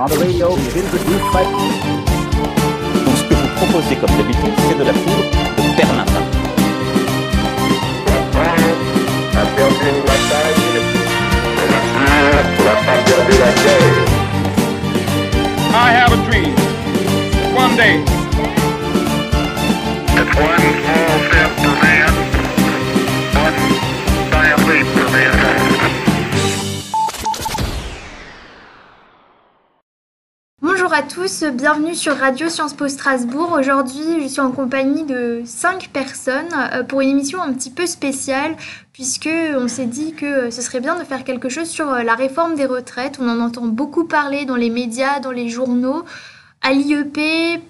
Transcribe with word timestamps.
On 0.00 0.08
the 0.08 0.16
radio 0.16 0.56
is 0.56 0.74
introduced 0.74 1.30
by... 1.30 1.44
Donc 3.04 3.16
ce 3.18 3.24
que 3.28 3.34
vous 3.34 3.48
proposez 3.56 3.96
comme 3.96 4.16
d'habitude, 4.16 4.54
c'est 4.66 4.78
de 4.78 4.84
la 4.84 4.94
poudre 4.94 5.30
de 5.58 5.76
perlimpin. 5.76 6.24
a 9.36 9.44
perdu 9.56 9.84
une 9.92 10.00
bataille, 10.08 10.56
la 12.64 12.74
pas 12.86 12.98
perdu 13.04 13.34
la 13.44 13.52
guerre. 13.62 14.08
I 15.74 15.92
have 15.92 16.12
a 16.14 16.20
dream. 16.30 16.54
One 17.54 17.76
day, 17.76 18.00
It's 20.16 20.34
one 20.34 20.64
small 20.80 21.12
step 21.28 21.50
for 21.60 21.74
man, 21.84 22.12
one 23.36 23.56
giant 24.30 24.60
leap 24.66 24.86
for 24.86 25.10
mankind. 25.12 25.39
À 31.00 31.02
tous, 31.02 31.44
bienvenue 31.44 31.94
sur 31.94 32.14
Radio 32.14 32.50
Sciences 32.50 32.74
Po 32.74 32.86
Strasbourg. 32.86 33.56
Aujourd'hui, 33.58 34.20
je 34.20 34.26
suis 34.26 34.40
en 34.42 34.52
compagnie 34.52 35.04
de 35.04 35.40
cinq 35.46 35.88
personnes 35.94 36.52
euh, 36.74 36.82
pour 36.82 37.00
une 37.00 37.08
émission 37.08 37.40
un 37.40 37.54
petit 37.54 37.70
peu 37.70 37.86
spéciale 37.86 38.54
puisque 38.92 39.30
on 39.56 39.66
s'est 39.66 39.86
dit 39.86 40.12
que 40.12 40.50
ce 40.50 40.60
serait 40.60 40.80
bien 40.80 40.98
de 40.98 41.04
faire 41.04 41.24
quelque 41.24 41.48
chose 41.48 41.70
sur 41.70 41.90
euh, 41.90 42.02
la 42.02 42.14
réforme 42.16 42.54
des 42.54 42.66
retraites. 42.66 43.16
On 43.18 43.30
en 43.30 43.40
entend 43.40 43.66
beaucoup 43.66 44.04
parler 44.04 44.44
dans 44.44 44.56
les 44.56 44.68
médias, 44.68 45.20
dans 45.20 45.30
les 45.30 45.48
journaux, 45.48 46.04
à 46.60 46.72
l'IEP, 46.74 47.62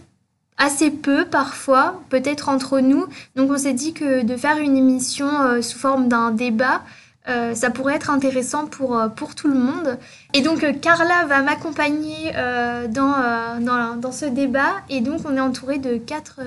assez 0.59 0.91
peu 0.91 1.25
parfois, 1.25 2.03
peut-être 2.09 2.49
entre 2.49 2.81
nous. 2.81 3.07
Donc 3.37 3.53
on 3.53 3.59
s'est 3.59 3.75
dit 3.75 3.93
que 3.93 4.25
de 4.25 4.37
faire 4.37 4.59
une 4.59 4.77
émission 4.77 5.29
euh, 5.43 5.63
sous 5.63 5.79
forme 5.79 6.09
d'un 6.09 6.33
débat, 6.33 6.83
euh, 7.29 7.55
ça 7.55 7.69
pourrait 7.71 7.97
être 7.97 8.11
intéressant 8.11 8.67
pour, 8.67 8.99
euh, 8.99 9.09
pour 9.09 9.35
tout 9.35 9.47
le 9.49 9.55
monde. 9.55 9.99
Et 10.33 10.41
donc 10.41 10.65
euh, 10.65 10.73
Carla 10.73 11.27
va 11.27 11.43
m'accompagner 11.43 12.33
euh, 12.35 12.89
dans, 12.89 13.13
euh, 13.13 13.61
dans, 13.61 13.97
dans 13.97 14.13
ce 14.13 14.25
débat. 14.25 14.73
Et 14.89 15.01
donc 15.01 15.21
on 15.27 15.37
est 15.37 15.41
entouré 15.41 15.79
de 15.79 15.99
quatre, 15.99 16.41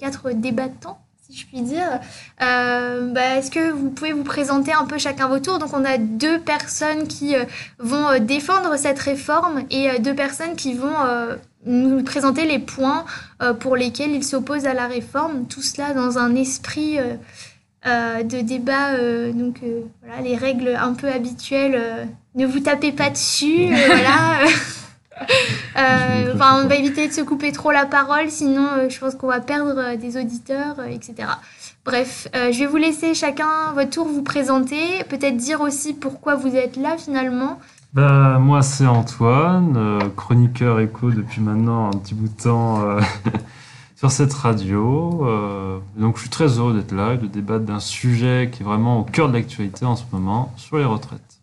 quatre 0.00 0.32
débattants, 0.32 0.98
si 1.22 1.38
je 1.38 1.46
puis 1.46 1.62
dire. 1.62 2.00
Bah, 2.40 3.36
Est-ce 3.36 3.52
que 3.52 3.70
vous 3.70 3.90
pouvez 3.90 4.12
vous 4.12 4.24
présenter 4.24 4.72
un 4.72 4.84
peu 4.84 4.98
chacun 4.98 5.28
vos 5.28 5.38
tours? 5.38 5.60
Donc 5.60 5.72
on 5.74 5.84
a 5.84 5.96
deux 5.96 6.40
personnes 6.40 7.06
qui 7.06 7.36
vont 7.78 8.18
défendre 8.18 8.76
cette 8.76 8.98
réforme 8.98 9.62
et 9.70 10.00
deux 10.00 10.14
personnes 10.14 10.56
qui 10.56 10.74
vont 10.74 10.96
nous 11.66 12.02
présenter 12.02 12.46
les 12.46 12.58
points 12.58 13.04
pour 13.60 13.76
lesquels 13.76 14.10
ils 14.10 14.24
s'opposent 14.24 14.66
à 14.66 14.74
la 14.74 14.88
réforme. 14.88 15.46
Tout 15.46 15.62
cela 15.62 15.94
dans 15.94 16.18
un 16.18 16.34
esprit... 16.34 16.98
euh, 17.86 18.22
de 18.22 18.40
débat, 18.40 18.90
euh, 18.92 19.32
donc 19.32 19.60
euh, 19.62 19.82
voilà, 20.04 20.20
les 20.22 20.36
règles 20.36 20.76
un 20.78 20.92
peu 20.92 21.08
habituelles, 21.08 21.74
euh, 21.74 22.04
ne 22.34 22.46
vous 22.46 22.60
tapez 22.60 22.92
pas 22.92 23.10
dessus, 23.10 23.68
euh, 23.72 23.76
voilà. 23.86 24.40
Euh, 25.76 26.32
Enfin, 26.34 26.62
on 26.64 26.66
va 26.66 26.76
éviter 26.76 27.06
de 27.06 27.12
se 27.12 27.20
couper 27.20 27.52
trop 27.52 27.70
la 27.72 27.84
parole, 27.84 28.30
sinon 28.30 28.66
euh, 28.66 28.88
je 28.88 28.98
pense 28.98 29.14
qu'on 29.14 29.26
va 29.26 29.40
perdre 29.40 29.74
euh, 29.76 29.96
des 29.96 30.16
auditeurs, 30.16 30.76
euh, 30.78 30.86
etc. 30.86 31.28
Bref, 31.84 32.26
euh, 32.34 32.52
je 32.52 32.60
vais 32.60 32.66
vous 32.66 32.78
laisser 32.78 33.12
chacun 33.12 33.72
votre 33.74 33.90
tour 33.90 34.06
vous 34.06 34.22
présenter, 34.22 35.04
peut-être 35.10 35.36
dire 35.36 35.60
aussi 35.60 35.92
pourquoi 35.92 36.36
vous 36.36 36.56
êtes 36.56 36.76
là 36.76 36.96
finalement. 36.96 37.58
Bah, 37.92 38.38
moi, 38.40 38.62
c'est 38.62 38.86
Antoine, 38.86 39.74
euh, 39.76 39.98
chroniqueur 40.16 40.80
écho 40.80 41.10
depuis 41.10 41.42
maintenant 41.42 41.88
un 41.88 41.98
petit 41.98 42.14
bout 42.14 42.28
de 42.28 42.42
temps 42.42 42.82
sur 44.00 44.10
cette 44.10 44.32
radio. 44.32 45.26
Euh, 45.26 45.78
donc, 45.94 46.16
je 46.16 46.22
suis 46.22 46.30
très 46.30 46.58
heureux 46.58 46.72
d'être 46.72 46.92
là 46.92 47.12
et 47.12 47.18
de 47.18 47.26
débattre 47.26 47.66
d'un 47.66 47.80
sujet 47.80 48.48
qui 48.50 48.62
est 48.62 48.64
vraiment 48.64 49.00
au 49.00 49.04
cœur 49.04 49.28
de 49.28 49.34
l'actualité 49.34 49.84
en 49.84 49.94
ce 49.94 50.04
moment, 50.10 50.54
sur 50.56 50.78
les 50.78 50.86
retraites. 50.86 51.42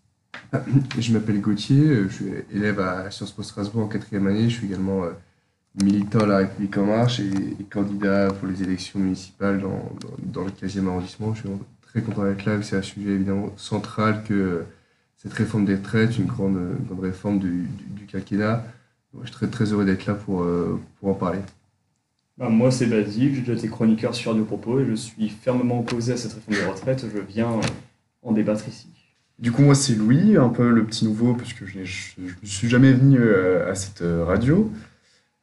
Je 0.97 1.13
m'appelle 1.13 1.39
Gauthier, 1.39 2.05
je 2.05 2.07
suis 2.07 2.25
élève 2.51 2.79
à 2.79 3.11
Sciences 3.11 3.31
Po 3.31 3.43
Strasbourg 3.43 3.83
en 3.83 3.87
quatrième 3.87 4.25
année. 4.25 4.49
Je 4.49 4.55
suis 4.55 4.65
également 4.65 5.03
euh, 5.03 5.11
militant 5.83 6.21
à 6.21 6.25
La 6.25 6.37
République 6.37 6.75
En 6.79 6.87
Marche 6.87 7.19
et, 7.19 7.63
candidat 7.69 8.29
pour 8.29 8.47
les 8.47 8.63
élections 8.63 8.99
municipales 8.99 9.61
dans, 9.61 10.43
le 10.43 10.49
15e 10.49 10.87
arrondissement. 10.87 11.35
Je 11.35 11.41
suis 11.41 11.49
très 11.83 12.01
content 12.01 12.23
d'être 12.23 12.43
là. 12.45 12.59
C'est 12.63 12.77
un 12.77 12.81
sujet 12.81 13.11
évidemment 13.11 13.49
central 13.57 14.23
que 14.23 14.33
euh, 14.33 14.63
cette 15.17 15.33
réforme 15.33 15.65
des 15.65 15.75
retraites, 15.75 16.17
une 16.17 16.25
grande, 16.25 16.57
grande 16.87 17.01
réforme 17.01 17.37
du, 17.37 17.69
quinquennat. 18.07 18.65
Je 19.13 19.27
suis 19.27 19.35
très, 19.35 19.47
très 19.47 19.65
heureux 19.65 19.85
d'être 19.85 20.07
là 20.07 20.15
pour, 20.15 20.43
pour 20.99 21.09
en 21.09 21.13
parler. 21.13 21.39
Bah, 22.37 22.49
moi, 22.49 22.69
c'est 22.69 22.85
Basile, 22.85 23.33
j'ai 23.33 23.41
déjà 23.41 23.53
été 23.53 23.67
chroniqueur 23.67 24.13
sur 24.13 24.31
Radio 24.31 24.45
Propos 24.45 24.79
et 24.79 24.85
je 24.85 24.93
suis 24.93 25.29
fermement 25.29 25.79
opposé 25.79 26.13
à 26.13 26.17
cette 26.17 26.33
réforme 26.33 26.55
des 26.55 26.65
retraites. 26.65 27.05
Je 27.11 27.19
viens 27.19 27.59
en 28.21 28.31
débattre 28.31 28.67
ici. 28.67 28.87
Du 29.39 29.51
coup, 29.51 29.63
moi, 29.63 29.73
c'est 29.75 29.93
Louis, 29.93 30.37
un 30.37 30.49
peu 30.49 30.69
le 30.69 30.83
petit 30.83 31.05
nouveau, 31.05 31.33
parce 31.33 31.53
que 31.53 31.65
je 31.65 31.79
ne 31.79 31.85
suis 32.47 32.69
jamais 32.69 32.91
venu 32.91 33.19
euh, 33.19 33.69
à 33.71 33.75
cette 33.75 34.01
euh, 34.01 34.23
radio. 34.23 34.71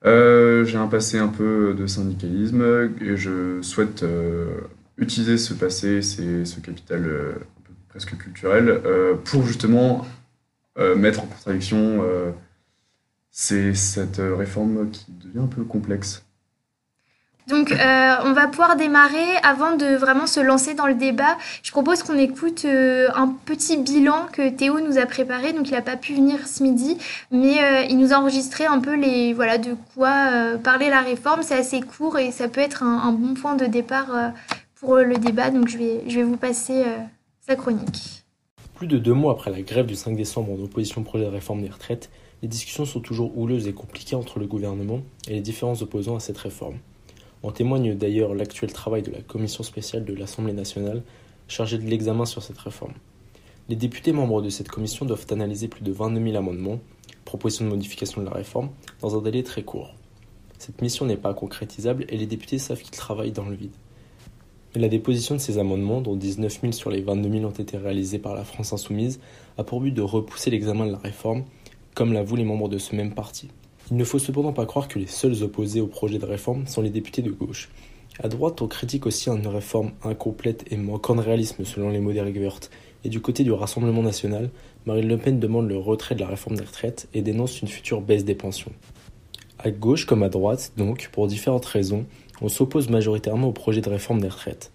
Euh, 0.04 0.64
J'ai 0.64 0.76
un 0.78 0.88
passé 0.88 1.18
un 1.18 1.28
peu 1.28 1.74
de 1.74 1.86
syndicalisme 1.86 2.92
et 3.00 3.16
je 3.16 3.62
souhaite 3.62 4.04
utiliser 4.98 5.38
ce 5.38 5.54
passé, 5.54 6.02
ce 6.02 6.60
capital 6.60 7.08
presque 7.88 8.16
culturel, 8.18 8.80
pour 9.24 9.46
justement 9.46 10.06
mettre 10.96 11.20
en 11.22 11.26
contradiction 11.26 12.04
cette 13.30 14.20
réforme 14.20 14.90
qui 14.90 15.06
devient 15.12 15.44
un 15.44 15.46
peu 15.46 15.64
complexe. 15.64 16.23
Donc, 17.46 17.72
euh, 17.72 18.14
on 18.24 18.32
va 18.32 18.46
pouvoir 18.46 18.76
démarrer 18.76 19.36
avant 19.42 19.76
de 19.76 19.96
vraiment 19.96 20.26
se 20.26 20.40
lancer 20.40 20.72
dans 20.72 20.86
le 20.86 20.94
débat. 20.94 21.36
Je 21.62 21.70
propose 21.72 22.02
qu'on 22.02 22.16
écoute 22.16 22.64
euh, 22.64 23.08
un 23.14 23.36
petit 23.44 23.76
bilan 23.76 24.26
que 24.32 24.48
Théo 24.48 24.80
nous 24.80 24.96
a 24.96 25.04
préparé. 25.04 25.52
Donc, 25.52 25.68
il 25.68 25.72
n'a 25.72 25.82
pas 25.82 25.96
pu 25.96 26.14
venir 26.14 26.46
ce 26.46 26.62
midi, 26.62 26.96
mais 27.30 27.62
euh, 27.62 27.82
il 27.90 27.98
nous 27.98 28.14
a 28.14 28.16
enregistré 28.16 28.64
un 28.64 28.80
peu 28.80 28.96
les 28.96 29.34
voilà 29.34 29.58
de 29.58 29.76
quoi 29.94 30.56
parler 30.62 30.88
la 30.88 31.02
réforme. 31.02 31.42
C'est 31.42 31.56
assez 31.56 31.82
court 31.82 32.18
et 32.18 32.30
ça 32.30 32.48
peut 32.48 32.62
être 32.62 32.82
un, 32.82 32.98
un 33.00 33.12
bon 33.12 33.34
point 33.34 33.56
de 33.56 33.66
départ 33.66 34.06
pour 34.76 34.96
le 34.96 35.16
débat. 35.16 35.50
Donc, 35.50 35.68
je 35.68 35.76
vais 35.76 36.02
je 36.08 36.16
vais 36.16 36.24
vous 36.24 36.38
passer 36.38 36.82
sa 37.46 37.56
chronique. 37.56 38.24
Plus 38.74 38.86
de 38.86 38.96
deux 38.96 39.12
mois 39.12 39.32
après 39.32 39.50
la 39.50 39.60
grève 39.60 39.86
du 39.86 39.96
5 39.96 40.16
décembre 40.16 40.52
en 40.52 40.64
opposition 40.64 41.02
au 41.02 41.04
projet 41.04 41.24
de 41.24 41.30
réforme 41.30 41.60
des 41.60 41.68
retraites, 41.68 42.10
les 42.40 42.48
discussions 42.48 42.86
sont 42.86 43.00
toujours 43.00 43.36
houleuses 43.36 43.68
et 43.68 43.74
compliquées 43.74 44.16
entre 44.16 44.38
le 44.38 44.46
gouvernement 44.46 45.00
et 45.28 45.34
les 45.34 45.40
différents 45.40 45.80
opposants 45.82 46.16
à 46.16 46.20
cette 46.20 46.38
réforme. 46.38 46.76
En 47.44 47.52
témoigne 47.52 47.94
d'ailleurs 47.94 48.34
l'actuel 48.34 48.72
travail 48.72 49.02
de 49.02 49.10
la 49.10 49.20
commission 49.20 49.62
spéciale 49.62 50.06
de 50.06 50.14
l'Assemblée 50.14 50.54
nationale 50.54 51.02
chargée 51.46 51.76
de 51.76 51.84
l'examen 51.84 52.24
sur 52.24 52.42
cette 52.42 52.56
réforme. 52.56 52.94
Les 53.68 53.76
députés 53.76 54.12
membres 54.12 54.40
de 54.40 54.48
cette 54.48 54.70
commission 54.70 55.04
doivent 55.04 55.26
analyser 55.28 55.68
plus 55.68 55.84
de 55.84 55.92
22 55.92 56.24
000 56.24 56.36
amendements, 56.38 56.80
propositions 57.26 57.66
de 57.66 57.70
modification 57.70 58.22
de 58.22 58.26
la 58.26 58.32
réforme, 58.32 58.70
dans 59.02 59.18
un 59.18 59.20
délai 59.20 59.42
très 59.42 59.62
court. 59.62 59.94
Cette 60.58 60.80
mission 60.80 61.04
n'est 61.04 61.18
pas 61.18 61.34
concrétisable 61.34 62.06
et 62.08 62.16
les 62.16 62.24
députés 62.24 62.58
savent 62.58 62.80
qu'ils 62.80 62.96
travaillent 62.96 63.30
dans 63.30 63.44
le 63.44 63.56
vide. 63.56 63.76
La 64.74 64.88
déposition 64.88 65.34
de 65.34 65.40
ces 65.40 65.58
amendements, 65.58 66.00
dont 66.00 66.16
19 66.16 66.62
000 66.62 66.72
sur 66.72 66.90
les 66.90 67.02
22 67.02 67.30
000 67.30 67.44
ont 67.44 67.50
été 67.50 67.76
réalisés 67.76 68.18
par 68.18 68.34
la 68.34 68.44
France 68.44 68.72
insoumise, 68.72 69.20
a 69.58 69.64
pour 69.64 69.82
but 69.82 69.92
de 69.92 70.00
repousser 70.00 70.50
l'examen 70.50 70.86
de 70.86 70.92
la 70.92 70.98
réforme, 70.98 71.44
comme 71.94 72.14
l'avouent 72.14 72.36
les 72.36 72.44
membres 72.44 72.70
de 72.70 72.78
ce 72.78 72.96
même 72.96 73.12
parti. 73.12 73.50
Il 73.90 73.98
ne 73.98 74.04
faut 74.04 74.18
cependant 74.18 74.52
pas 74.52 74.64
croire 74.64 74.88
que 74.88 74.98
les 74.98 75.06
seuls 75.06 75.42
opposés 75.42 75.80
au 75.80 75.86
projet 75.86 76.18
de 76.18 76.24
réforme 76.24 76.66
sont 76.66 76.80
les 76.80 76.90
députés 76.90 77.20
de 77.20 77.30
gauche. 77.30 77.68
À 78.22 78.28
droite, 78.28 78.62
on 78.62 78.68
critique 78.68 79.06
aussi 79.06 79.28
une 79.28 79.46
réforme 79.46 79.90
incomplète 80.02 80.64
et 80.70 80.76
manquant 80.76 81.16
de 81.16 81.20
réalisme 81.20 81.64
selon 81.64 81.90
les 81.90 81.98
mots 81.98 82.12
d'Eric. 82.12 82.70
Et 83.04 83.08
du 83.10 83.20
côté 83.20 83.44
du 83.44 83.52
Rassemblement 83.52 84.02
national, 84.02 84.50
Marine 84.86 85.08
Le 85.08 85.18
Pen 85.18 85.38
demande 85.38 85.68
le 85.68 85.76
retrait 85.76 86.14
de 86.14 86.20
la 86.20 86.28
réforme 86.28 86.56
des 86.56 86.64
retraites 86.64 87.08
et 87.12 87.20
dénonce 87.20 87.60
une 87.60 87.68
future 87.68 88.00
baisse 88.00 88.24
des 88.24 88.34
pensions. 88.34 88.72
À 89.58 89.70
gauche 89.70 90.06
comme 90.06 90.22
à 90.22 90.28
droite, 90.28 90.72
donc, 90.76 91.10
pour 91.12 91.26
différentes 91.26 91.66
raisons, 91.66 92.06
on 92.40 92.48
s'oppose 92.48 92.88
majoritairement 92.88 93.48
au 93.48 93.52
projet 93.52 93.80
de 93.80 93.90
réforme 93.90 94.20
des 94.20 94.28
retraites. 94.28 94.72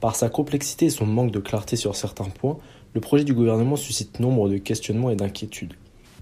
Par 0.00 0.14
sa 0.14 0.28
complexité 0.28 0.86
et 0.86 0.90
son 0.90 1.06
manque 1.06 1.32
de 1.32 1.40
clarté 1.40 1.76
sur 1.76 1.96
certains 1.96 2.28
points, 2.28 2.58
le 2.94 3.00
projet 3.00 3.24
du 3.24 3.34
gouvernement 3.34 3.76
suscite 3.76 4.20
nombre 4.20 4.48
de 4.48 4.58
questionnements 4.58 5.10
et 5.10 5.16
d'inquiétudes. 5.16 5.74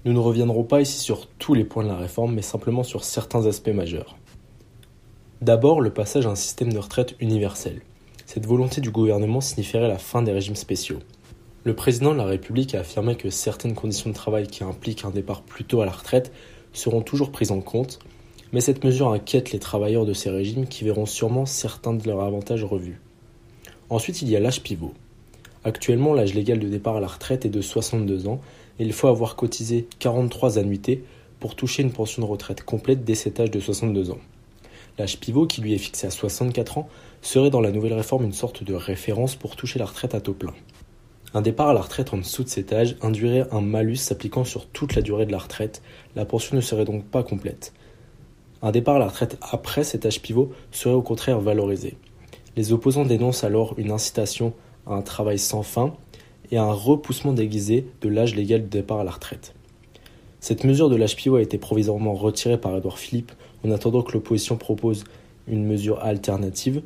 Nous 0.03 0.13
ne 0.13 0.19
reviendrons 0.19 0.63
pas 0.63 0.81
ici 0.81 0.99
sur 0.99 1.27
tous 1.27 1.53
les 1.53 1.63
points 1.63 1.83
de 1.83 1.89
la 1.89 1.95
réforme, 1.95 2.33
mais 2.33 2.41
simplement 2.41 2.81
sur 2.81 3.03
certains 3.03 3.45
aspects 3.45 3.69
majeurs. 3.69 4.17
D'abord, 5.41 5.79
le 5.79 5.93
passage 5.93 6.25
à 6.25 6.31
un 6.31 6.35
système 6.35 6.73
de 6.73 6.79
retraite 6.79 7.15
universel. 7.19 7.81
Cette 8.25 8.47
volonté 8.47 8.81
du 8.81 8.89
gouvernement 8.89 9.41
signifierait 9.41 9.87
la 9.87 9.99
fin 9.99 10.23
des 10.23 10.31
régimes 10.31 10.55
spéciaux. 10.55 10.99
Le 11.65 11.75
président 11.75 12.13
de 12.13 12.17
la 12.17 12.25
République 12.25 12.73
a 12.73 12.79
affirmé 12.79 13.15
que 13.15 13.29
certaines 13.29 13.75
conditions 13.75 14.09
de 14.09 14.15
travail 14.15 14.47
qui 14.47 14.63
impliquent 14.63 15.05
un 15.05 15.11
départ 15.11 15.43
plus 15.43 15.65
tôt 15.65 15.81
à 15.81 15.85
la 15.85 15.91
retraite 15.91 16.31
seront 16.73 17.01
toujours 17.01 17.31
prises 17.31 17.51
en 17.51 17.61
compte, 17.61 17.99
mais 18.53 18.61
cette 18.61 18.83
mesure 18.83 19.09
inquiète 19.09 19.51
les 19.51 19.59
travailleurs 19.59 20.07
de 20.07 20.13
ces 20.13 20.31
régimes 20.31 20.65
qui 20.65 20.83
verront 20.83 21.05
sûrement 21.05 21.45
certains 21.45 21.93
de 21.93 22.07
leurs 22.07 22.21
avantages 22.21 22.63
revus. 22.63 22.99
Ensuite, 23.91 24.23
il 24.23 24.29
y 24.29 24.35
a 24.35 24.39
l'âge 24.39 24.63
pivot. 24.63 24.93
Actuellement, 25.63 26.15
l'âge 26.15 26.33
légal 26.33 26.57
de 26.57 26.67
départ 26.67 26.95
à 26.95 27.01
la 27.01 27.07
retraite 27.07 27.45
est 27.45 27.49
de 27.49 27.61
62 27.61 28.27
ans 28.27 28.41
il 28.81 28.93
faut 28.93 29.07
avoir 29.07 29.35
cotisé 29.35 29.87
43 29.99 30.57
annuités 30.57 31.03
pour 31.39 31.55
toucher 31.55 31.83
une 31.83 31.91
pension 31.91 32.21
de 32.21 32.27
retraite 32.27 32.63
complète 32.63 33.03
dès 33.03 33.15
cet 33.15 33.39
âge 33.39 33.51
de 33.51 33.59
62 33.59 34.11
ans. 34.11 34.19
L'âge 34.97 35.19
pivot, 35.19 35.47
qui 35.47 35.61
lui 35.61 35.73
est 35.73 35.79
fixé 35.79 36.07
à 36.07 36.11
64 36.11 36.77
ans, 36.77 36.89
serait 37.21 37.49
dans 37.49 37.61
la 37.61 37.71
nouvelle 37.71 37.93
réforme 37.93 38.25
une 38.25 38.33
sorte 38.33 38.63
de 38.63 38.73
référence 38.73 39.35
pour 39.35 39.55
toucher 39.55 39.79
la 39.79 39.85
retraite 39.85 40.15
à 40.15 40.21
taux 40.21 40.33
plein. 40.33 40.53
Un 41.33 41.41
départ 41.41 41.69
à 41.69 41.73
la 41.73 41.81
retraite 41.81 42.13
en 42.13 42.17
dessous 42.17 42.43
de 42.43 42.49
cet 42.49 42.73
âge 42.73 42.97
induirait 43.01 43.47
un 43.51 43.61
malus 43.61 43.95
s'appliquant 43.95 44.43
sur 44.43 44.67
toute 44.67 44.95
la 44.95 45.01
durée 45.01 45.25
de 45.25 45.31
la 45.31 45.37
retraite. 45.37 45.81
La 46.15 46.25
pension 46.25 46.55
ne 46.57 46.61
serait 46.61 46.83
donc 46.83 47.05
pas 47.05 47.23
complète. 47.23 47.73
Un 48.61 48.71
départ 48.71 48.97
à 48.97 48.99
la 48.99 49.07
retraite 49.07 49.37
après 49.41 49.83
cet 49.83 50.05
âge 50.05 50.21
pivot 50.21 50.51
serait 50.71 50.93
au 50.93 51.01
contraire 51.01 51.39
valorisé. 51.39 51.95
Les 52.57 52.73
opposants 52.73 53.05
dénoncent 53.05 53.45
alors 53.45 53.75
une 53.77 53.91
incitation 53.91 54.53
à 54.85 54.93
un 54.93 55.01
travail 55.01 55.39
sans 55.39 55.63
fin 55.63 55.95
et 56.51 56.57
un 56.57 56.71
repoussement 56.71 57.33
déguisé 57.33 57.87
de 58.01 58.09
l'âge 58.09 58.35
légal 58.35 58.63
de 58.63 58.67
départ 58.67 58.99
à 58.99 59.03
la 59.03 59.11
retraite. 59.11 59.53
Cette 60.39 60.63
mesure 60.63 60.89
de 60.89 60.95
l'âge 60.95 61.15
a 61.27 61.39
été 61.39 61.57
provisoirement 61.57 62.13
retirée 62.13 62.59
par 62.59 62.75
Edouard 62.75 62.99
Philippe 62.99 63.31
en 63.63 63.71
attendant 63.71 64.01
que 64.01 64.13
l'opposition 64.13 64.57
propose 64.57 65.03
une 65.47 65.65
mesure 65.65 65.99
alternative, 66.03 66.81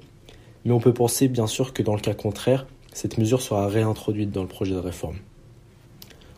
mais 0.66 0.72
on 0.72 0.80
peut 0.80 0.94
penser 0.94 1.28
bien 1.28 1.48
sûr 1.48 1.74
que 1.74 1.82
dans 1.82 1.96
le 1.96 2.02
cas 2.02 2.14
contraire, 2.14 2.68
cette 2.94 3.18
mesure 3.18 3.42
sera 3.42 3.68
réintroduite 3.68 4.32
dans 4.32 4.42
le 4.42 4.48
projet 4.48 4.74
de 4.74 4.80
réforme. 4.80 5.18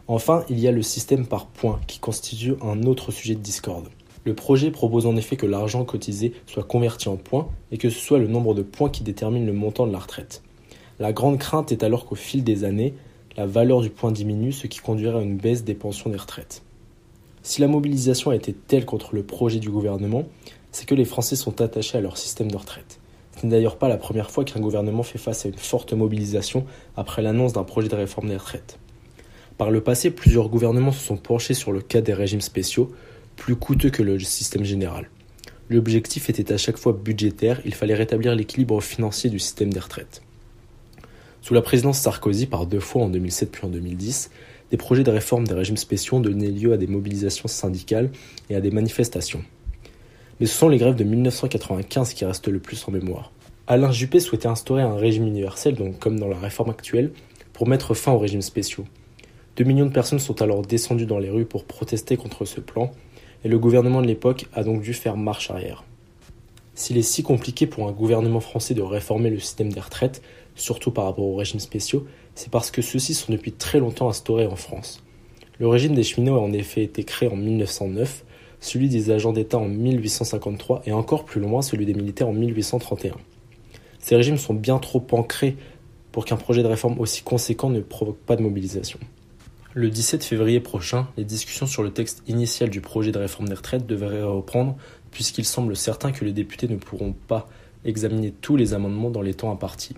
Enfin, 0.08 0.44
il 0.50 0.60
y 0.60 0.68
a 0.68 0.72
le 0.72 0.82
système 0.82 1.26
par 1.26 1.48
points 1.48 1.80
qui 1.88 2.00
constitue 2.00 2.54
un 2.62 2.84
autre 2.84 3.12
sujet 3.12 3.36
de 3.36 3.42
discorde. 3.42 3.90
Le 4.24 4.36
projet 4.36 4.72
propose 4.72 5.06
en 5.06 5.16
effet 5.16 5.38
que 5.38 5.46
l'argent 5.46 5.86
cotisé 5.86 6.34
soit 6.46 6.64
converti 6.64 7.10
en 7.10 7.18
points 7.18 7.48
et 7.72 7.78
que 7.78 7.90
ce 7.90 8.00
soit 8.00 8.20
le 8.20 8.28
nombre 8.28 8.54
de 8.54 8.62
points 8.62 8.90
qui 8.90 9.04
détermine 9.04 9.46
le 9.46 9.54
montant 9.54 9.88
de 9.88 9.92
la 9.92 10.00
retraite. 10.00 10.44
La 11.00 11.14
grande 11.14 11.38
crainte 11.38 11.72
est 11.72 11.84
alors 11.84 12.06
qu'au 12.06 12.16
fil 12.16 12.44
des 12.44 12.64
années, 12.64 12.94
la 13.38 13.46
valeur 13.46 13.82
du 13.82 13.92
point 13.92 14.12
diminue, 14.12 14.52
ce 14.52 14.66
qui 14.66 14.80
conduirait 14.80 15.20
à 15.20 15.22
une 15.22 15.38
baisse 15.38 15.64
des 15.64 15.76
pensions 15.76 16.10
des 16.10 16.18
retraites. 16.18 16.64
Si 17.44 17.62
la 17.62 17.68
mobilisation 17.68 18.32
a 18.32 18.36
été 18.36 18.52
telle 18.52 18.86
contre 18.86 19.14
le 19.14 19.24
projet 19.24 19.60
du 19.60 19.70
gouvernement, 19.70 20.26
c'est 20.72 20.88
que 20.88 20.96
les 20.96 21.06
Français 21.06 21.36
sont 21.36 21.62
attachés 21.62 21.98
à 21.98 22.02
leur 22.02 22.18
système 22.18 22.52
de 22.52 22.58
retraite. 22.58 23.00
Ce 23.40 23.46
n'est 23.46 23.52
d'ailleurs 23.52 23.78
pas 23.78 23.88
la 23.88 23.98
première 23.98 24.32
fois 24.32 24.44
qu'un 24.44 24.60
gouvernement 24.60 25.04
fait 25.04 25.20
face 25.20 25.46
à 25.46 25.50
une 25.50 25.58
forte 25.58 25.94
mobilisation 25.94 26.66
après 26.96 27.22
l'annonce 27.22 27.54
d'un 27.54 27.64
projet 27.64 27.88
de 27.88 27.96
réforme 27.96 28.30
des 28.30 28.38
retraites. 28.38 28.80
Par 29.60 29.70
le 29.70 29.82
passé, 29.82 30.10
plusieurs 30.10 30.50
gouvernements 30.50 30.92
se 30.92 31.06
sont 31.06 31.18
penchés 31.18 31.54
sur 31.54 31.72
le 31.72 31.82
cas 31.82 32.02
des 32.02 32.14
régimes 32.14 32.42
spéciaux, 32.42 32.92
plus 33.36 33.56
coûteux 33.56 33.92
que 33.92 34.04
le 34.04 34.20
système 34.20 34.64
général. 34.64 35.10
L'objectif 35.70 36.30
était 36.30 36.52
à 36.52 36.58
chaque 36.58 36.78
fois 36.78 36.94
budgétaire, 36.94 37.62
il 37.66 37.76
fallait 37.76 37.94
rétablir 37.94 38.34
l'équilibre 38.34 38.82
financier 38.82 39.30
du 39.30 39.38
système 39.40 39.72
des 39.72 39.80
retraites. 39.80 40.22
Sous 41.42 41.54
la 41.54 41.62
présidence 41.62 42.00
Sarkozy, 42.00 42.46
par 42.46 42.66
deux 42.66 42.80
fois 42.80 43.04
en 43.04 43.10
2007 43.10 43.52
puis 43.52 43.66
en 43.66 43.70
2010, 43.70 44.32
des 44.72 44.78
projets 44.78 45.04
de 45.04 45.12
réforme 45.12 45.48
des 45.48 45.54
régimes 45.54 45.78
spéciaux 45.78 46.18
ont 46.18 46.22
donné 46.22 46.50
lieu 46.52 46.74
à 46.74 46.78
des 46.78 46.88
mobilisations 46.88 47.48
syndicales 47.48 48.10
et 48.50 48.56
à 48.56 48.62
des 48.62 48.72
manifestations. 48.72 49.44
Mais 50.40 50.46
ce 50.46 50.58
sont 50.58 50.70
les 50.70 50.78
grèves 50.78 50.96
de 50.96 51.04
1995 51.04 52.14
qui 52.14 52.26
restent 52.26 52.48
le 52.48 52.60
plus 52.60 52.84
en 52.88 52.92
mémoire. 52.92 53.32
Alain 53.66 53.92
Juppé 53.92 54.20
souhaitait 54.20 54.48
instaurer 54.48 54.82
un 54.82 54.96
régime 54.96 55.26
universel, 55.26 55.76
comme 56.00 56.20
dans 56.20 56.28
la 56.28 56.38
réforme 56.38 56.70
actuelle, 56.70 57.12
pour 57.54 57.68
mettre 57.68 57.94
fin 57.94 58.12
aux 58.12 58.20
régimes 58.20 58.42
spéciaux. 58.42 58.86
Deux 59.56 59.64
millions 59.64 59.88
de 59.88 59.92
personnes 59.92 60.20
sont 60.20 60.42
alors 60.42 60.62
descendues 60.62 61.06
dans 61.06 61.18
les 61.18 61.30
rues 61.30 61.46
pour 61.46 61.66
protester 61.66 62.18
contre 62.18 62.46
ce 62.46 62.60
plan, 62.60 62.92
et 63.44 63.50
le 63.50 63.58
gouvernement 63.58 64.02
de 64.02 64.08
l'époque 64.08 64.46
a 64.54 64.64
donc 64.64 64.82
dû 64.82 64.94
faire 64.94 65.18
marche 65.18 65.50
arrière. 65.50 65.84
S'il 66.76 66.98
est 66.98 67.02
si 67.02 67.24
compliqué 67.24 67.66
pour 67.66 67.88
un 67.88 67.92
gouvernement 67.92 68.40
français 68.40 68.76
de 68.76 68.84
réformer 68.84 69.32
le 69.32 69.40
système 69.40 69.74
des 69.74 69.80
retraites, 69.80 70.22
surtout 70.58 70.92
par 70.92 71.06
rapport 71.06 71.26
aux 71.26 71.36
régimes 71.36 71.62
spéciaux, 71.62 72.06
c'est 72.36 72.52
parce 72.52 72.72
que 72.72 72.82
ceux-ci 72.82 73.14
sont 73.14 73.32
depuis 73.32 73.54
très 73.54 73.80
longtemps 73.80 74.10
instaurés 74.10 74.46
en 74.46 74.58
France. 74.58 75.02
Le 75.60 75.68
régime 75.68 75.96
des 75.96 76.04
cheminots 76.04 76.36
a 76.36 76.42
en 76.42 76.52
effet 76.52 76.84
été 76.84 77.04
créé 77.04 77.30
en 77.30 77.36
1909, 77.36 78.26
celui 78.60 78.90
des 78.90 79.12
agents 79.12 79.34
d'État 79.34 79.58
en 79.58 79.68
1853 79.68 80.84
et 80.86 80.92
encore 80.92 81.26
plus 81.26 81.40
loin 81.40 81.62
celui 81.62 81.86
des 81.86 81.94
militaires 81.94 82.28
en 82.28 82.34
1831. 82.34 83.14
Ces 84.00 84.16
régimes 84.16 84.38
sont 84.38 84.54
bien 84.54 84.80
trop 84.80 85.06
ancrés 85.12 85.56
pour 86.12 86.26
qu'un 86.26 86.38
projet 86.38 86.64
de 86.64 86.68
réforme 86.68 87.00
aussi 87.00 87.24
conséquent 87.24 87.70
ne 87.70 87.80
provoque 87.80 88.18
pas 88.18 88.36
de 88.36 88.42
mobilisation. 88.42 89.00
Le 89.74 89.90
17 89.90 90.24
février 90.24 90.60
prochain, 90.60 91.08
les 91.18 91.24
discussions 91.24 91.68
sur 91.68 91.84
le 91.84 91.92
texte 91.92 92.24
initial 92.28 92.70
du 92.70 92.82
projet 92.82 93.12
de 93.12 93.20
réforme 93.20 93.48
des 93.48 93.54
retraites 93.54 93.86
devraient 93.86 94.24
reprendre 94.24 94.76
puisqu'il 95.12 95.46
semble 95.46 95.76
certain 95.76 96.12
que 96.12 96.26
les 96.26 96.34
députés 96.34 96.68
ne 96.68 96.78
pourront 96.78 97.14
pas 97.28 97.48
examiner 97.86 98.32
tous 98.32 98.56
les 98.56 98.74
amendements 98.74 99.12
dans 99.12 99.22
les 99.22 99.34
temps 99.34 99.52
impartis. 99.52 99.96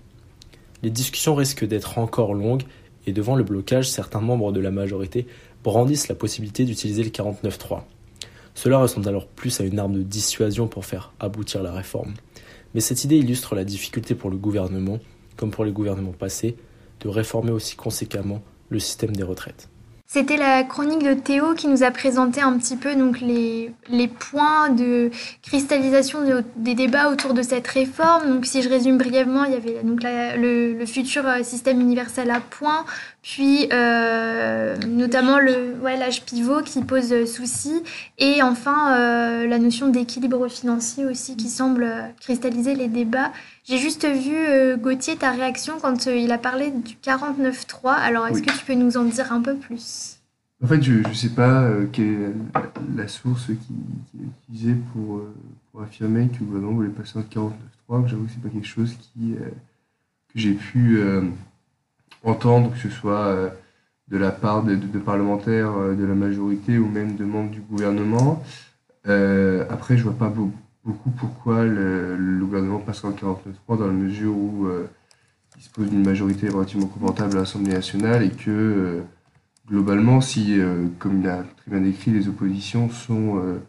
Les 0.83 0.89
discussions 0.89 1.35
risquent 1.35 1.65
d'être 1.65 1.97
encore 1.97 2.33
longues 2.33 2.63
et 3.05 3.11
devant 3.11 3.35
le 3.35 3.43
blocage, 3.43 3.89
certains 3.89 4.21
membres 4.21 4.51
de 4.51 4.59
la 4.59 4.71
majorité 4.71 5.27
brandissent 5.63 6.07
la 6.07 6.15
possibilité 6.15 6.65
d'utiliser 6.65 7.03
le 7.03 7.09
49.3. 7.09 7.81
Cela 8.55 8.77
ressemble 8.77 9.07
alors 9.07 9.27
plus 9.27 9.59
à 9.61 9.63
une 9.63 9.79
arme 9.79 9.93
de 9.93 10.03
dissuasion 10.03 10.67
pour 10.67 10.85
faire 10.85 11.13
aboutir 11.19 11.63
la 11.63 11.71
réforme. 11.71 12.13
Mais 12.73 12.81
cette 12.81 13.03
idée 13.03 13.17
illustre 13.17 13.55
la 13.55 13.63
difficulté 13.63 14.15
pour 14.15 14.29
le 14.29 14.37
gouvernement, 14.37 14.99
comme 15.37 15.51
pour 15.51 15.65
les 15.65 15.71
gouvernements 15.71 16.11
passés, 16.11 16.55
de 17.01 17.07
réformer 17.07 17.51
aussi 17.51 17.75
conséquemment 17.75 18.41
le 18.69 18.79
système 18.79 19.15
des 19.15 19.23
retraites. 19.23 19.68
C'était 20.11 20.37
la 20.37 20.63
chronique 20.63 21.03
de 21.03 21.13
Théo 21.13 21.53
qui 21.53 21.67
nous 21.67 21.83
a 21.83 21.91
présenté 21.91 22.41
un 22.41 22.57
petit 22.57 22.75
peu 22.77 22.95
donc 22.95 23.21
les, 23.21 23.71
les 23.89 24.07
points 24.07 24.69
de 24.69 25.11
cristallisation 25.43 26.25
de- 26.25 26.43
des 26.55 26.73
débats 26.73 27.11
autour 27.11 27.35
de 27.35 27.43
cette 27.43 27.67
réforme. 27.67 28.27
Donc 28.27 28.47
si 28.47 28.63
je 28.63 28.69
résume 28.69 28.97
brièvement, 28.97 29.43
il 29.43 29.51
y 29.51 29.55
avait 29.55 29.83
donc 29.83 29.99
le, 30.01 30.73
le 30.73 30.85
futur 30.87 31.27
euh, 31.27 31.43
système 31.43 31.79
universel 31.79 32.31
à 32.31 32.39
points, 32.39 32.85
puis 33.21 33.69
euh, 33.71 34.75
notamment 34.87 35.37
le 35.37 35.75
ouais, 35.83 35.95
l'âge 35.95 36.23
pivot 36.25 36.63
qui 36.63 36.81
pose 36.81 37.13
euh, 37.13 37.27
souci, 37.27 37.83
et 38.17 38.41
enfin 38.41 38.95
euh, 38.97 39.45
la 39.45 39.59
notion 39.59 39.89
d'équilibre 39.89 40.47
financier 40.47 41.05
aussi 41.05 41.37
qui 41.37 41.49
semble 41.49 41.83
euh, 41.83 42.01
cristalliser 42.19 42.73
les 42.73 42.87
débats. 42.87 43.31
J'ai 43.69 43.77
juste 43.77 44.03
vu 44.07 44.35
euh, 44.35 44.77
Gauthier 44.77 45.15
ta 45.15 45.29
réaction 45.31 45.75
quand 45.79 46.07
euh, 46.07 46.15
il 46.17 46.31
a 46.31 46.39
parlé 46.39 46.71
du 46.71 46.95
49.3. 46.95 47.91
Alors 47.93 48.25
est-ce 48.25 48.39
Oui. 48.39 48.45
que 48.45 48.51
tu 48.57 48.65
peux 48.65 48.73
nous 48.73 48.97
en 48.97 49.03
dire 49.05 49.31
un 49.31 49.41
peu 49.41 49.55
plus? 49.55 50.17
En 50.63 50.67
fait, 50.67 50.81
je 50.81 51.07
ne 51.07 51.13
sais 51.13 51.29
pas 51.29 51.61
euh, 51.61 51.85
quelle 51.91 52.07
est 52.07 52.33
la, 52.55 52.63
la 53.03 53.07
source 53.07 53.45
qui, 53.45 53.53
qui 53.53 54.17
est 54.17 54.27
utilisée 54.55 54.75
pour, 54.91 55.21
pour 55.71 55.83
affirmer 55.83 56.29
que 56.29 56.39
le 56.39 56.45
gouvernement 56.47 56.73
voulait 56.73 56.89
passer 56.89 57.19
en 57.19 57.21
49.3. 57.21 58.07
J'avoue 58.07 58.23
que 58.23 58.31
c'est 58.33 58.41
pas 58.41 58.49
quelque 58.49 58.67
chose 58.67 58.95
qui, 59.13 59.35
que 59.35 60.39
j'ai 60.39 60.53
pu 60.53 60.99
entendre, 62.23 62.71
que 62.73 62.77
ce 62.79 62.89
soit 62.89 63.51
de 64.09 64.17
la 64.17 64.31
part 64.31 64.63
de, 64.63 64.73
de- 64.75 64.87
de 64.87 64.99
parlementaires 64.99 65.73
de 65.95 66.03
la 66.05 66.15
majorité 66.15 66.77
ou 66.79 66.87
même 66.87 67.15
de 67.15 67.23
membres 67.23 67.51
du 67.51 67.61
gouvernement. 67.61 68.43
Après, 69.05 69.95
je 69.97 70.03
vois 70.03 70.17
pas 70.17 70.29
beau- 70.29 70.51
beaucoup 70.89 71.11
pourquoi 71.11 71.65
le, 71.65 72.17
gouvernement 72.41 72.79
passerait 72.79 73.09
en 73.09 73.11
49.3 73.11 73.77
dans 73.79 73.87
la 73.87 73.93
mesure 73.93 74.35
où 74.35 74.65
euh, 74.67 74.87
il 75.55 75.59
dispose 75.59 75.89
d'une 75.89 76.05
majorité 76.05 76.49
relativement 76.49 76.87
confortable 76.87 77.37
à 77.37 77.41
l'Assemblée 77.41 77.73
nationale 77.73 78.23
et 78.23 78.31
que 78.31 78.49
euh, 78.49 79.01
globalement, 79.69 80.21
si, 80.21 80.59
euh, 80.59 80.87
comme 80.99 81.21
il 81.21 81.27
a 81.27 81.43
très 81.57 81.71
bien 81.71 81.81
décrit, 81.81 82.11
les 82.11 82.27
oppositions 82.27 82.89
sont 82.89 83.37
euh, 83.39 83.59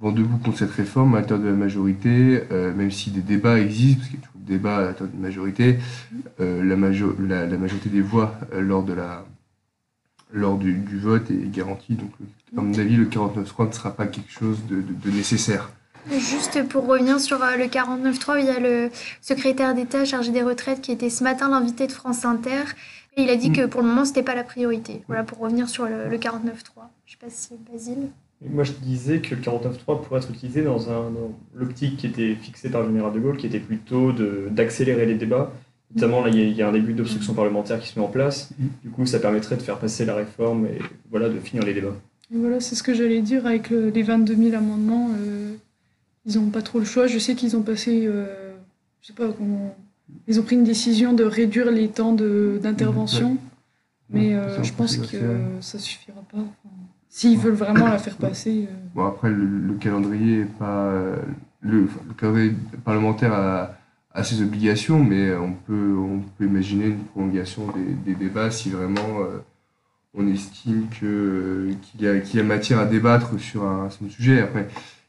vent 0.00 0.12
debout 0.12 0.38
contre 0.38 0.58
cette 0.58 0.72
réforme 0.72 1.14
à 1.14 1.20
l'intérieur 1.20 1.44
de 1.46 1.50
la 1.50 1.56
majorité, 1.56 2.42
même 2.50 2.90
si 2.90 3.10
des 3.10 3.20
débats 3.22 3.58
existent, 3.60 3.98
parce 4.00 4.10
qu'il 4.10 4.20
y 4.20 4.22
a 4.22 4.26
toujours 4.26 4.40
des 4.42 4.52
débats 4.54 4.76
à 4.78 4.82
l'intérieur 4.82 5.16
majorité, 5.18 5.78
euh, 6.40 6.64
la, 6.64 6.76
majo- 6.76 7.16
la, 7.20 7.46
majorité 7.58 7.90
des 7.90 8.00
voix 8.02 8.34
lors, 8.58 8.84
de 8.84 8.92
la, 8.92 9.26
lors 10.32 10.58
du, 10.58 10.82
vote 10.98 11.30
est 11.30 11.50
garantie. 11.50 11.94
Donc, 11.94 12.12
à 12.56 12.60
mon 12.60 12.78
avis, 12.78 12.96
le 12.96 13.06
49.3 13.06 13.68
ne 13.68 13.72
sera 13.72 13.90
pas 13.94 14.06
quelque 14.06 14.30
chose 14.30 14.60
de, 14.68 14.76
de- 14.76 14.94
de 14.94 15.10
nécessaire. 15.10 15.70
Juste 16.10 16.66
pour 16.68 16.86
revenir 16.86 17.20
sur 17.20 17.42
euh, 17.42 17.56
le 17.56 17.64
49.3, 17.64 18.38
il 18.40 18.46
y 18.46 18.48
a 18.50 18.58
le 18.60 18.90
secrétaire 19.20 19.74
d'État 19.74 20.04
chargé 20.04 20.30
des 20.32 20.42
retraites 20.42 20.80
qui 20.80 20.92
était 20.92 21.10
ce 21.10 21.22
matin 21.22 21.48
l'invité 21.50 21.86
de 21.86 21.92
France 21.92 22.24
Inter. 22.24 22.62
Et 23.16 23.22
il 23.22 23.30
a 23.30 23.36
dit 23.36 23.50
que 23.52 23.66
pour 23.66 23.82
le 23.82 23.88
moment, 23.88 24.04
c'était 24.04 24.22
pas 24.22 24.34
la 24.34 24.44
priorité. 24.44 25.02
Voilà, 25.08 25.24
pour 25.24 25.38
revenir 25.38 25.68
sur 25.68 25.84
le, 25.86 26.08
le 26.08 26.16
49.3. 26.18 26.82
Je 27.06 27.12
sais 27.12 27.18
pas 27.20 27.26
si 27.28 27.50
Basile. 27.70 28.08
Et 28.44 28.48
Moi, 28.48 28.62
je 28.64 28.72
disais 28.72 29.18
que 29.20 29.34
le 29.34 29.40
49.3 29.40 30.02
pourrait 30.02 30.20
être 30.20 30.30
utilisé 30.30 30.62
dans, 30.62 30.88
un, 30.90 31.10
l'optique 31.54 31.96
qui 31.96 32.06
était 32.06 32.36
fixée 32.36 32.70
par 32.70 32.82
le 32.82 32.88
général 32.88 33.12
de 33.12 33.18
Gaulle, 33.18 33.36
qui 33.36 33.46
était 33.46 33.58
plutôt 33.58 34.12
de, 34.12 34.48
d'accélérer 34.50 35.04
les 35.06 35.16
débats. 35.16 35.52
Notamment, 35.94 36.22
là, 36.22 36.28
il 36.28 36.36
y, 36.38 36.42
a- 36.42 36.44
il 36.44 36.56
y 36.56 36.62
a 36.62 36.68
un 36.68 36.72
début 36.72 36.92
d'obstruction 36.92 37.34
parlementaire 37.34 37.80
qui 37.80 37.88
se 37.88 37.98
met 37.98 38.04
en 38.04 38.08
place. 38.08 38.50
Du 38.84 38.90
coup, 38.90 39.04
ça 39.06 39.18
permettrait 39.18 39.56
de 39.56 39.62
faire 39.62 39.78
passer 39.78 40.04
la 40.04 40.14
réforme 40.14 40.66
et 40.66 40.78
voilà, 41.10 41.28
de 41.28 41.40
finir 41.40 41.64
les 41.64 41.74
débats. 41.74 41.96
Et 42.32 42.36
Voilà, 42.36 42.60
c'est 42.60 42.74
ce 42.76 42.82
que 42.84 42.94
j'allais 42.94 43.22
dire 43.22 43.46
avec 43.46 43.70
le- 43.70 43.88
les 43.90 44.02
22 44.02 44.36
000 44.36 44.54
amendements. 44.56 45.10
euh, 45.18 45.54
ils 46.28 46.36
n'ont 46.38 46.50
pas 46.50 46.62
trop 46.62 46.78
le 46.78 46.84
choix. 46.84 47.06
Je 47.08 47.18
sais 47.18 47.34
qu'ils 47.34 47.56
ont 47.56 47.62
passé, 47.62 48.04
euh, 48.06 48.54
je 49.02 49.08
sais 49.08 49.12
pas 49.14 49.28
comment, 49.32 49.74
ils 50.28 50.38
ont 50.38 50.42
pris 50.42 50.54
une 50.56 50.64
décision 50.64 51.12
de 51.14 51.24
réduire 51.24 51.70
les 51.70 51.88
temps 51.88 52.12
d'intervention, 52.12 53.36
mais 54.10 54.34
euh, 54.34 54.62
je 54.62 54.72
pense 54.72 54.96
que 54.96 55.16
ça 55.60 55.78
suffira 55.78 56.20
pas. 56.30 56.38
Enfin, 56.38 56.74
S'ils 57.10 57.38
veulent 57.38 57.54
vraiment 57.54 57.88
la 57.88 57.98
faire 57.98 58.16
passer. 58.16 58.68
euh, 58.70 58.74
Bon, 58.94 59.06
après, 59.06 59.30
le, 59.30 59.44
le 59.46 59.74
calendrier 59.74 60.40
est 60.40 60.44
pas. 60.58 60.92
Le, 61.60 61.84
enfin, 61.84 62.00
le 62.06 62.14
calendrier 62.14 62.52
parlementaire 62.84 63.32
a, 63.32 63.74
a 64.12 64.22
ses 64.24 64.42
obligations, 64.42 65.02
mais 65.02 65.34
on 65.34 65.52
peut, 65.54 65.96
on 65.98 66.20
peut 66.36 66.44
imaginer 66.44 66.86
une 66.86 67.04
prolongation 67.04 67.62
des, 67.72 67.94
des 68.12 68.14
débats 68.14 68.50
si 68.50 68.70
vraiment 68.70 69.20
euh, 69.22 69.38
on 70.14 70.26
estime 70.28 70.86
qu'il 70.98 71.76
y, 72.00 72.06
a- 72.08 72.20
qu'il 72.20 72.38
y 72.38 72.40
a 72.40 72.44
matière 72.46 72.78
à 72.78 72.86
débattre 72.86 73.38
sur 73.40 73.64
un, 73.64 73.88
sur 73.90 74.04
un 74.06 74.10
sujet. 74.10 74.40
Après, 74.42 74.68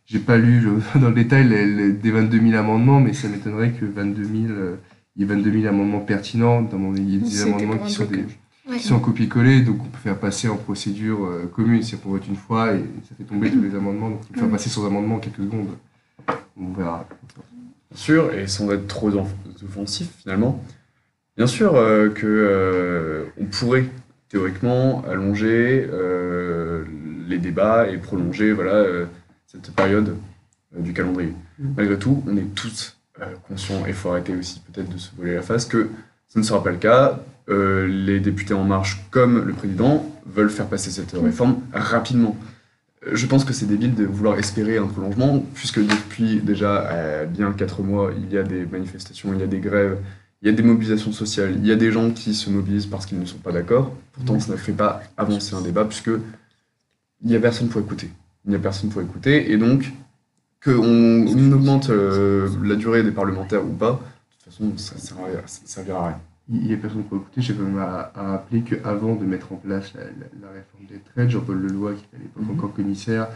j'ai 0.09 0.19
pas 0.19 0.37
lu 0.37 0.59
le- 0.59 0.81
dans 0.99 1.09
le 1.09 1.15
détail 1.15 1.47
les, 1.47 1.65
les- 1.65 1.91
des 1.91 2.11
22 2.11 2.39
000 2.39 2.55
amendements, 2.57 2.99
mais 2.99 3.13
ça 3.13 3.27
m'étonnerait 3.27 3.71
que 3.71 3.85
22 3.85 4.23
000, 4.23 4.33
euh, 4.49 4.75
il 5.15 5.21
y 5.21 5.25
ait 5.25 5.27
22 5.27 5.51
000 5.51 5.67
amendements 5.67 5.99
pertinents. 5.99 6.61
Dans 6.61 6.77
mon, 6.77 6.95
il 6.95 7.15
y 7.15 7.17
a 7.17 7.19
des 7.19 7.41
amendements 7.43 7.77
qui 7.77 7.91
sont 7.91 8.05
des. 8.05 8.25
Ouais. 8.69 8.77
qui 8.77 8.83
sont 8.83 8.95
en 8.95 8.99
copier-coller, 8.99 9.61
donc 9.61 9.77
on 9.81 9.85
peut 9.87 9.97
faire 10.03 10.17
passer 10.17 10.47
en 10.47 10.55
procédure 10.55 11.25
euh, 11.25 11.51
commune 11.51 11.81
si 11.81 11.95
on 12.05 12.09
vote 12.09 12.27
une 12.27 12.35
fois 12.35 12.73
et 12.75 12.81
ça 13.09 13.15
fait 13.17 13.23
tomber 13.23 13.49
tous 13.49 13.61
les 13.61 13.73
amendements, 13.73 14.11
donc 14.11 14.19
on 14.29 14.33
peut 14.33 14.39
faire 14.41 14.47
Mm. 14.47 14.51
passer 14.51 14.69
sans 14.69 14.85
amendement 14.85 15.15
en 15.15 15.19
quelques 15.19 15.37
secondes. 15.37 15.69
On 16.55 16.71
verra. 16.73 17.07
Bien 17.89 17.97
sûr, 17.97 18.31
et 18.31 18.45
sans 18.45 18.69
être 18.71 18.85
trop 18.87 19.09
offensif 19.63 20.09
finalement, 20.21 20.63
bien 21.35 21.47
sûr 21.47 21.73
euh, 21.75 22.09
que 22.09 22.27
euh, 22.27 23.23
on 23.41 23.45
pourrait 23.45 23.85
théoriquement 24.29 25.03
allonger 25.09 25.87
euh, 25.91 26.83
les 27.27 27.39
débats 27.39 27.89
et 27.89 27.97
prolonger 27.97 28.53
voilà, 28.53 28.73
euh, 28.73 29.05
cette 29.51 29.71
période 29.71 30.15
euh, 30.75 30.81
du 30.81 30.93
calendrier. 30.93 31.33
Malgré 31.57 31.97
tout, 31.97 32.23
on 32.27 32.37
est 32.37 32.53
tous 32.55 32.97
euh, 33.19 33.25
conscients, 33.47 33.85
et 33.85 33.89
il 33.89 33.95
faut 33.95 34.09
arrêter 34.09 34.35
aussi 34.35 34.61
peut-être 34.61 34.89
de 34.89 34.97
se 34.97 35.09
voler 35.17 35.35
la 35.35 35.41
face, 35.41 35.65
que 35.65 35.89
ce 36.27 36.39
ne 36.39 36.43
sera 36.43 36.63
pas 36.63 36.71
le 36.71 36.77
cas. 36.77 37.19
Euh, 37.49 37.87
les 37.87 38.19
députés 38.19 38.53
En 38.53 38.63
Marche, 38.63 39.03
comme 39.09 39.43
le 39.43 39.53
président, 39.53 40.05
veulent 40.27 40.51
faire 40.51 40.67
passer 40.67 40.91
cette 40.91 41.11
réforme 41.13 41.61
rapidement. 41.73 42.37
Je 43.11 43.25
pense 43.25 43.43
que 43.43 43.53
c'est 43.53 43.65
débile 43.65 43.95
de 43.95 44.05
vouloir 44.05 44.37
espérer 44.37 44.77
un 44.77 44.85
prolongement, 44.85 45.43
puisque 45.55 45.79
depuis 45.79 46.41
déjà 46.41 46.87
euh, 46.91 47.25
bien 47.25 47.51
quatre 47.53 47.81
mois, 47.81 48.11
il 48.15 48.31
y 48.31 48.37
a 48.37 48.43
des 48.43 48.65
manifestations, 48.65 49.33
il 49.33 49.39
y 49.39 49.43
a 49.43 49.47
des 49.47 49.59
grèves, 49.59 49.97
il 50.43 50.47
y 50.47 50.51
a 50.51 50.53
des 50.53 50.61
mobilisations 50.61 51.11
sociales, 51.11 51.55
il 51.57 51.65
y 51.65 51.71
a 51.71 51.75
des 51.75 51.91
gens 51.91 52.11
qui 52.11 52.35
se 52.35 52.51
mobilisent 52.51 52.85
parce 52.85 53.07
qu'ils 53.07 53.19
ne 53.19 53.25
sont 53.25 53.39
pas 53.39 53.51
d'accord. 53.51 53.95
Pourtant, 54.11 54.39
ça 54.39 54.51
ne 54.51 54.57
fait 54.57 54.73
pas 54.73 55.01
avancer 55.17 55.55
un 55.55 55.61
débat, 55.61 55.85
puisque 55.85 56.11
il 57.21 57.29
n'y 57.29 57.35
a 57.35 57.39
personne 57.39 57.69
pour 57.69 57.81
écouter. 57.81 58.11
Il 58.45 58.51
n'y 58.51 58.55
a 58.55 58.59
personne 58.59 58.89
pour 58.89 59.01
écouter, 59.01 59.51
et 59.51 59.57
donc 59.57 59.91
qu'on 60.63 60.71
on 61.27 61.51
augmente 61.51 61.89
euh, 61.89 62.49
la 62.63 62.75
durée 62.75 63.03
des 63.03 63.11
parlementaires 63.11 63.65
ou 63.65 63.73
pas, 63.73 63.91
de 63.93 63.97
toute 63.97 64.53
façon, 64.53 64.77
ça 64.77 64.95
ne 64.95 64.99
servira, 65.65 66.03
à 66.03 66.07
rien. 66.07 66.19
Il 66.51 66.61
n'y 66.65 66.73
a 66.73 66.77
personne 66.77 67.03
pour 67.03 67.17
écouter. 67.17 67.41
J'ai 67.41 67.53
quand 67.53 67.63
même 67.63 67.77
à, 67.77 68.11
à 68.15 68.23
rappeler 68.31 68.61
qu'avant 68.61 69.15
de 69.15 69.23
mettre 69.23 69.53
en 69.53 69.57
place 69.57 69.93
la, 69.93 70.03
la- 70.05 70.09
la 70.41 70.47
réforme 70.51 70.85
des 70.89 70.99
traites, 71.13 71.29
Jean-Paul 71.29 71.61
Leloy, 71.61 71.95
qui 71.95 72.03
était 72.05 72.17
à 72.17 72.19
l'époque 72.19 72.43
encore 72.51 72.73
commissaire, 72.73 73.27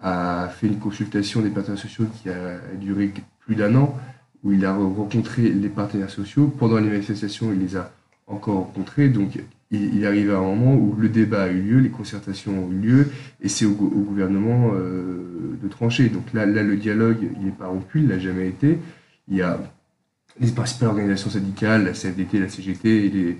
a 0.00 0.48
fait 0.48 0.66
une 0.66 0.78
consultation 0.78 1.42
des 1.42 1.50
partenaires 1.50 1.78
sociaux 1.80 2.06
qui 2.20 2.28
a 2.28 2.58
duré 2.80 3.12
plus 3.40 3.54
d'un 3.54 3.74
an, 3.76 3.96
où 4.42 4.52
il 4.52 4.64
a 4.64 4.74
rencontré 4.74 5.42
les 5.50 5.68
partenaires 5.68 6.10
sociaux. 6.10 6.48
Pendant 6.58 6.78
les 6.78 6.88
manifestations, 6.88 7.52
il 7.52 7.60
les 7.60 7.76
a 7.76 7.92
encore 8.26 8.56
rencontrés. 8.56 9.08
Donc, 9.08 9.38
il, 9.70 9.96
il 9.96 10.06
arrive 10.06 10.30
à 10.32 10.38
un 10.38 10.42
moment 10.42 10.74
où 10.74 10.94
le 10.98 11.08
débat 11.08 11.44
a 11.44 11.48
eu 11.48 11.60
lieu, 11.60 11.78
les 11.78 11.90
concertations 11.90 12.64
ont 12.66 12.70
eu 12.72 12.78
lieu, 12.78 13.08
et 13.40 13.48
c'est 13.48 13.64
au, 13.66 13.72
gou- 13.72 13.92
au 13.94 14.00
gouvernement 14.02 14.70
euh, 14.74 15.56
de 15.62 15.68
trancher. 15.68 16.08
Donc 16.08 16.32
là, 16.32 16.46
là, 16.46 16.62
le 16.62 16.76
dialogue, 16.76 17.18
il 17.38 17.44
n'est 17.46 17.52
pas 17.52 17.66
rompu, 17.66 18.00
il 18.00 18.08
l'a 18.08 18.18
jamais 18.18 18.48
été. 18.48 18.78
Il 19.28 19.36
y 19.36 19.42
a 19.42 19.58
les 20.40 20.50
principales 20.52 20.88
organisations 20.90 21.30
syndicales, 21.30 21.84
la 21.84 21.92
CFDT, 21.92 22.38
la 22.40 22.48
CGT 22.48 23.36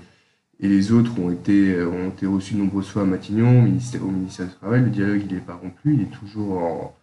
et 0.61 0.69
les, 0.69 0.93
autres 0.93 1.19
ont 1.19 1.31
été, 1.31 1.83
ont 1.83 2.09
été 2.11 2.27
reçus 2.27 2.55
nombreuses 2.55 2.89
fois 2.89 3.03
à 3.03 3.05
Matignon, 3.07 3.61
au 3.61 3.63
ministère, 3.63 4.03
du 4.05 4.55
Travail. 4.61 4.83
Le 4.83 4.91
dialogue, 4.91 5.23
il 5.29 5.35
n'est 5.35 5.41
pas 5.41 5.55
rompu, 5.55 5.95
il 5.95 6.03
est 6.03 6.11
toujours 6.11 6.59
en, 6.59 6.97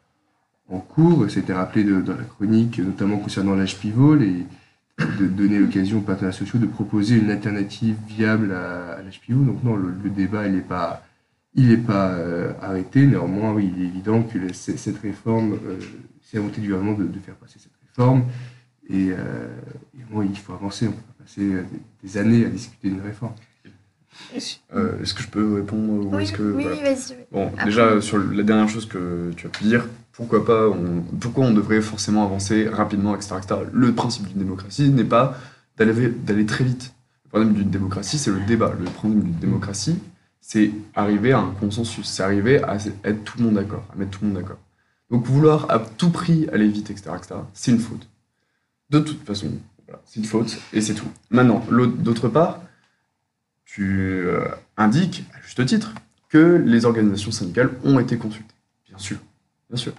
en 0.70 0.80
cours. 0.80 1.26
C'était 1.30 1.54
rappelé 1.54 1.84
dans 1.84 2.16
la 2.16 2.24
chronique, 2.24 2.80
notamment 2.80 3.18
concernant 3.18 3.56
l'âge 3.56 3.78
pivot, 3.80 4.16
de 4.98 5.28
donner 5.28 5.60
l'occasion 5.60 6.00
aux 6.00 6.02
partenaires 6.02 6.34
sociaux 6.34 6.58
de 6.60 6.66
proposer 6.66 7.18
une 7.18 7.30
alternative 7.30 7.96
viable 8.08 8.52
à, 8.52 8.98
pivot. 9.22 9.44
Donc 9.44 9.64
non, 9.64 9.76
le, 9.76 9.92
le 10.04 10.10
débat, 10.10 10.48
il 10.48 10.54
n'est 10.56 10.62
pas, 10.62 11.04
il 11.54 11.72
est 11.72 11.78
pas 11.78 12.10
euh, 12.14 12.52
arrêté. 12.62 13.06
Néanmoins, 13.06 13.54
oui, 13.54 13.72
il 13.76 13.84
est 13.84 13.88
évident 13.88 14.24
que 14.24 14.38
la- 14.40 14.54
cette 14.54 14.98
réforme, 15.00 15.54
euh, 15.54 15.78
c'est 16.24 16.38
la 16.38 16.42
volonté 16.42 16.62
du 16.62 16.68
gouvernement 16.70 16.98
de, 16.98 17.04
de 17.06 17.20
faire 17.20 17.36
passer 17.36 17.60
cette 17.60 17.72
réforme. 17.88 18.24
Et, 18.90 19.10
euh, 19.12 19.48
et 20.00 20.04
bon, 20.12 20.24
il 20.24 20.36
faut 20.38 20.54
avancer, 20.54 20.88
on 20.88 20.92
peut 20.92 20.98
pas 21.18 21.24
passer 21.24 21.42
euh, 21.54 21.62
des, 22.02 22.08
des 22.10 22.18
années 22.18 22.46
à 22.46 22.50
discuter 22.50 22.90
d'une 22.90 23.02
réforme. 23.02 23.34
Euh, 24.74 25.00
est-ce 25.04 25.14
que 25.14 25.22
je 25.22 25.28
peux 25.28 25.56
répondre 25.56 25.94
ou 26.08 26.16
Oui, 26.16 26.24
est-ce 26.24 26.34
que 26.34 26.42
oui, 26.42 26.64
voilà. 26.64 26.78
oui, 26.78 26.84
vas-y. 26.84 27.12
oui. 27.18 27.24
Bon, 27.32 27.48
Après. 27.50 27.66
déjà 27.66 28.02
sur 28.02 28.18
la 28.18 28.42
dernière 28.44 28.68
chose 28.68 28.88
que 28.88 29.32
tu 29.38 29.46
as 29.46 29.50
pu 29.50 29.66
dire, 29.66 29.86
pourquoi 30.18 30.44
pas, 30.44 30.68
on, 30.68 31.04
pourquoi 31.20 31.46
on 31.46 31.54
devrait 31.54 31.80
forcément 31.80 32.26
avancer 32.26 32.68
rapidement, 32.68 33.16
etc., 33.16 33.36
etc. 33.38 33.62
Le 33.72 33.94
principe 33.94 34.28
d'une 34.28 34.40
démocratie 34.40 34.90
n'est 34.90 35.04
pas 35.04 35.38
d'aller 35.78 36.46
très 36.48 36.64
vite. 36.64 36.96
Le 37.26 37.30
problème 37.30 37.54
d'une 37.54 37.70
démocratie, 37.70 38.18
c'est 38.18 38.32
le 38.32 38.40
débat. 38.48 38.74
Le 38.80 38.86
problème 38.86 39.22
d'une 39.22 39.36
démocratie, 39.36 40.00
c'est 40.42 40.72
arriver 40.96 41.34
à 41.34 41.40
un 41.40 41.52
consensus, 41.52 42.08
c'est 42.08 42.24
arriver 42.24 42.64
à 42.64 42.78
être 43.04 43.24
tout 43.26 43.38
le 43.38 43.44
monde 43.44 43.54
d'accord, 43.54 43.86
à 43.94 43.96
mettre 43.96 44.18
tout 44.18 44.26
le 44.26 44.32
monde 44.32 44.38
d'accord. 44.38 44.58
Donc 45.12 45.24
vouloir 45.24 45.70
à 45.70 45.78
tout 45.78 46.10
prix 46.10 46.50
aller 46.52 46.68
vite, 46.68 46.90
etc., 46.90 47.12
c'est 47.54 47.72
une 47.72 47.80
faute. 47.80 48.10
De 48.90 49.00
toute 49.00 49.24
façon, 49.24 49.52
c'est 50.06 50.20
une 50.20 50.26
faute 50.26 50.58
et 50.74 50.82
c'est 50.82 50.96
tout. 50.96 51.12
Maintenant, 51.30 51.64
d'autre 51.70 52.28
part, 52.28 52.62
tu 53.66 54.26
euh, 54.26 54.48
indiques, 54.78 55.26
à 55.38 55.42
juste 55.46 55.64
titre, 55.64 55.94
que 56.30 56.56
les 56.66 56.86
organisations 56.86 57.32
syndicales 57.32 57.70
ont 57.84 58.00
été 58.00 58.18
consultées. 58.18 58.56
Bien 58.88 58.98
sûr, 58.98 59.18
bien 59.70 59.78
sûr. 59.78 59.94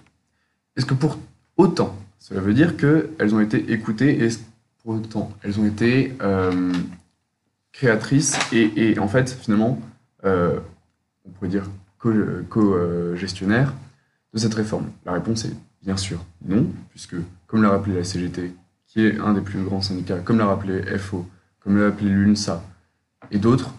Est-ce 0.79 0.85
que 0.85 0.93
pour 0.93 1.17
autant, 1.57 1.93
cela 2.19 2.39
veut 2.39 2.53
dire 2.53 2.77
qu'elles 2.77 3.35
ont 3.35 3.41
été 3.41 3.73
écoutées 3.73 4.23
et 4.23 4.29
pour 4.81 4.93
autant, 4.93 5.29
elles 5.43 5.59
ont 5.59 5.65
été 5.65 6.15
euh, 6.21 6.71
créatrices 7.73 8.39
et, 8.53 8.97
en 8.97 9.09
fait, 9.09 9.29
finalement, 9.29 9.81
euh, 10.23 10.57
on 11.27 11.31
pourrait 11.31 11.49
dire 11.49 11.69
co-gestionnaires 11.97 12.47
co, 12.47 13.15
gestionnaires 13.17 13.73
de 14.33 14.39
cette 14.39 14.53
réforme? 14.53 14.85
La 15.05 15.11
réponse 15.11 15.43
est 15.43 15.53
bien 15.83 15.97
sûr 15.97 16.23
non, 16.47 16.65
puisque, 16.91 17.17
comme 17.45 17.61
l'a 17.61 17.71
rappelé 17.71 17.95
la 17.97 18.05
CGT, 18.05 18.53
qui 18.87 19.05
est 19.05 19.19
un 19.19 19.33
des 19.33 19.41
plus 19.41 19.61
grands 19.61 19.81
syndicats, 19.81 20.19
comme 20.19 20.37
l'a 20.37 20.45
rappelé 20.45 20.81
FO, 20.97 21.27
comme 21.59 21.77
l'a 21.77 21.87
appelé 21.87 22.09
l'UNSA 22.09 22.63
et 23.31 23.37
d'autres, 23.37 23.73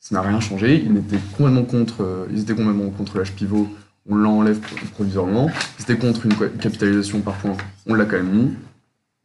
ça 0.00 0.16
n'a 0.16 0.20
rien 0.20 0.40
changé. 0.40 0.84
Ils 0.84 0.98
étaient 0.98 1.16
complètement 1.34 1.64
contre, 1.64 2.02
euh, 2.02 2.26
ils 2.30 2.40
étaient 2.40 2.54
complètement 2.54 2.90
contre 2.90 3.16
l'âge 3.16 3.32
pivot, 3.32 3.70
on 4.10 4.16
l'enlève 4.16 4.58
provisoirement. 4.92 5.50
Ils 5.78 5.82
étaient 5.82 5.96
contre 5.96 6.26
une 6.26 6.34
capitalisation 6.58 7.20
par 7.20 7.34
points, 7.34 7.56
on 7.86 7.94
l'a 7.94 8.04
quand 8.04 8.16
même 8.16 8.30
mis. 8.30 8.52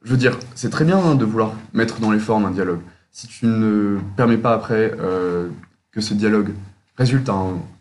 Je 0.04 0.12
veux 0.12 0.18
dire, 0.18 0.38
c'est 0.54 0.70
très 0.70 0.86
bien 0.86 0.98
hein, 1.00 1.16
de 1.16 1.26
vouloir 1.26 1.54
mettre 1.74 2.00
dans 2.00 2.12
les 2.12 2.20
formes 2.20 2.46
un 2.46 2.52
dialogue. 2.52 2.82
Si 3.12 3.28
tu 3.28 3.48
ne 3.48 3.98
permets 4.16 4.38
pas 4.38 4.54
après 4.54 4.94
euh, 5.00 5.50
que 5.92 6.00
ce 6.00 6.14
dialogue 6.14 6.52
résulte 6.98 7.30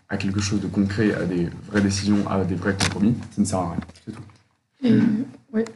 à, 0.08 0.16
quelque 0.16 0.40
chose 0.40 0.60
de 0.60 0.66
concret, 0.66 1.12
à 1.14 1.24
des 1.24 1.48
vraies 1.70 1.80
décisions, 1.82 2.28
à 2.30 2.44
des 2.44 2.54
vrais 2.54 2.72
compromis, 2.72 3.14
ça 3.30 3.42
ne 3.42 3.46
sert 3.46 3.58
à 3.58 3.70
rien. 3.72 3.80
C'est 4.06 4.12
tout. 4.12 4.22
Et, 4.84 5.00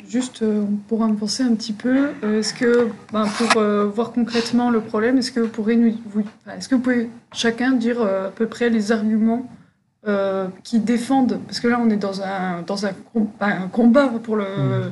juste 0.08 0.42
euh, 0.42 0.64
pour 0.88 1.02
en 1.02 1.14
penser 1.14 1.42
un 1.42 1.54
petit 1.54 1.72
peu, 1.72 2.08
euh, 2.24 2.40
est-ce 2.40 2.52
que, 2.54 2.88
ben, 3.12 3.26
pour 3.26 3.60
euh, 3.60 3.86
voir 3.86 4.12
concrètement 4.12 4.70
le 4.70 4.80
problème, 4.80 5.18
est-ce 5.18 5.32
que 5.32 5.40
vous 5.40 5.48
pourrez 5.48 5.76
nous, 5.76 5.94
vous- 6.10 6.24
est-ce 6.56 6.68
que 6.68 6.74
vous 6.74 6.80
pouvez 6.80 7.10
chacun 7.32 7.72
dire 7.72 8.02
à 8.02 8.30
peu 8.30 8.46
près 8.46 8.70
les 8.70 8.90
arguments 8.90 9.48
euh, 10.08 10.48
qui 10.64 10.80
défendent, 10.80 11.38
parce 11.46 11.60
que 11.60 11.68
là 11.68 11.78
on 11.80 11.90
est 11.90 11.96
dans 11.96 12.22
un 12.22 12.62
dans 12.62 12.86
un, 12.86 12.92
combat 13.72 14.08
pour 14.22 14.36
le 14.36 14.90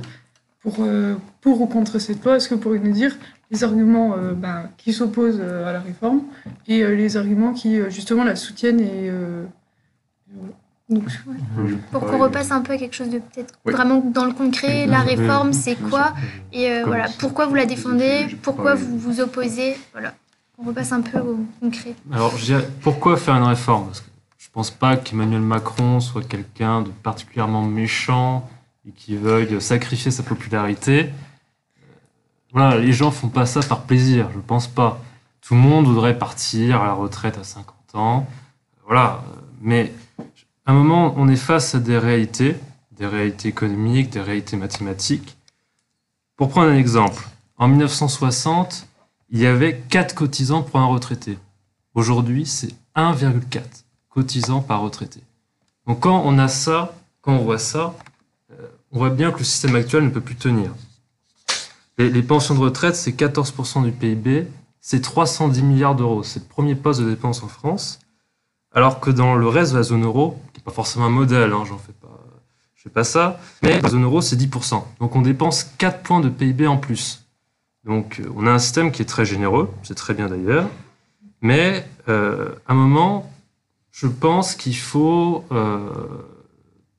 pour 0.60 0.76
euh, 0.80 1.14
pour 1.40 1.60
ou 1.60 1.66
contre 1.66 1.98
cette 1.98 2.24
loi. 2.24 2.36
Est-ce 2.36 2.48
que 2.48 2.54
vous 2.54 2.60
pourriez 2.60 2.80
nous 2.80 2.92
dire 2.92 3.16
les 3.50 3.64
arguments 3.64 4.14
euh, 4.16 4.32
ben, 4.32 4.70
qui 4.76 4.92
s'opposent 4.92 5.40
à 5.40 5.72
la 5.72 5.80
réforme 5.80 6.22
et 6.66 6.82
euh, 6.82 6.94
les 6.96 7.16
arguments 7.16 7.52
qui 7.52 7.78
justement 7.90 8.24
la 8.24 8.36
soutiennent 8.36 8.80
et 8.80 9.08
euh, 9.08 9.44
voilà. 10.34 10.54
Donc, 10.88 11.02
ouais. 11.26 11.74
Pour 11.90 12.06
qu'on 12.06 12.18
repasse 12.18 12.52
un 12.52 12.60
peu 12.60 12.74
à 12.74 12.78
quelque 12.78 12.94
chose 12.94 13.10
de 13.10 13.18
peut-être 13.18 13.54
Oui. 13.64 13.72
vraiment 13.72 13.98
dans 13.98 14.24
le 14.24 14.32
concret, 14.32 14.86
la 14.86 15.00
réforme, 15.00 15.52
c'est 15.52 15.74
quoi. 15.74 16.12
Et 16.52 16.70
euh, 16.70 16.84
voilà, 16.86 17.06
pourquoi 17.18 17.46
vous 17.46 17.56
la 17.56 17.66
défendez 17.66 18.26
Pourquoi 18.42 18.76
vous 18.76 18.96
vous 18.96 19.20
opposez 19.20 19.76
Voilà, 19.92 20.14
on 20.58 20.62
repasse 20.64 20.92
un 20.92 21.00
peu 21.00 21.18
au 21.18 21.38
concret. 21.60 21.94
Alors, 22.12 22.36
je 22.36 22.44
dirais, 22.44 22.68
pourquoi 22.82 23.16
faire 23.16 23.34
une 23.34 23.42
réforme? 23.42 23.86
Parce 23.86 24.00
que 24.00 24.06
je 24.06 24.15
pense 24.56 24.70
pas 24.70 24.96
qu'Emmanuel 24.96 25.42
Macron 25.42 26.00
soit 26.00 26.26
quelqu'un 26.26 26.80
de 26.80 26.88
particulièrement 26.88 27.62
méchant 27.62 28.48
et 28.88 28.90
qui 28.90 29.14
veuille 29.14 29.60
sacrifier 29.60 30.10
sa 30.10 30.22
popularité. 30.22 31.10
Euh, 31.10 31.82
Voilà, 32.52 32.78
les 32.78 32.94
gens 32.94 33.10
font 33.10 33.28
pas 33.28 33.44
ça 33.44 33.60
par 33.60 33.82
plaisir, 33.82 34.30
je 34.34 34.40
pense 34.40 34.66
pas. 34.66 34.98
Tout 35.42 35.52
le 35.52 35.60
monde 35.60 35.84
voudrait 35.84 36.18
partir 36.18 36.80
à 36.80 36.86
la 36.86 36.94
retraite 36.94 37.36
à 37.36 37.44
50 37.44 37.96
ans. 37.96 38.26
Voilà, 38.86 39.22
mais 39.60 39.92
à 40.64 40.72
un 40.72 40.74
moment, 40.74 41.12
on 41.18 41.28
est 41.28 41.36
face 41.36 41.74
à 41.74 41.78
des 41.78 41.98
réalités, 41.98 42.56
des 42.92 43.06
réalités 43.06 43.50
économiques, 43.50 44.08
des 44.08 44.22
réalités 44.22 44.56
mathématiques. 44.56 45.36
Pour 46.34 46.48
prendre 46.48 46.70
un 46.70 46.78
exemple, 46.78 47.28
en 47.58 47.68
1960, 47.68 48.88
il 49.28 49.38
y 49.38 49.46
avait 49.46 49.82
4 49.90 50.14
cotisants 50.14 50.62
pour 50.62 50.80
un 50.80 50.86
retraité. 50.86 51.36
Aujourd'hui, 51.92 52.46
c'est 52.46 52.72
1,4 52.96 53.85
cotisants 54.16 54.62
par 54.62 54.80
retraité. 54.80 55.20
Donc 55.86 56.00
quand 56.00 56.22
on 56.24 56.38
a 56.38 56.48
ça, 56.48 56.94
quand 57.20 57.34
on 57.34 57.44
voit 57.44 57.58
ça, 57.58 57.94
euh, 58.50 58.66
on 58.90 58.98
voit 58.98 59.10
bien 59.10 59.30
que 59.30 59.38
le 59.38 59.44
système 59.44 59.76
actuel 59.76 60.04
ne 60.04 60.08
peut 60.08 60.22
plus 60.22 60.36
tenir. 60.36 60.70
Les, 61.98 62.22
pensions 62.22 62.54
de 62.54 62.60
retraite, 62.60 62.96
c'est 62.96 63.12
14% 63.12 63.84
du 63.84 63.92
PIB, 63.92 64.46
c'est 64.80 65.00
310 65.00 65.62
milliards 65.62 65.94
d'euros. 65.94 66.22
C'est 66.22 66.40
le 66.40 66.46
premier 66.46 66.74
poste 66.74 67.00
de 67.00 67.08
dépense 67.08 67.42
en 67.42 67.48
France. 67.48 67.98
Alors 68.72 69.00
que 69.00 69.10
dans 69.10 69.34
le 69.34 69.48
reste 69.48 69.72
de 69.72 69.78
la 69.78 69.82
zone 69.82 70.04
euro, 70.04 70.38
qui 70.52 70.60
n'est 70.60 70.64
pas 70.64 70.70
forcément 70.70 71.06
un 71.06 71.10
modèle, 71.10 71.52
hein, 71.52 71.64
j'en 71.66 71.78
fais 71.78 71.92
pas, 71.92 72.24
je 72.74 72.82
fais 72.84 72.90
pas 72.90 73.04
ça, 73.04 73.38
mais 73.62 73.80
la 73.80 73.88
zone 73.88 74.04
euro, 74.04 74.22
c'est 74.22 74.36
10%. 74.36 74.82
Donc 75.00 75.14
on 75.14 75.20
dépense 75.20 75.64
4 75.76 76.02
points 76.02 76.20
de 76.20 76.30
PIB 76.30 76.66
en 76.66 76.78
plus. 76.78 77.24
Donc 77.84 78.20
euh, 78.20 78.30
on 78.34 78.46
a 78.46 78.50
un 78.50 78.58
système 78.58 78.92
qui 78.92 79.02
est 79.02 79.06
très 79.06 79.26
généreux, 79.26 79.70
c'est 79.82 79.94
très 79.94 80.14
bien 80.14 80.28
d'ailleurs. 80.28 80.68
Mais 81.42 81.86
euh, 82.08 82.54
à 82.66 82.72
un 82.72 82.76
moment, 82.76 83.30
je 83.96 84.06
pense 84.06 84.56
qu'il 84.56 84.76
faut 84.76 85.46
euh, 85.52 85.88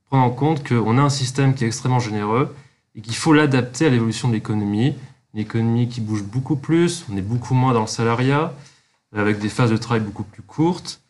prendre 0.06 0.24
en 0.24 0.32
compte 0.32 0.68
qu'on 0.68 0.98
a 0.98 1.02
un 1.02 1.10
système 1.10 1.54
qui 1.54 1.64
est 1.64 1.68
extrêmement 1.68 2.00
généreux 2.00 2.56
et 2.96 3.02
qu'il 3.02 3.16
faut 3.16 3.34
l'adapter 3.34 3.86
à 3.86 3.90
l'évolution 3.90 4.30
de 4.30 4.34
l'économie. 4.34 4.96
Une 5.36 5.40
économie 5.40 5.88
qui 5.90 6.02
bouge 6.02 6.24
beaucoup 6.24 6.56
plus, 6.56 7.06
on 7.12 7.16
est 7.16 7.22
beaucoup 7.22 7.54
moins 7.54 7.74
dans 7.74 7.82
le 7.82 7.88
salariat, 7.88 8.52
avec 9.16 9.38
des 9.38 9.48
phases 9.48 9.70
de 9.70 9.78
travail 9.78 10.02
beaucoup 10.02 10.24
plus 10.24 10.42
courtes. 10.42 11.02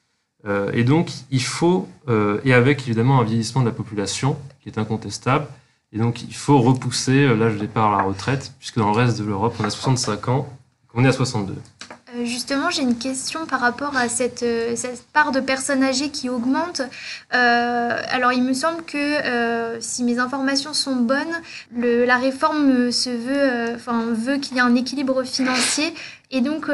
Euh, 0.46 0.70
et 0.74 0.84
donc, 0.84 1.10
il 1.32 1.41
faut, 1.41 1.88
euh, 2.10 2.41
et 2.44 2.53
avec 2.53 2.86
évidemment 2.86 3.22
un 3.22 3.24
vieillissement 3.24 3.62
de 3.62 3.67
la 3.67 3.72
population 3.74 4.38
qui 4.60 4.67
est 4.67 4.77
incontestable, 4.77 5.48
et 5.94 6.00
donc 6.00 6.22
il 6.22 6.36
faut 6.36 6.60
repousser 6.60 7.34
l'âge 7.34 7.53
de 7.53 7.60
départ 7.60 7.94
à 7.94 7.98
la 8.00 8.03
retraite, 8.03 8.51
puisque 8.60 8.77
dans 8.77 8.91
le 8.91 8.98
reste 8.98 9.17
de 9.20 9.24
l'Europe, 9.24 9.56
on 9.58 9.63
a 9.63 9.70
65 9.70 10.27
ans, 10.27 10.50
qu'on 10.89 11.06
est 11.06 11.08
à 11.08 11.13
62. 11.13 11.56
Euh, 12.17 12.25
Justement, 12.25 12.69
j'ai 12.69 12.81
une 12.81 12.97
question 12.97 13.45
par 13.45 13.59
rapport 13.59 13.95
à 13.95 14.09
cette, 14.09 14.43
euh, 14.43 14.75
part 15.13 15.31
de 15.31 15.39
personnes 15.39 15.83
âgées 15.83 16.09
qui 16.09 16.29
augmente. 16.29 16.81
Euh, 17.33 18.01
alors, 18.09 18.33
il 18.33 18.43
me 18.43 18.53
semble 18.53 18.83
que 18.83 19.77
si 19.79 20.03
mes 20.03 20.19
informations 20.19 20.74
sont 20.74 20.95
bonnes, 20.95 21.41
la 21.75 22.17
réforme 22.17 22.91
se 22.91 23.09
veut, 23.09 24.38
qu'il 24.38 24.55
y 24.55 24.59
ait 24.59 24.62
un 24.62 24.75
équilibre 24.75 25.24
financier. 25.24 25.93
Et 26.31 26.41
donc, 26.41 26.67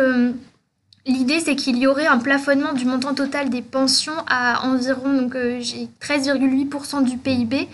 l'idée, 1.05 1.39
c'est 1.39 1.55
qu'il 1.55 1.77
y 1.77 1.87
aurait 1.87 2.07
un 2.07 2.17
plafonnement 2.17 2.73
du 2.73 2.85
montant 2.85 3.13
total 3.13 3.49
des 3.49 3.61
pensions 3.61 4.13
à 4.27 4.65
environ 4.65 5.13
donc, 5.13 5.35
euh, 5.35 5.59
j'ai 5.59 5.87
13,8% 6.01 7.03
du 7.03 7.17
PIB. 7.17 7.67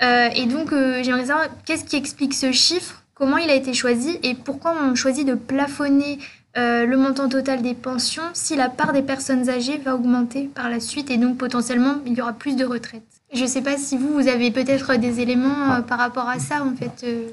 Et 0.00 0.46
donc, 0.46 0.72
euh, 0.72 1.02
j'aimerais 1.02 1.26
savoir 1.26 1.46
qu'est-ce 1.64 1.84
qui 1.84 1.96
explique 1.96 2.34
ce 2.34 2.52
chiffre, 2.52 3.02
comment 3.14 3.38
il 3.38 3.50
a 3.50 3.54
été 3.54 3.72
choisi? 3.72 4.18
Et 4.22 4.34
pourquoi 4.34 4.74
on 4.82 4.94
choisit 4.94 5.26
de 5.26 5.34
plafonner 5.34 6.18
euh, 6.56 6.86
le 6.86 6.96
montant 6.96 7.28
total 7.28 7.62
des 7.62 7.74
pensions 7.74 8.22
si 8.32 8.56
la 8.56 8.68
part 8.68 8.92
des 8.92 9.02
personnes 9.02 9.48
âgées 9.48 9.78
va 9.78 9.94
augmenter 9.94 10.48
par 10.54 10.70
la 10.70 10.80
suite 10.80 11.10
et 11.10 11.16
donc 11.18 11.36
potentiellement 11.38 11.96
il 12.06 12.14
y 12.14 12.22
aura 12.22 12.32
plus 12.32 12.56
de 12.56 12.64
retraites. 12.64 13.02
Je 13.34 13.42
ne 13.42 13.46
sais 13.46 13.60
pas 13.62 13.76
si 13.76 13.98
vous, 13.98 14.12
vous 14.12 14.28
avez 14.28 14.50
peut-être 14.50 14.96
des 14.96 15.20
éléments 15.20 15.72
euh, 15.72 15.80
par 15.82 15.98
rapport 15.98 16.28
à 16.28 16.38
ça 16.38 16.62
en 16.64 16.74
fait. 16.74 17.04
euh, 17.04 17.26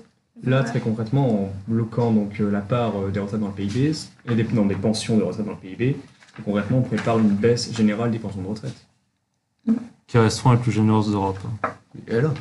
Là, 0.44 0.58
voilà. 0.58 0.64
très 0.64 0.80
concrètement, 0.80 1.44
en 1.44 1.54
bloquant 1.68 2.12
donc, 2.12 2.40
la 2.40 2.60
part 2.62 2.94
des 3.14 3.20
retraites 3.20 3.40
dans 3.40 3.48
le 3.48 3.54
PIB 3.54 3.92
et 4.30 4.36
des, 4.36 4.44
non, 4.52 4.66
des 4.66 4.74
pensions 4.76 5.16
de 5.16 5.22
retraite 5.24 5.46
dans 5.46 5.52
le 5.52 5.58
PIB, 5.58 5.96
très 6.34 6.42
concrètement, 6.44 6.80
on 6.80 6.82
prépare 6.82 7.20
une 7.20 7.30
baisse 7.30 7.72
générale 7.72 8.10
des 8.10 8.18
pensions 8.18 8.42
de 8.42 8.48
retraite. 8.48 8.74
Qui 10.08 10.18
resteront 10.18 10.52
la 10.52 10.58
plus 10.58 10.72
généreuse 10.72 11.12
d'Europe. 11.12 11.38
Et 12.08 12.16
alors? 12.16 12.34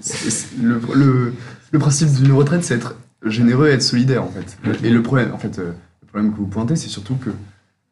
C'est- 0.00 0.30
c'est- 0.30 0.48
le, 0.60 0.80
le- 0.94 1.32
le 1.70 1.78
principe 1.78 2.08
d'une 2.12 2.32
retraite, 2.32 2.64
c'est 2.64 2.74
être 2.74 2.96
généreux 3.24 3.68
et 3.68 3.72
être 3.74 3.82
solidaire, 3.82 4.24
en 4.24 4.28
fait. 4.28 4.58
Et 4.84 4.90
le 4.90 5.02
problème, 5.02 5.32
en 5.32 5.38
fait, 5.38 5.58
euh, 5.60 5.72
problème 6.12 6.32
que 6.32 6.38
vous 6.38 6.46
pointez, 6.46 6.76
c'est 6.76 6.88
surtout 6.88 7.16
que, 7.16 7.30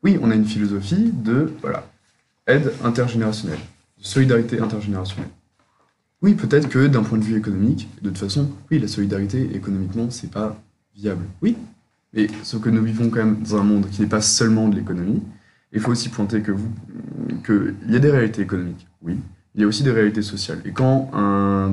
oui, 0.02 0.18
on 0.20 0.30
a 0.30 0.34
une 0.34 0.44
philosophie 0.44 1.10
de, 1.10 1.52
voilà, 1.62 1.86
aide 2.46 2.72
intergénérationnelle, 2.84 3.58
de 3.98 4.04
solidarité 4.04 4.60
intergénérationnelle. 4.60 5.30
Oui, 6.22 6.34
peut-être 6.34 6.68
que 6.68 6.86
d'un 6.86 7.02
point 7.02 7.16
de 7.16 7.24
vue 7.24 7.38
économique, 7.38 7.88
de 8.02 8.10
toute 8.10 8.18
façon, 8.18 8.50
oui, 8.70 8.78
la 8.78 8.88
solidarité 8.88 9.54
économiquement, 9.54 10.10
c'est 10.10 10.30
pas 10.30 10.60
viable. 10.94 11.24
Oui, 11.40 11.56
mais 12.12 12.26
sauf 12.42 12.60
que 12.60 12.68
nous 12.68 12.82
vivons 12.82 13.08
quand 13.08 13.24
même 13.24 13.42
dans 13.42 13.56
un 13.56 13.64
monde 13.64 13.88
qui 13.88 14.02
n'est 14.02 14.08
pas 14.08 14.20
seulement 14.20 14.68
de 14.68 14.76
l'économie. 14.76 15.22
Il 15.72 15.80
faut 15.80 15.92
aussi 15.92 16.10
pointer 16.10 16.42
que 16.42 16.52
vous, 16.52 16.68
qu'il 17.46 17.74
y 17.88 17.96
a 17.96 18.00
des 18.00 18.10
réalités 18.10 18.42
économiques, 18.42 18.86
oui, 19.00 19.16
il 19.54 19.62
y 19.62 19.64
a 19.64 19.66
aussi 19.66 19.82
des 19.82 19.92
réalités 19.92 20.22
sociales. 20.22 20.60
Et 20.66 20.72
quand 20.72 21.10
un, 21.14 21.72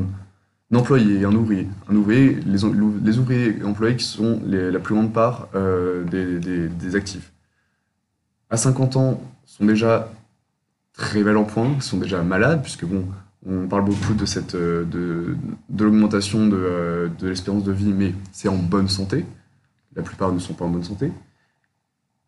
employé, 0.75 1.23
un 1.25 1.33
ouvrier, 1.33 1.67
un 1.89 1.95
ouvrier, 1.95 2.35
les, 2.45 2.63
ou- 2.65 2.99
les 3.03 3.19
ouvriers 3.19 3.57
et 3.59 3.63
employés 3.63 3.95
qui 3.95 4.03
sont 4.05 4.41
la 4.45 4.79
plus 4.79 4.95
grande 4.95 5.13
part 5.13 5.47
euh, 5.55 6.03
des, 6.03 6.95
actifs, 6.95 7.31
à 8.49 8.57
50 8.57 8.95
ans, 8.97 9.21
sont 9.45 9.65
déjà 9.65 10.11
très 10.93 11.23
mal 11.23 11.37
en 11.37 11.43
point, 11.45 11.79
sont 11.79 11.97
déjà 11.97 12.21
malades, 12.23 12.61
puisque 12.61 12.85
bon, 12.85 13.05
on 13.45 13.67
parle 13.67 13.85
beaucoup 13.85 14.13
de 14.13 14.25
cette 14.25 14.55
euh, 14.55 14.83
de, 14.85 15.83
l'augmentation 15.83 16.47
de, 16.47 16.57
euh, 16.57 17.07
de 17.19 17.27
l'espérance 17.29 17.63
de 17.63 17.71
vie, 17.71 17.93
mais 17.93 18.13
c'est 18.31 18.49
en 18.49 18.57
bonne 18.57 18.89
santé. 18.89 19.25
La 19.95 20.03
plupart 20.03 20.31
ne 20.33 20.39
sont 20.39 20.53
pas 20.53 20.65
en 20.65 20.69
bonne 20.69 20.83
santé. 20.83 21.11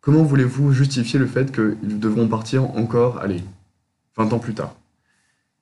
Comment 0.00 0.22
voulez-vous 0.22 0.72
justifier 0.72 1.18
le 1.18 1.26
fait 1.26 1.52
qu'ils 1.52 1.98
devront 2.00 2.26
partir 2.26 2.64
encore, 2.76 3.18
allez, 3.18 3.42
20 4.16 4.32
ans 4.32 4.38
plus 4.38 4.54
tard? 4.54 4.74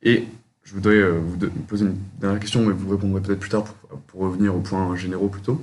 Et 0.02 0.26
je 0.68 0.74
voudrais 0.74 0.96
euh, 0.96 1.18
vous 1.18 1.38
poser 1.66 1.86
une 1.86 1.96
dernière 2.20 2.40
question, 2.40 2.64
mais 2.66 2.72
vous 2.72 2.90
répondrez 2.90 3.22
peut-être 3.22 3.40
plus 3.40 3.48
tard 3.48 3.64
pour, 4.06 4.20
revenir 4.20 4.54
aux 4.54 4.60
points 4.60 4.94
généraux 4.96 5.28
plutôt. 5.28 5.62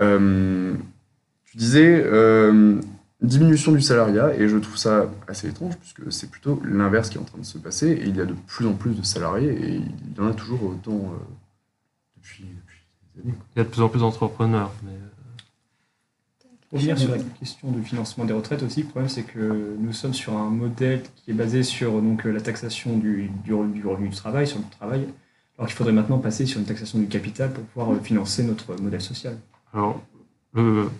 Euh, 0.00 0.74
tu 1.44 1.56
disais 1.56 2.02
euh, 2.04 2.80
diminution 3.22 3.70
du 3.70 3.80
salariat, 3.80 4.34
et 4.34 4.48
je 4.48 4.56
trouve 4.56 4.76
ça 4.76 5.08
assez 5.28 5.48
étrange, 5.48 5.76
puisque 5.76 6.12
c'est 6.12 6.28
plutôt 6.28 6.60
l'inverse 6.64 7.10
qui 7.10 7.18
est 7.18 7.20
en 7.20 7.24
train 7.24 7.38
de 7.38 7.44
se 7.44 7.58
passer, 7.58 7.90
et 7.90 8.08
il 8.08 8.16
y 8.16 8.20
a 8.20 8.24
de 8.24 8.34
plus 8.48 8.66
en 8.66 8.72
plus 8.72 8.92
de 8.94 9.04
salariés, 9.04 9.52
et 9.52 9.74
il 9.76 10.16
y 10.16 10.20
en 10.20 10.26
a 10.26 10.34
toujours 10.34 10.64
autant 10.64 10.96
euh, 10.96 12.16
depuis, 12.16 12.44
des 13.14 13.22
années. 13.22 13.34
Il 13.54 13.58
y 13.58 13.60
a 13.60 13.64
de 13.64 13.68
plus 13.68 13.82
en 13.82 13.88
plus 13.88 14.00
d'entrepreneurs. 14.00 14.72
Mais... 14.82 14.90
euh, 16.72 16.76
revenir 16.76 16.98
sur 16.98 17.10
la 17.10 17.18
question 17.38 17.70
du 17.70 17.82
financement 17.82 18.24
des 18.24 18.32
retraites 18.32 18.62
aussi, 18.62 18.82
le 18.82 18.88
problème 18.88 19.08
c'est 19.08 19.22
que 19.22 19.76
nous 19.78 19.92
sommes 19.92 20.14
sur 20.14 20.36
un 20.36 20.50
modèle 20.50 21.02
qui 21.16 21.30
est 21.30 21.34
basé 21.34 21.62
sur 21.62 22.00
donc, 22.00 22.26
euh, 22.26 22.30
la 22.32 22.40
taxation 22.40 22.96
du, 22.96 23.30
du, 23.44 23.52
du 23.74 23.86
revenu 23.86 24.08
du 24.08 24.16
travail, 24.16 24.46
sur 24.46 24.58
le 24.58 24.64
travail, 24.78 25.06
alors 25.58 25.66
qu'il 25.68 25.76
faudrait 25.76 25.92
maintenant 25.92 26.18
passer 26.18 26.46
sur 26.46 26.60
une 26.60 26.66
taxation 26.66 26.98
du 26.98 27.06
capital 27.06 27.52
pour 27.52 27.64
pouvoir 27.64 27.92
euh, 27.92 28.00
financer 28.02 28.42
notre 28.44 28.80
modèle 28.80 29.00
social. 29.02 29.36
Alors, 29.74 30.00
le- 30.54 30.90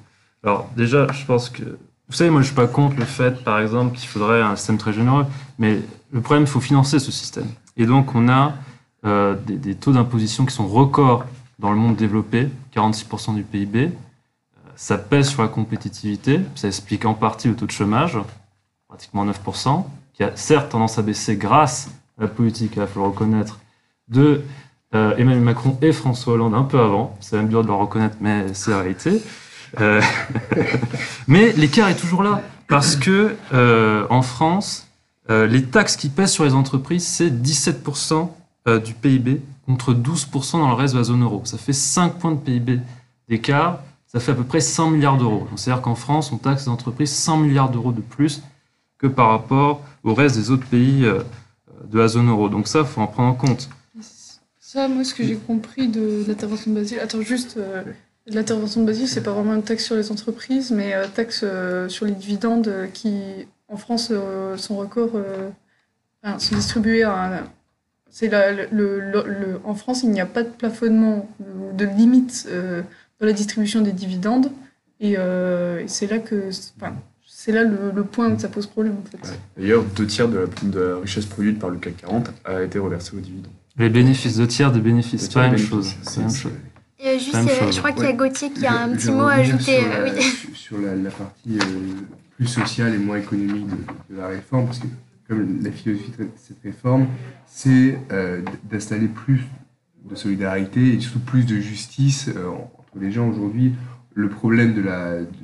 alors 0.43 0.69
déjà, 0.77 1.07
je 1.13 1.25
pense 1.25 1.49
que... 1.51 1.63
Vous 2.09 2.17
savez, 2.17 2.31
moi, 2.31 2.41
je 2.41 2.47
suis 2.47 2.57
pas 2.57 2.67
contre 2.67 2.97
le 2.97 3.05
fait, 3.05 3.45
par 3.45 3.61
exemple, 3.61 3.97
qu'il 3.97 4.09
faudrait 4.09 4.43
un 4.43 4.57
système 4.57 4.79
très 4.79 4.93
généreux, 4.93 5.27
mais 5.61 5.79
le 6.11 6.21
problème, 6.21 6.43
il 6.43 6.49
faut 6.49 6.59
financer 6.59 6.99
ce 6.99 7.13
système. 7.13 7.47
Et 7.77 7.87
donc, 7.87 8.17
on 8.17 8.29
a 8.29 8.55
euh, 9.05 9.37
des, 9.47 9.57
des 9.57 9.77
taux 9.77 9.93
d'imposition 9.93 10.45
qui 10.45 10.53
sont 10.53 10.67
records 10.67 11.25
dans 11.61 11.71
le 11.71 11.77
monde 11.77 11.95
développé, 11.95 12.49
46% 12.75 13.37
du 13.37 13.45
PIB. 13.45 13.91
Ça 14.81 14.97
pèse 14.97 15.29
sur 15.29 15.43
la 15.43 15.49
compétitivité, 15.49 16.41
ça 16.55 16.67
explique 16.67 17.05
en 17.05 17.13
partie 17.13 17.49
le 17.49 17.55
taux 17.55 17.67
de 17.67 17.71
chômage, 17.71 18.17
pratiquement 18.89 19.27
9%, 19.27 19.85
qui 20.15 20.25
a 20.25 20.35
certes 20.37 20.71
tendance 20.71 20.99
à 20.99 21.03
baisser 21.03 21.37
grâce 21.37 21.91
à 22.19 22.23
la 22.23 22.29
politique, 22.29 22.73
il 22.79 22.87
faut 22.87 23.01
le 23.01 23.09
reconnaître, 23.09 23.61
de 24.09 24.43
euh, 24.95 25.15
Emmanuel 25.19 25.43
Macron 25.43 25.77
et 25.83 25.93
François 25.93 26.33
Hollande 26.33 26.55
un 26.55 26.63
peu 26.63 26.81
avant. 26.81 27.15
C'est 27.21 27.37
même 27.37 27.49
dur 27.49 27.63
de 27.63 27.69
le 27.69 27.75
reconnaître, 27.75 28.17
mais 28.23 28.55
c'est 28.55 28.71
la 28.71 28.79
réalité. 28.79 29.21
Euh, 29.81 30.01
mais 31.29 31.53
l'écart 31.53 31.91
est 31.91 32.01
toujours 32.01 32.23
là 32.23 32.41
parce 32.67 32.97
que 32.97 33.37
euh, 33.53 34.07
en 34.09 34.23
France, 34.23 34.89
les 35.29 35.65
taxes 35.67 35.97
qui 35.97 36.09
pèsent 36.09 36.33
sur 36.33 36.45
les 36.45 36.55
entreprises, 36.55 37.07
c'est 37.07 37.31
17% 37.31 38.31
euh, 38.67 38.79
du 38.79 38.95
PIB 38.95 39.43
contre 39.67 39.93
12% 39.93 40.53
dans 40.53 40.69
le 40.69 40.75
reste 40.75 40.95
de 40.95 40.99
la 40.99 41.05
zone 41.05 41.23
euro. 41.23 41.43
Ça 41.45 41.59
fait 41.59 41.73
5 41.73 42.19
points 42.19 42.33
de 42.33 42.39
PIB 42.39 42.81
d'écart. 43.29 43.81
Ça 44.13 44.19
fait 44.19 44.33
à 44.33 44.35
peu 44.35 44.45
près 44.45 44.61
100 44.61 44.91
milliards 44.91 45.19
d'euros. 45.19 45.47
C'est-à-dire 45.55 45.83
qu'en 45.83 45.95
France, 45.95 46.33
on 46.33 46.37
taxe 46.37 46.63
les 46.63 46.69
entreprises 46.69 47.13
100 47.13 47.37
milliards 47.39 47.71
d'euros 47.71 47.93
de 47.93 48.01
plus 48.01 48.43
que 48.99 49.07
par 49.07 49.29
rapport 49.29 49.83
au 50.03 50.15
reste 50.15 50.37
des 50.37 50.51
autres 50.51 50.67
pays 50.67 51.05
euh, 51.05 51.23
de 51.89 51.99
la 51.99 52.09
zone 52.09 52.29
euro. 52.29 52.49
Donc 52.49 52.67
ça, 52.67 52.81
il 52.81 52.87
faut 52.87 53.01
en 53.01 53.07
prendre 53.07 53.31
en 53.31 53.35
compte. 53.35 53.69
Ça, 54.73 54.87
moi, 54.87 55.03
ce 55.03 55.15
que 55.15 55.25
j'ai 55.25 55.35
compris 55.35 55.89
de 55.89 56.25
l'intervention 56.29 56.71
de 56.71 56.77
Basile. 56.77 57.01
Attends, 57.01 57.21
juste. 57.23 57.57
euh, 57.57 57.83
l'intervention 58.27 58.83
de 58.83 58.87
Basile, 58.87 59.09
c'est 59.09 59.23
pas 59.23 59.33
vraiment 59.33 59.55
une 59.55 59.65
taxe 59.65 59.85
sur 59.85 59.97
les 59.97 60.13
entreprises, 60.13 60.71
mais 60.71 60.95
euh, 60.95 61.09
taxe 61.09 61.41
euh, 61.43 61.89
sur 61.89 62.07
les 62.07 62.13
dividendes 62.13 62.73
qui, 62.95 63.21
en 63.67 63.77
France, 63.77 64.13
sont 64.57 64.77
record. 64.77 65.11
enfin, 66.23 66.39
sont 66.39 66.55
distribués 66.55 67.03
à. 67.03 67.43
en 69.65 69.75
France, 69.75 70.05
il 70.05 70.11
n'y 70.11 70.21
a 70.21 70.27
pas 70.27 70.45
de 70.45 70.51
plafonnement 70.51 71.29
ou 71.41 71.77
de 71.77 71.85
limite 71.85 72.49
dans 73.21 73.27
la 73.27 73.33
distribution 73.33 73.81
des 73.83 73.93
dividendes. 73.93 74.51
Et, 75.01 75.15
euh, 75.19 75.81
et 75.81 75.89
c'est 75.89 76.07
là 76.07 76.19
que. 76.19 76.49
Enfin, 76.81 76.95
c'est 77.27 77.53
là 77.53 77.63
le, 77.65 77.91
le 77.95 78.05
point 78.05 78.29
où 78.31 78.39
ça 78.39 78.49
pose 78.49 78.67
problème, 78.67 78.97
en 79.03 79.09
fait. 79.11 79.31
Ouais. 79.31 79.37
D'ailleurs, 79.57 79.85
deux 79.97 80.07
tiers 80.07 80.29
de 80.29 80.39
la, 80.41 80.47
de 80.71 80.79
la 80.81 80.99
richesse 80.99 81.25
produite 81.27 81.59
par 81.59 81.71
le 81.71 81.79
CAC 81.79 81.97
40 81.99 82.31
a 82.45 82.63
été 82.63 82.79
reversée 82.79 83.17
aux 83.17 83.21
dividendes. 83.21 83.53
Les 83.79 83.89
bénéfices, 83.89 84.37
deux 84.37 84.47
tiers 84.47 84.73
des 84.73 84.81
bénéfices, 84.81 85.23
c'est 85.23 85.33
pas 85.33 85.43
la 85.45 85.51
même 85.51 85.59
chose. 85.59 85.95
C'est- 86.03 86.21
même 86.21 86.31
chose. 86.31 86.53
Et 87.03 87.19
juste, 87.19 87.33
Même 87.33 87.49
euh, 87.49 87.59
chose. 87.61 87.75
je 87.75 87.79
crois 87.79 87.93
qu'il 87.93 88.05
y 88.05 88.09
a. 88.09 88.13
Gauthier 88.13 88.51
qui 88.51 88.67
a 88.67 88.83
un 88.83 88.91
Je- 88.91 88.97
petit 88.97 89.07
je 89.07 89.13
mot 89.13 89.23
à 89.23 89.33
ajouter. 89.33 89.79
Sur 89.81 89.91
euh, 89.91 90.05
la, 90.05 90.13
oui. 90.13 90.23
sur- 90.23 90.57
sur 90.57 90.79
la, 90.81 90.95
la 90.97 91.11
partie 91.11 91.59
euh, 91.59 91.65
plus 92.37 92.47
sociale 92.47 92.95
et 92.95 92.99
moins 92.99 93.17
économique 93.17 93.67
de, 93.69 94.15
de 94.15 94.21
la 94.21 94.27
réforme, 94.29 94.67
parce 94.67 94.81
que 94.81 94.87
comme 95.27 95.63
la 95.65 95.71
philosophie 95.71 96.13
de 96.19 96.27
cette 96.37 96.61
réforme, 96.63 97.07
c'est 97.47 97.99
euh, 98.13 98.43
d'installer 98.71 99.07
plus 99.09 99.41
de 100.05 100.15
solidarité 100.15 100.93
et 100.95 101.01
surtout 101.01 101.21
plus 101.21 101.47
de 101.47 101.57
justice 101.59 102.29
les 102.99 103.11
gens 103.11 103.29
aujourd'hui. 103.29 103.75
Le 104.15 104.29
problème 104.29 104.75
de, 104.75 104.83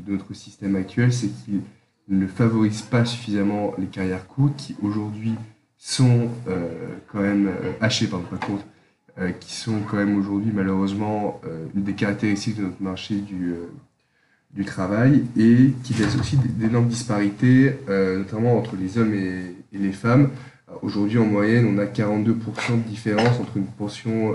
notre 0.09 0.35
système 0.35 0.77
actuel, 0.77 1.13
c'est 1.13 1.29
qu'il 1.29 1.61
ne 2.09 2.27
favorise 2.27 2.83
pas 2.83 3.05
suffisamment 3.05 3.75
les 3.79 3.87
carrières 3.87 4.27
courtes 4.27 4.57
qui 4.57 4.77
aujourd'hui 4.83 5.35
sont 5.79 6.29
euh, 6.49 6.69
quand 7.11 7.21
même 7.21 7.49
euh, 7.49 7.73
hachées, 7.81 8.07
pardon, 8.07 8.27
pas 8.27 8.45
courtes, 8.45 8.67
euh, 9.19 9.31
qui 9.31 9.55
sont 9.55 9.81
quand 9.89 9.97
même 9.97 10.17
aujourd'hui 10.19 10.53
malheureusement 10.55 11.41
une 11.75 11.83
des 11.83 11.95
caractéristiques 11.95 12.57
de 12.57 12.63
notre 12.63 12.83
marché 12.83 13.17
du, 13.17 13.55
travail 14.65 15.23
et 15.37 15.73
qui 15.85 15.95
laisse 15.95 16.17
aussi 16.19 16.37
d'énormes 16.39 16.89
disparités, 16.89 17.77
notamment 17.89 18.59
entre 18.59 18.75
les 18.75 18.97
hommes 18.99 19.13
et, 19.13 19.55
et 19.73 19.79
les 19.79 19.93
femmes. 19.93 20.31
Aujourd'hui, 20.81 21.19
en 21.19 21.27
moyenne, 21.27 21.67
on 21.67 21.79
a 21.79 21.85
42% 21.85 22.33
de 22.83 22.89
différence 22.89 23.39
entre 23.39 23.59
une 23.59 23.67
pension 23.67 24.35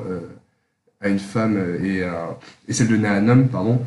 à 1.02 1.10
une 1.10 1.20
femme 1.20 1.58
et, 1.84 2.04
un- 2.04 2.36
et 2.68 2.74
celle 2.74 2.88
donnée 2.88 3.08
à 3.08 3.14
un 3.14 3.28
homme, 3.28 3.48
pardon. 3.50 3.82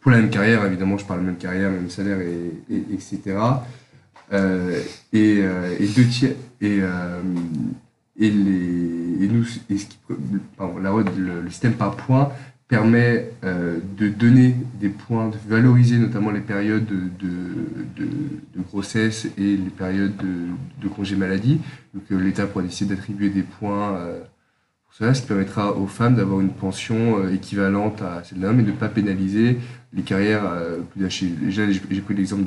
Pour 0.00 0.10
la 0.10 0.18
même 0.18 0.30
carrière, 0.30 0.64
évidemment, 0.66 0.98
je 0.98 1.04
parle 1.04 1.20
de 1.20 1.26
même 1.26 1.36
carrière, 1.36 1.70
même 1.70 1.90
salaire, 1.90 2.20
et, 2.20 2.74
et- 2.74 2.94
etc. 2.94 3.36
Euh, 4.32 4.80
et, 5.12 5.40
euh, 5.42 5.76
et 5.78 5.86
deux 5.88 6.06
tiers, 6.06 6.32
et, 6.60 6.78
euh, 6.80 7.20
et, 8.18 8.30
les, 8.30 9.24
et 9.24 9.28
nous, 9.28 9.44
et 9.68 9.76
ce 9.78 9.86
qui- 9.86 9.98
pardon, 10.56 10.78
la- 10.78 10.90
le, 10.90 11.42
le 11.42 11.50
système 11.50 11.74
par 11.74 11.96
points 11.96 12.30
permet 12.66 13.30
euh, 13.44 13.78
de 13.98 14.08
donner 14.08 14.56
des 14.80 14.88
points, 14.88 15.28
de 15.28 15.36
valoriser 15.46 15.98
notamment 15.98 16.30
les 16.30 16.40
périodes 16.40 16.86
de, 16.86 17.26
de, 17.26 18.06
de, 18.06 18.62
grossesse 18.62 19.26
et 19.36 19.56
les 19.58 19.70
périodes 19.76 20.16
de, 20.16 20.88
congé 20.88 21.14
maladie. 21.14 21.60
Donc 21.92 22.04
euh, 22.10 22.18
l'État 22.18 22.46
pourra 22.46 22.64
décider 22.64 22.94
d'attribuer 22.94 23.28
des 23.28 23.42
points 23.42 23.96
euh, 23.96 24.20
pour 24.92 24.98
cela, 24.98 25.14
ce 25.14 25.22
qui 25.22 25.28
permettra 25.28 25.74
aux 25.74 25.86
femmes 25.86 26.16
d'avoir 26.16 26.42
une 26.42 26.52
pension 26.52 27.18
euh, 27.18 27.32
équivalente 27.32 28.02
à 28.02 28.22
celle 28.24 28.40
d'un 28.40 28.48
homme 28.48 28.60
et 28.60 28.62
de 28.62 28.72
ne 28.72 28.76
pas 28.76 28.90
pénaliser 28.90 29.58
les 29.94 30.02
carrières 30.02 30.44
euh, 30.44 30.80
plus 30.80 31.06
hachées. 31.06 31.28
Déjà, 31.28 31.62
j'ai 31.70 31.80
pris 31.80 32.14
l'exemple 32.14 32.44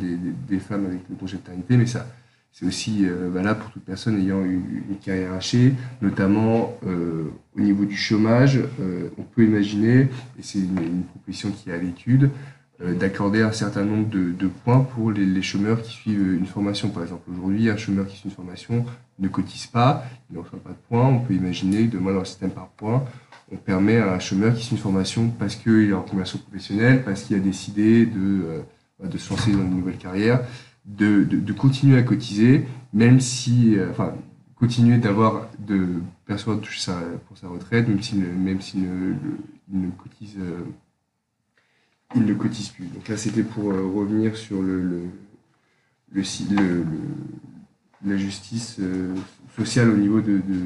des, 0.47 0.59
femmes 0.59 0.85
avec 0.85 0.99
le 1.09 1.15
congé 1.15 1.37
de 1.37 1.41
maternité, 1.41 1.75
mais 1.75 1.87
ça, 1.87 2.05
c'est 2.51 2.67
aussi 2.67 2.99
euh, 3.01 3.31
valable 3.33 3.61
pour 3.61 3.71
toute 3.71 3.83
personne 3.83 4.19
ayant 4.19 4.45
une, 4.45 4.83
une 4.89 4.97
carrière 5.03 5.33
hachée, 5.33 5.73
notamment 6.03 6.77
euh, 6.85 7.31
au 7.57 7.61
niveau 7.61 7.83
du 7.83 7.97
chômage. 7.97 8.59
euh, 8.79 9.09
on 9.17 9.23
peut 9.23 9.43
imaginer, 9.43 10.01
et 10.01 10.41
c'est 10.41 10.59
une, 10.59 10.77
une 10.77 11.03
proposition 11.03 11.49
qui 11.49 11.71
est 11.71 11.73
à 11.73 11.77
l'étude, 11.77 12.29
d'accorder 12.79 13.41
un 13.41 13.51
certain 13.53 13.85
nombre 13.85 14.09
de, 14.09 14.31
de 14.31 14.47
points 14.47 14.81
pour 14.81 15.11
les, 15.11 15.25
les 15.25 15.41
chômeurs 15.41 15.81
qui 15.81 15.91
suivent 15.91 16.33
une 16.33 16.45
formation. 16.45 16.89
Par 16.89 17.03
exemple, 17.03 17.29
aujourd'hui, 17.31 17.69
un 17.69 17.77
chômeur 17.77 18.05
qui 18.07 18.17
suit 18.17 18.29
une 18.29 18.35
formation 18.35 18.85
ne 19.19 19.27
cotise 19.29 19.67
pas, 19.67 20.03
il 20.29 20.35
ne 20.35 20.41
reçoit 20.41 20.59
pas 20.59 20.71
de 20.71 20.87
points. 20.89 21.07
On 21.07 21.19
peut 21.19 21.33
imaginer 21.33 21.87
que 21.87 21.93
demain, 21.93 22.11
dans 22.13 22.19
le 22.19 22.25
système 22.25 22.51
par 22.51 22.67
points, 22.67 23.03
on 23.51 23.55
permet 23.57 23.97
à 23.97 24.13
un 24.13 24.19
chômeur 24.19 24.53
qui 24.55 24.63
suit 24.63 24.75
une 24.75 24.81
formation 24.81 25.29
parce 25.29 25.55
qu'il 25.55 25.89
est 25.89 25.93
en 25.93 26.01
conversion 26.01 26.37
professionnelle, 26.39 27.03
parce 27.03 27.23
qu'il 27.23 27.37
a 27.37 27.39
décidé 27.39 28.05
de, 28.05 28.43
euh, 29.03 29.07
de 29.07 29.17
se 29.17 29.29
lancer 29.29 29.51
dans 29.51 29.59
une 29.59 29.77
nouvelle 29.77 29.97
carrière, 29.97 30.41
de, 30.85 31.23
de, 31.23 31.37
de 31.37 31.53
continuer 31.53 31.97
à 31.97 32.03
cotiser, 32.03 32.65
même 32.93 33.19
si, 33.21 33.77
euh, 33.77 33.89
enfin, 33.91 34.13
continuer 34.55 34.97
d'avoir, 34.97 35.47
de 35.59 36.01
percevoir 36.25 36.59
pour 36.59 37.37
sa 37.37 37.47
retraite, 37.47 37.87
même 37.87 38.01
s'il 38.01 38.19
ne, 38.19 38.27
même 38.27 38.59
s'il 38.61 38.81
ne, 38.81 39.13
il 39.71 39.81
ne 39.81 39.89
cotise, 39.91 40.37
euh, 42.15 42.19
il 42.19 42.25
ne 42.25 42.33
cotise 42.33 42.69
plus. 42.69 42.85
Donc 42.85 43.07
là, 43.07 43.17
c'était 43.17 43.43
pour 43.43 43.71
euh, 43.71 43.81
revenir 43.83 44.35
sur 44.35 44.61
le, 44.61 44.81
le, 44.81 45.01
le, 46.11 46.23
si- 46.23 46.47
le- 46.49 46.83
le- 46.83 46.85
la 48.11 48.17
justice 48.17 48.77
euh, 48.79 49.13
sociale 49.55 49.89
au 49.89 49.97
niveau 49.97 50.21
de, 50.21 50.33
de, 50.37 50.61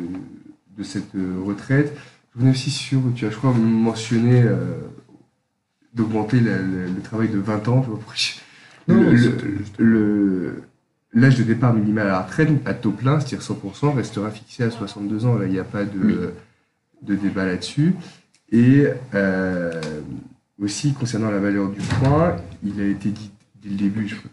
de 0.77 0.83
cette 0.83 1.15
euh, 1.15 1.35
retraite. 1.43 1.95
Je 2.35 2.39
venais 2.39 2.51
aussi 2.51 2.69
sur, 2.69 3.01
tu 3.15 3.25
as, 3.25 3.29
je 3.31 3.37
crois, 3.37 3.53
mentionné 3.53 4.45
d'augmenter 5.93 6.39
le 6.39 7.01
travail 7.03 7.29
de 7.29 7.39
20 7.39 7.67
ans. 7.69 7.85
Je 8.15 8.93
Non, 8.93 9.11
le- 9.79 10.63
L'âge 11.11 11.37
de 11.39 11.43
départ 11.43 11.73
minimal 11.73 12.05
à 12.05 12.11
la 12.11 12.21
retraite, 12.21 12.49
à 12.67 12.75
taux 12.75 12.91
plein, 12.91 13.19
c'est-à-dire 13.19 13.41
100%, 13.41 13.95
restera 13.95 14.29
fixé 14.29 14.61
à 14.63 14.69
62 14.69 15.25
ans. 15.25 15.37
Là, 15.39 15.47
il 15.47 15.51
n'y 15.51 15.57
a 15.57 15.63
pas 15.63 15.83
de, 15.83 15.99
Oui. 15.99 16.15
de 17.01 17.15
débat 17.15 17.45
là-dessus. 17.47 17.95
Et 18.51 18.85
euh, 19.15 19.81
aussi, 20.61 20.93
concernant 20.93 21.31
la 21.31 21.39
valeur 21.39 21.69
du 21.69 21.79
point, 21.79 22.35
il 22.63 22.79
a 22.81 22.85
été 22.85 23.09
dit 23.09 23.31
dès 23.61 23.69
le 23.69 23.75
début, 23.75 24.07
je 24.07 24.15
crois, 24.15 24.31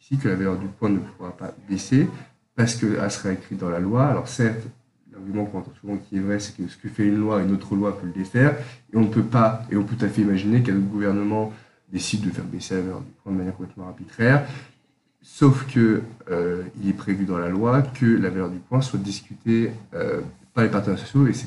ici, 0.00 0.16
que 0.16 0.28
la 0.28 0.34
valeur 0.34 0.58
du 0.58 0.66
point 0.66 0.88
ne 0.88 0.98
pourra 0.98 1.36
pas 1.36 1.54
baisser 1.68 2.08
parce 2.56 2.74
qu'elle 2.74 3.10
sera 3.10 3.32
écrite 3.32 3.58
dans 3.58 3.70
la 3.70 3.78
loi. 3.78 4.06
Alors 4.06 4.28
certes, 4.28 4.66
l'argument 5.12 5.44
qu'on 5.44 5.58
entend 5.58 5.72
souvent 5.80 5.96
qui 5.96 6.16
est 6.16 6.20
vrai, 6.20 6.40
c'est 6.40 6.56
que 6.56 6.68
ce 6.68 6.76
que 6.76 6.88
fait 6.88 7.06
une 7.06 7.18
loi, 7.18 7.40
une 7.42 7.52
autre 7.52 7.74
loi 7.76 7.98
peut 7.98 8.06
le 8.06 8.12
défaire. 8.12 8.56
Et 8.92 8.96
on 8.96 9.02
ne 9.02 9.08
peut 9.08 9.22
pas, 9.22 9.62
et 9.70 9.76
on 9.76 9.84
peut 9.84 9.94
tout 9.94 10.04
à 10.04 10.08
fait 10.08 10.22
imaginer 10.22 10.62
qu'un 10.62 10.76
autre 10.76 10.86
gouvernement 10.86 11.52
décide 11.92 12.22
de 12.22 12.30
faire 12.30 12.44
baisser 12.44 12.74
la 12.74 12.80
valeur 12.82 13.00
du 13.00 13.10
point 13.22 13.32
de 13.32 13.38
manière 13.38 13.56
complètement 13.56 13.88
arbitraire. 13.88 14.46
Sauf 15.22 15.72
que 15.72 16.02
euh, 16.30 16.64
il 16.82 16.88
est 16.88 16.94
prévu 16.94 17.24
dans 17.24 17.38
la 17.38 17.48
loi 17.48 17.82
que 17.82 18.06
la 18.06 18.30
valeur 18.30 18.50
du 18.50 18.58
point 18.58 18.80
soit 18.80 18.98
discutée 18.98 19.72
euh, 19.94 20.20
par 20.54 20.64
les 20.64 20.70
partenaires 20.70 20.98
sociaux 20.98 21.26
et 21.26 21.32
c'est 21.32 21.46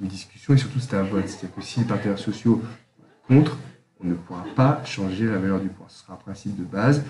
une 0.00 0.08
discussion 0.08 0.54
et 0.54 0.58
surtout 0.58 0.80
c'est 0.80 0.94
un 0.94 1.02
vote. 1.02 1.26
C'est-à-dire 1.26 1.54
que 1.54 1.62
si 1.62 1.80
les 1.80 1.86
partenaires 1.86 2.18
sociaux 2.18 2.60
contre, 3.30 3.56
on 4.02 4.08
ne 4.08 4.14
pourra 4.14 4.44
pas 4.56 4.82
changer 4.84 5.26
la 5.26 5.38
valeur 5.38 5.60
du 5.60 5.68
point. 5.68 5.86
Ce 5.88 6.02
sera 6.02 6.14
un 6.14 6.16
principe 6.16 6.56
de 6.58 6.64
base, 6.64 7.04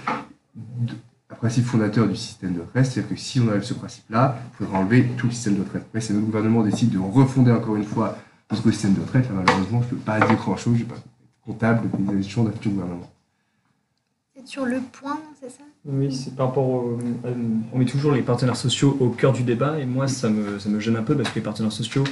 de- 0.55 0.95
un 1.31 1.35
principe 1.37 1.65
fondateur 1.65 2.07
du 2.09 2.17
système 2.17 2.55
de 2.55 2.61
retraite. 2.61 2.87
C'est-à-dire 2.87 3.11
que 3.11 3.17
si 3.21 3.41
on 3.41 3.49
enlève 3.49 3.63
ce 3.63 3.75
principe-là, 3.75 4.37
il 4.53 4.57
faudra 4.57 4.79
enlever 4.81 5.07
tout 5.17 5.27
le 5.27 5.33
système 5.33 5.55
de 5.57 5.61
retraite. 5.61 5.83
Après, 5.89 6.01
si 6.01 6.13
notre 6.13 6.27
gouvernement 6.27 6.63
décide 6.63 6.91
de 6.91 6.99
refonder 6.99 7.53
encore 7.53 7.77
une 7.77 7.85
fois 7.85 8.19
notre 8.51 8.69
système 8.71 8.95
de 8.95 9.01
retraite, 9.01 9.29
là, 9.29 9.35
malheureusement, 9.37 9.81
je 9.83 9.87
ne 9.87 9.91
peux 9.91 9.97
pas 10.05 10.19
dire 10.19 10.35
grand-chose. 10.37 10.75
Je 10.77 10.83
ne 10.83 10.89
vais 10.89 10.95
pas 10.95 10.97
être 10.97 11.07
comptable 11.45 11.89
des 11.99 12.23
gestions 12.23 12.45
d'un 12.45 12.51
futur 12.53 12.73
gouvernement. 12.73 13.09
C'est 14.37 14.47
sur 14.47 14.65
le 14.67 14.81
point, 14.81 15.21
c'est 15.41 15.51
ça? 15.51 15.63
Oui, 15.85 16.13
c'est 16.13 16.35
par 16.35 16.49
rapport 16.49 16.67
au, 16.69 16.99
euh, 17.25 17.35
On 17.73 17.79
met 17.79 17.85
toujours 17.85 18.13
les 18.13 18.23
partenaires 18.23 18.57
sociaux 18.57 18.97
au 19.01 19.11
cœur 19.11 19.33
du 19.33 19.43
débat, 19.45 19.79
et 19.79 19.87
moi, 19.87 20.09
ça 20.09 20.29
me, 20.29 20.59
ça 20.59 20.69
me 20.69 20.81
gêne 20.81 20.97
un 20.97 21.03
peu 21.03 21.15
parce 21.17 21.29
que 21.31 21.37
les 21.37 21.41
partenaires 21.45 21.73
sociaux 21.73 22.05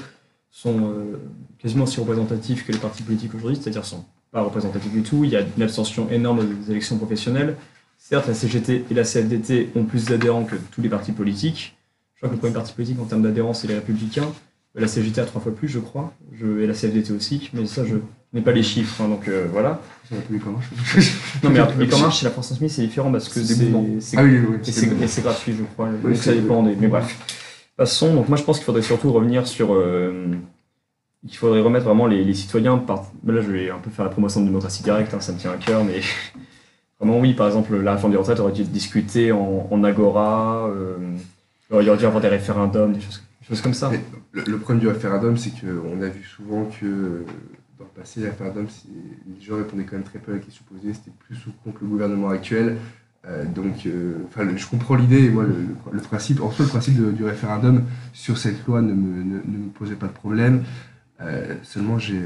sont 0.51 0.79
euh, 0.81 1.19
quasiment 1.59 1.85
aussi 1.85 2.01
représentatifs 2.01 2.67
que 2.67 2.73
les 2.73 2.79
partis 2.79 3.03
politiques 3.03 3.35
aujourd'hui, 3.35 3.59
c'est-à-dire 3.61 3.85
sont 3.85 4.05
pas 4.31 4.43
représentatifs 4.43 4.93
du 4.93 5.03
tout. 5.03 5.25
Il 5.25 5.31
y 5.31 5.37
a 5.37 5.41
une 5.57 5.63
abstention 5.63 6.11
énorme 6.11 6.47
des 6.47 6.71
élections 6.71 6.97
professionnelles. 6.97 7.57
Certes, 7.97 8.29
la 8.29 8.35
CGT 8.35 8.85
et 8.91 8.95
la 8.95 9.03
CFDT 9.03 9.71
ont 9.77 9.85
plus 9.85 10.07
d'adhérents 10.07 10.45
que 10.45 10.57
tous 10.71 10.83
les 10.83 10.89
partis 10.89 11.13
politiques. 11.13 11.77
Je 12.15 12.21
crois 12.21 12.31
que 12.31 12.35
le 12.35 12.41
premier 12.41 12.55
parti 12.55 12.73
politique 12.73 13.01
en 13.01 13.05
termes 13.05 13.23
d'adhérence, 13.23 13.61
c'est 13.61 13.69
les 13.69 13.75
Républicains. 13.75 14.31
La 14.75 14.87
CGT 14.87 15.21
a 15.21 15.25
trois 15.25 15.41
fois 15.41 15.55
plus, 15.55 15.67
je 15.67 15.79
crois, 15.79 16.13
je, 16.39 16.61
et 16.61 16.67
la 16.67 16.75
CFDT 16.75 17.13
aussi, 17.13 17.51
mais 17.53 17.67
ça, 17.67 17.85
je 17.85 17.97
n'ai 18.33 18.43
pas 18.43 18.53
les 18.53 18.63
chiffres, 18.63 19.01
hein, 19.03 19.09
donc 19.09 19.27
euh, 19.27 19.47
voilà. 19.51 19.81
Un 20.13 20.21
peu 20.21 20.39
comment 20.39 20.61
je 20.61 21.01
Non, 21.43 21.51
mais 21.51 21.61
République 21.61 21.93
en 21.95 21.99
marche, 21.99 22.19
c'est 22.21 22.25
la 22.27 22.31
France 22.31 22.53
Insoumise, 22.53 22.75
c'est 22.75 22.83
différent 22.83 23.11
parce 23.11 23.29
que 23.29 23.43
C'est 23.43 24.17
Ah 24.17 24.23
oui, 24.23 24.39
oui, 24.39 24.57
et 24.67 25.07
c'est 25.09 25.23
gratuit, 25.23 25.55
je 25.59 25.65
crois. 25.65 25.89
Oui, 26.05 26.13
donc 26.13 26.23
ça 26.23 26.33
dépend 26.33 26.63
des. 26.63 26.77
Mais 26.77 26.89
bref. 26.89 27.17
Passons. 27.79 28.13
Donc 28.13 28.29
moi, 28.29 28.37
je 28.37 28.43
pense 28.43 28.59
qu'il 28.59 28.67
faudrait 28.67 28.83
surtout 28.83 29.13
revenir 29.13 29.47
sur. 29.47 29.73
euh, 29.73 30.27
il 31.23 31.37
faudrait 31.37 31.61
remettre 31.61 31.85
vraiment 31.85 32.09
les, 32.09 32.35
citoyens. 32.35 32.77
Par... 32.77 33.05
ben 33.23 33.37
Là, 33.37 33.41
je 33.41 33.51
vais 33.53 33.71
un 33.71 33.79
peu 33.79 33.89
faire 33.89 34.05
la 34.05 34.11
promotion 34.11 34.41
de 34.41 34.47
démocratie 34.47 34.83
directe, 34.83 35.15
hein, 35.15 35.21
ça 35.21 35.33
me 35.33 35.39
tient 35.39 35.53
à 35.53 35.57
cœur, 35.57 35.85
mais 35.85 36.01
vraiment, 37.01 37.21
oui, 37.21 37.35
par 37.35 37.47
exemple, 37.47 37.77
la 37.77 37.93
réforme 37.95 38.11
des 38.13 38.19
retraites 38.19 38.41
aurait 38.41 38.53
dû 38.53 38.63
être 38.63 38.73
discutée 38.73 39.31
en, 39.31 39.85
agora. 39.85 40.69
euh, 40.69 40.97
il 41.71 41.89
aurait 41.89 41.99
dû 41.99 42.05
avoir 42.05 42.21
des 42.21 42.29
référendums, 42.29 42.93
des 42.93 43.01
choses, 43.01 43.61
comme 43.63 43.75
ça. 43.75 43.93
Le, 44.33 44.59
problème 44.59 44.81
du 44.81 44.89
référendum, 44.89 45.37
c'est 45.37 45.51
qu'on 45.51 46.03
a 46.03 46.09
vu 46.09 46.25
souvent 46.25 46.65
que 46.65 46.85
euh, 46.85 47.25
dans 47.79 47.85
le 47.85 48.01
passé, 48.01 48.21
les 48.21 48.29
référendums, 48.29 48.67
les 48.89 49.41
gens 49.41 49.57
répondaient 49.57 49.85
quand 49.85 49.97
même 49.97 50.05
très 50.05 50.19
peu 50.19 50.33
à 50.33 50.35
la 50.35 50.41
question 50.41 50.65
posée. 50.69 50.95
C'était 50.95 51.13
plus 51.17 51.47
ou 51.47 51.53
contre 51.63 51.79
le 51.83 51.87
gouvernement 51.87 52.31
actuel. 52.31 52.77
Euh, 53.27 53.45
donc, 53.45 53.87
euh, 53.87 54.15
je 54.57 54.67
comprends 54.67 54.95
l'idée. 54.95 55.29
Moi, 55.29 55.45
le, 55.93 56.01
principe, 56.01 56.41
en 56.41 56.53
le 56.59 56.67
principe 56.67 57.15
du 57.15 57.25
référendum 57.25 57.85
sur 58.13 58.39
cette 58.39 58.65
loi 58.67 58.81
ne 58.81 58.93
me, 58.95 59.69
posait 59.75 59.97
pas 59.97 60.07
de 60.07 60.13
problème. 60.13 60.65
Euh, 61.21 61.55
seulement, 61.63 61.99
j'ai 61.99 62.23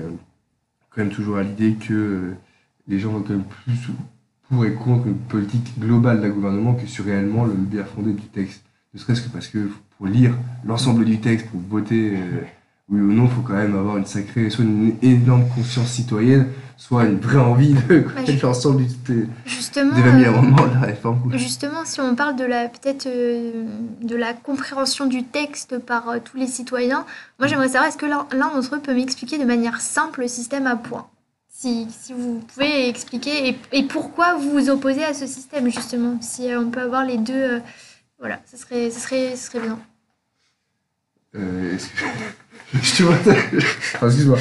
quand 0.90 1.02
même 1.02 1.10
toujours 1.12 1.38
à 1.38 1.42
l'idée 1.42 1.74
que 1.74 2.32
les 2.88 2.98
gens 2.98 3.12
vont 3.12 3.22
quand 3.22 3.30
même 3.30 3.44
plus 3.44 3.90
pour 4.48 4.66
et 4.66 4.74
contre 4.74 5.06
une 5.06 5.16
politique 5.16 5.78
globale 5.78 6.20
d'un 6.20 6.28
gouvernement 6.28 6.74
que 6.74 6.86
sur 6.86 7.06
réellement 7.06 7.46
le 7.46 7.54
bien 7.54 7.84
fondé 7.84 8.12
du 8.12 8.26
texte. 8.26 8.64
Ne 8.92 8.98
serait-ce 8.98 9.22
que 9.22 9.30
parce 9.30 9.48
que 9.48 9.70
pour 9.96 10.06
lire 10.06 10.36
l'ensemble 10.64 11.06
du 11.06 11.20
texte, 11.20 11.48
pour 11.48 11.60
voter 11.60 12.18
oui 12.92 13.00
ou 13.00 13.12
non, 13.12 13.24
il 13.24 13.30
faut 13.30 13.40
quand 13.40 13.54
même 13.54 13.74
avoir 13.76 13.96
une 13.96 14.06
sacrée, 14.06 14.50
soit 14.50 14.64
une 14.64 14.94
énorme 15.02 15.48
conscience 15.54 15.88
citoyenne, 15.88 16.48
soit 16.76 17.04
une 17.06 17.18
vraie 17.18 17.38
envie 17.38 17.72
de 17.74 18.00
connaître 18.00 18.44
l'ensemble 18.46 18.84
du- 19.06 19.28
Justement, 19.46 19.94
20 19.94 20.22
000 20.24 20.34
euh, 20.36 20.68
de 20.68 20.74
la 20.74 20.80
réforme. 20.80 21.32
Justement, 21.38 21.84
si 21.84 22.00
on 22.00 22.14
parle 22.14 22.36
de 22.36 22.44
la 22.44 22.68
peut-être 22.68 23.06
euh, 23.06 23.64
de 24.02 24.14
la 24.16 24.34
compréhension 24.34 25.06
du 25.06 25.24
texte 25.24 25.78
par 25.78 26.08
euh, 26.10 26.18
tous 26.22 26.36
les 26.36 26.46
citoyens, 26.46 27.04
moi 27.38 27.48
j'aimerais 27.48 27.68
savoir 27.68 27.86
est-ce 27.86 27.96
que 27.96 28.06
l'un 28.06 28.26
d'entre 28.36 28.74
eux 28.76 28.80
peut 28.80 28.94
m'expliquer 28.94 29.38
de 29.38 29.44
manière 29.44 29.80
simple 29.80 30.20
le 30.20 30.28
système 30.28 30.66
à 30.66 30.76
points? 30.76 31.06
Si, 31.48 31.86
si 31.90 32.12
vous 32.12 32.40
pouvez 32.52 32.88
expliquer 32.88 33.48
et, 33.50 33.58
et 33.72 33.82
pourquoi 33.84 34.34
vous 34.34 34.50
vous 34.50 34.68
opposez 34.68 35.04
à 35.04 35.14
ce 35.14 35.26
système 35.26 35.66
justement 35.70 36.18
si 36.20 36.50
euh, 36.50 36.60
on 36.60 36.68
peut 36.70 36.80
avoir 36.80 37.04
les 37.04 37.18
deux 37.18 37.62
voilà 38.18 38.40
ce 38.50 38.56
serait 38.56 38.90
ce 38.90 38.98
serait 38.98 39.36
ce 39.36 39.46
serait 39.46 39.60
bien 39.60 39.78
Euh, 41.36 41.74
est-ce 41.74 41.86
que- 41.88 42.04
je 42.80 42.96
te 42.96 43.02
vois, 43.02 43.16
excuse-moi, 44.06 44.38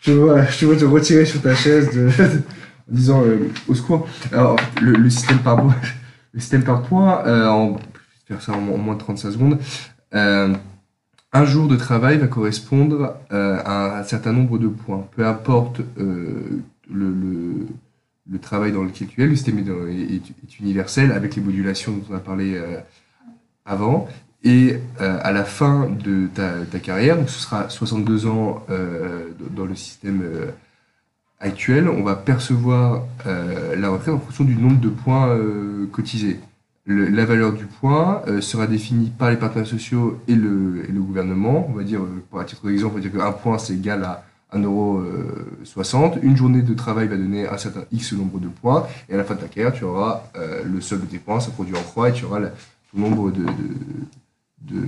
je 0.00 0.10
te 0.10 0.16
vois, 0.16 0.44
je 0.46 0.58
te 0.58 0.64
vois 0.64 0.76
te 0.76 0.84
retirer 0.84 1.24
sur 1.24 1.40
ta 1.40 1.54
chaise 1.54 1.88
en 2.90 2.94
disant 2.94 3.22
euh, 3.24 3.50
au 3.68 3.74
secours. 3.74 4.06
Alors, 4.32 4.56
le, 4.80 5.08
système 5.08 5.38
par 5.38 5.56
point, 5.56 5.76
le 6.32 6.40
système 6.40 6.64
par 6.64 6.82
euh, 7.26 7.72
je 8.28 8.34
vais 8.34 8.40
faire 8.40 8.42
ça 8.42 8.52
en, 8.52 8.60
moins 8.60 8.94
de 8.94 9.00
35 9.00 9.30
secondes. 9.30 9.58
Euh, 10.14 10.54
un 11.32 11.44
jour 11.46 11.66
de 11.66 11.76
travail 11.76 12.18
va 12.18 12.26
correspondre 12.26 13.16
à 13.30 14.00
un 14.00 14.04
certain 14.04 14.32
nombre 14.32 14.58
de 14.58 14.68
points. 14.68 15.06
Peu 15.16 15.26
importe 15.26 15.80
le, 15.96 17.68
travail 18.42 18.72
dans 18.72 18.82
lequel 18.82 19.08
tu 19.08 19.22
es. 19.22 19.26
Le 19.26 19.34
système 19.34 19.58
est, 19.58 20.60
universel 20.60 21.10
avec 21.10 21.36
les 21.36 21.42
modulations 21.42 21.92
dont 21.92 22.04
on 22.10 22.14
a 22.16 22.20
parlé 22.20 22.60
avant. 23.64 24.08
Et 24.44 24.76
euh, 25.00 25.18
à 25.22 25.32
la 25.32 25.44
fin 25.44 25.88
de 25.88 26.26
ta, 26.34 26.78
carrière, 26.80 27.16
donc 27.16 27.28
ce 27.30 27.40
sera 27.40 27.68
62 27.68 28.26
ans 28.26 28.64
euh, 28.70 29.28
dans 29.50 29.64
le 29.64 29.76
système 29.76 30.22
euh, 30.24 30.50
actuel, 31.38 31.88
on 31.88 32.02
va 32.02 32.16
percevoir 32.16 33.04
la 33.24 33.88
retraite 33.88 34.14
en 34.14 34.18
fonction 34.18 34.44
du 34.44 34.54
nombre 34.56 34.80
de 34.80 34.88
points 34.88 35.36
cotisés. 35.90 36.38
La 36.86 37.24
valeur 37.24 37.52
du 37.52 37.64
point 37.64 38.22
sera 38.40 38.68
définie 38.68 39.10
par 39.10 39.28
les 39.30 39.36
partenaires 39.36 39.66
sociaux 39.66 40.20
et 40.28 40.36
le, 40.36 40.84
gouvernement. 40.92 41.66
On 41.68 41.72
va 41.72 41.82
dire, 41.82 42.00
pour 42.30 42.38
à 42.38 42.44
titre 42.44 42.64
d'exemple, 42.68 42.94
on 42.94 42.96
va 42.98 43.08
dire 43.08 43.12
qu'un 43.12 43.32
point 43.32 43.58
c'est 43.58 43.72
égal 43.72 44.04
à 44.04 44.24
1,60€. 44.54 46.20
Une 46.22 46.36
journée 46.36 46.62
de 46.62 46.74
travail 46.74 47.08
va 47.08 47.16
donner 47.16 47.48
un 47.48 47.58
certain 47.58 47.82
X 47.90 48.12
nombre 48.12 48.38
de 48.38 48.46
points. 48.46 48.86
Et 49.08 49.14
à 49.14 49.16
la 49.16 49.24
fin 49.24 49.34
de 49.34 49.40
ta 49.40 49.48
carrière, 49.48 49.72
tu 49.72 49.82
auras 49.82 50.22
le 50.64 50.80
solde 50.80 51.02
de 51.02 51.06
tes 51.06 51.18
points, 51.18 51.40
ça 51.40 51.50
produit 51.50 51.74
en 51.74 51.82
croix 51.82 52.10
et 52.10 52.12
tu 52.12 52.24
auras 52.24 52.38
la- 52.38 52.52
ton 52.92 53.00
nombre 53.00 53.30
de, 53.30 53.42
de, 53.42 53.74
de, 54.68 54.82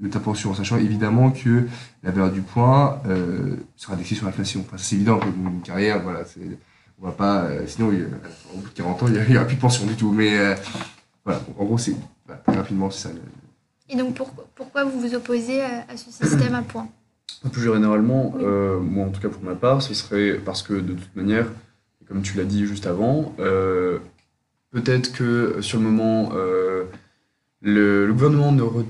de 0.00 0.08
ta 0.08 0.20
pension. 0.20 0.50
En 0.50 0.54
sachant 0.54 0.76
évidemment 0.76 1.30
que 1.30 1.64
la 2.02 2.10
valeur 2.10 2.30
du 2.32 2.40
point 2.42 3.00
euh, 3.06 3.56
sera 3.76 3.94
indexée 3.94 4.14
sur 4.14 4.26
l'inflation. 4.26 4.60
Enfin, 4.66 4.76
c'est 4.78 4.96
évident 4.96 5.20
une 5.22 5.60
carrière, 5.62 6.02
voilà, 6.02 6.24
c'est. 6.24 6.40
On 7.00 7.04
va 7.04 7.12
pas, 7.12 7.42
euh, 7.44 7.66
sinon, 7.66 7.92
il 7.92 8.04
au 8.54 8.58
bout 8.58 8.68
de 8.70 8.74
40 8.74 9.02
ans, 9.02 9.06
il 9.08 9.30
n'y 9.30 9.36
aura 9.36 9.44
plus 9.46 9.56
de 9.56 9.60
pension 9.60 9.84
du 9.86 9.96
tout. 9.96 10.12
Mais 10.12 10.38
euh, 10.38 10.54
voilà, 11.26 11.40
en 11.58 11.64
gros, 11.66 11.76
c'est 11.76 11.94
voilà, 12.24 12.40
très 12.46 12.56
rapidement, 12.56 12.90
c'est 12.90 13.08
ça. 13.08 13.14
le- 13.14 13.20
Et 13.90 13.96
donc 13.96 14.14
pour- 14.14 14.32
pourquoi 14.54 14.84
vous 14.84 14.98
vous 14.98 15.14
opposez 15.14 15.60
à, 15.62 15.94
ce 15.96 16.10
système 16.10 16.54
à 16.54 16.62
points? 16.62 16.88
Plus 17.52 17.62
généralement, 17.62 18.34
euh, 18.40 18.80
moi 18.80 19.04
en 19.06 19.10
tout 19.10 19.20
cas 19.20 19.28
pour 19.28 19.42
ma 19.42 19.54
part, 19.54 19.82
ce 19.82 19.92
serait 19.92 20.40
parce 20.42 20.62
que 20.62 20.72
de 20.72 20.94
toute 20.94 21.14
manière, 21.14 21.46
comme 22.08 22.22
tu 22.22 22.36
l'as 22.38 22.44
dit 22.44 22.66
juste 22.66 22.86
avant, 22.86 23.34
euh, 23.40 23.98
peut-être 24.72 25.12
que 25.12 25.60
sur 25.60 25.78
le 25.78 25.84
moment, 25.84 26.30
euh, 26.34 26.84
le, 27.62 28.12
gouvernement 28.12 28.52
ne, 28.52 28.62
re- 28.62 28.84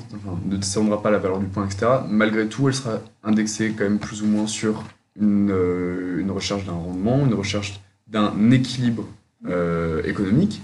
descendra 0.44 1.02
pas 1.02 1.10
la 1.10 1.18
valeur 1.18 1.38
du 1.38 1.46
point, 1.46 1.64
etc. 1.66 1.86
Malgré 2.08 2.48
tout, 2.48 2.68
elle 2.68 2.74
sera 2.74 2.98
indexée 3.22 3.72
quand 3.76 3.84
même 3.84 3.98
plus 3.98 4.22
ou 4.22 4.26
moins 4.26 4.46
sur 4.46 4.82
une, 5.18 5.50
euh, 5.50 6.24
recherche 6.28 6.64
d'un 6.64 6.72
rendement, 6.72 7.24
une 7.24 7.34
recherche 7.34 7.80
d'un 8.06 8.50
équilibre 8.50 9.04
euh, 9.46 10.02
économique. 10.04 10.60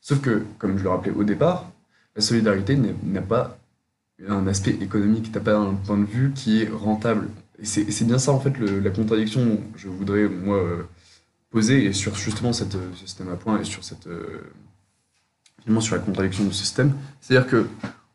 Sauf 0.00 0.20
que, 0.20 0.42
comme 0.58 0.78
je 0.78 0.82
le 0.84 0.90
rappelais 0.90 1.12
au 1.12 1.24
départ, 1.24 1.70
la 2.14 2.22
solidarité 2.22 2.78
n'a 3.04 3.22
pas 3.22 3.58
un 4.28 4.46
aspect 4.46 4.76
économique, 4.80 5.30
t'as 5.32 5.40
pas 5.40 5.56
un 5.56 5.74
point 5.74 5.96
de 5.98 6.04
vue 6.04 6.32
qui 6.34 6.62
est 6.62 6.68
rentable. 6.68 7.28
Et 7.60 7.64
c'est 7.64 8.04
bien 8.04 8.18
ça, 8.18 8.32
en 8.32 8.40
fait, 8.40 8.54
la 8.58 8.90
contradiction 8.90 9.58
que 9.72 9.78
je 9.78 9.88
voudrais, 9.88 10.28
moi, 10.28 10.56
euh, 10.56 10.82
poser, 11.50 11.84
et 11.84 11.92
sur 11.92 12.14
justement 12.14 12.52
cette, 12.52 12.76
ce 12.94 13.06
système 13.06 13.28
à 13.30 13.36
points, 13.36 13.60
et 13.60 13.64
sur 13.64 13.84
cette... 13.84 14.08
finalement, 15.62 15.80
sur 15.80 15.94
la 15.96 16.00
contradiction 16.02 16.44
de 16.44 16.50
ce 16.50 16.58
système. 16.60 16.92
C'est-à-dire 17.20 17.48
que 17.48 17.66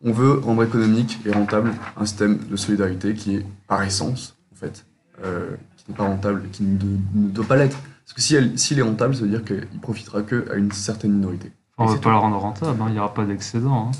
on 0.05 0.11
veut 0.11 0.33
rendre 0.39 0.63
économique 0.63 1.19
et 1.25 1.31
rentable 1.31 1.71
un 1.97 2.05
système 2.05 2.37
de 2.49 2.55
solidarité 2.57 3.13
qui 3.13 3.35
est, 3.37 3.45
par 3.67 3.83
essence, 3.83 4.35
en 4.51 4.55
fait, 4.57 4.85
euh, 5.23 5.51
qui 5.77 5.85
n'est 5.91 5.95
pas 5.97 6.03
rentable, 6.03 6.43
qui 6.51 6.63
ne, 6.63 6.77
ne 7.15 7.29
doit 7.29 7.45
pas 7.45 7.55
l'être. 7.55 7.77
Parce 8.05 8.13
que 8.13 8.21
si 8.21 8.35
s'il 8.57 8.79
est 8.79 8.83
rentable, 8.83 9.15
ça 9.15 9.21
veut 9.21 9.29
dire 9.29 9.45
qu'il 9.45 9.79
profitera 9.81 10.21
qu'à 10.23 10.55
une 10.55 10.71
certaine 10.73 11.13
minorité. 11.13 11.51
On 11.77 11.85
Et 11.87 11.95
va 11.95 12.01
pas 12.01 12.09
le 12.11 12.17
rendre 12.17 12.37
rentable, 12.37 12.81
hein, 12.81 12.85
il 12.89 12.93
n'y 12.93 12.99
aura 12.99 13.13
pas 13.13 13.23
d'excédent. 13.25 13.89
hein. 13.89 13.91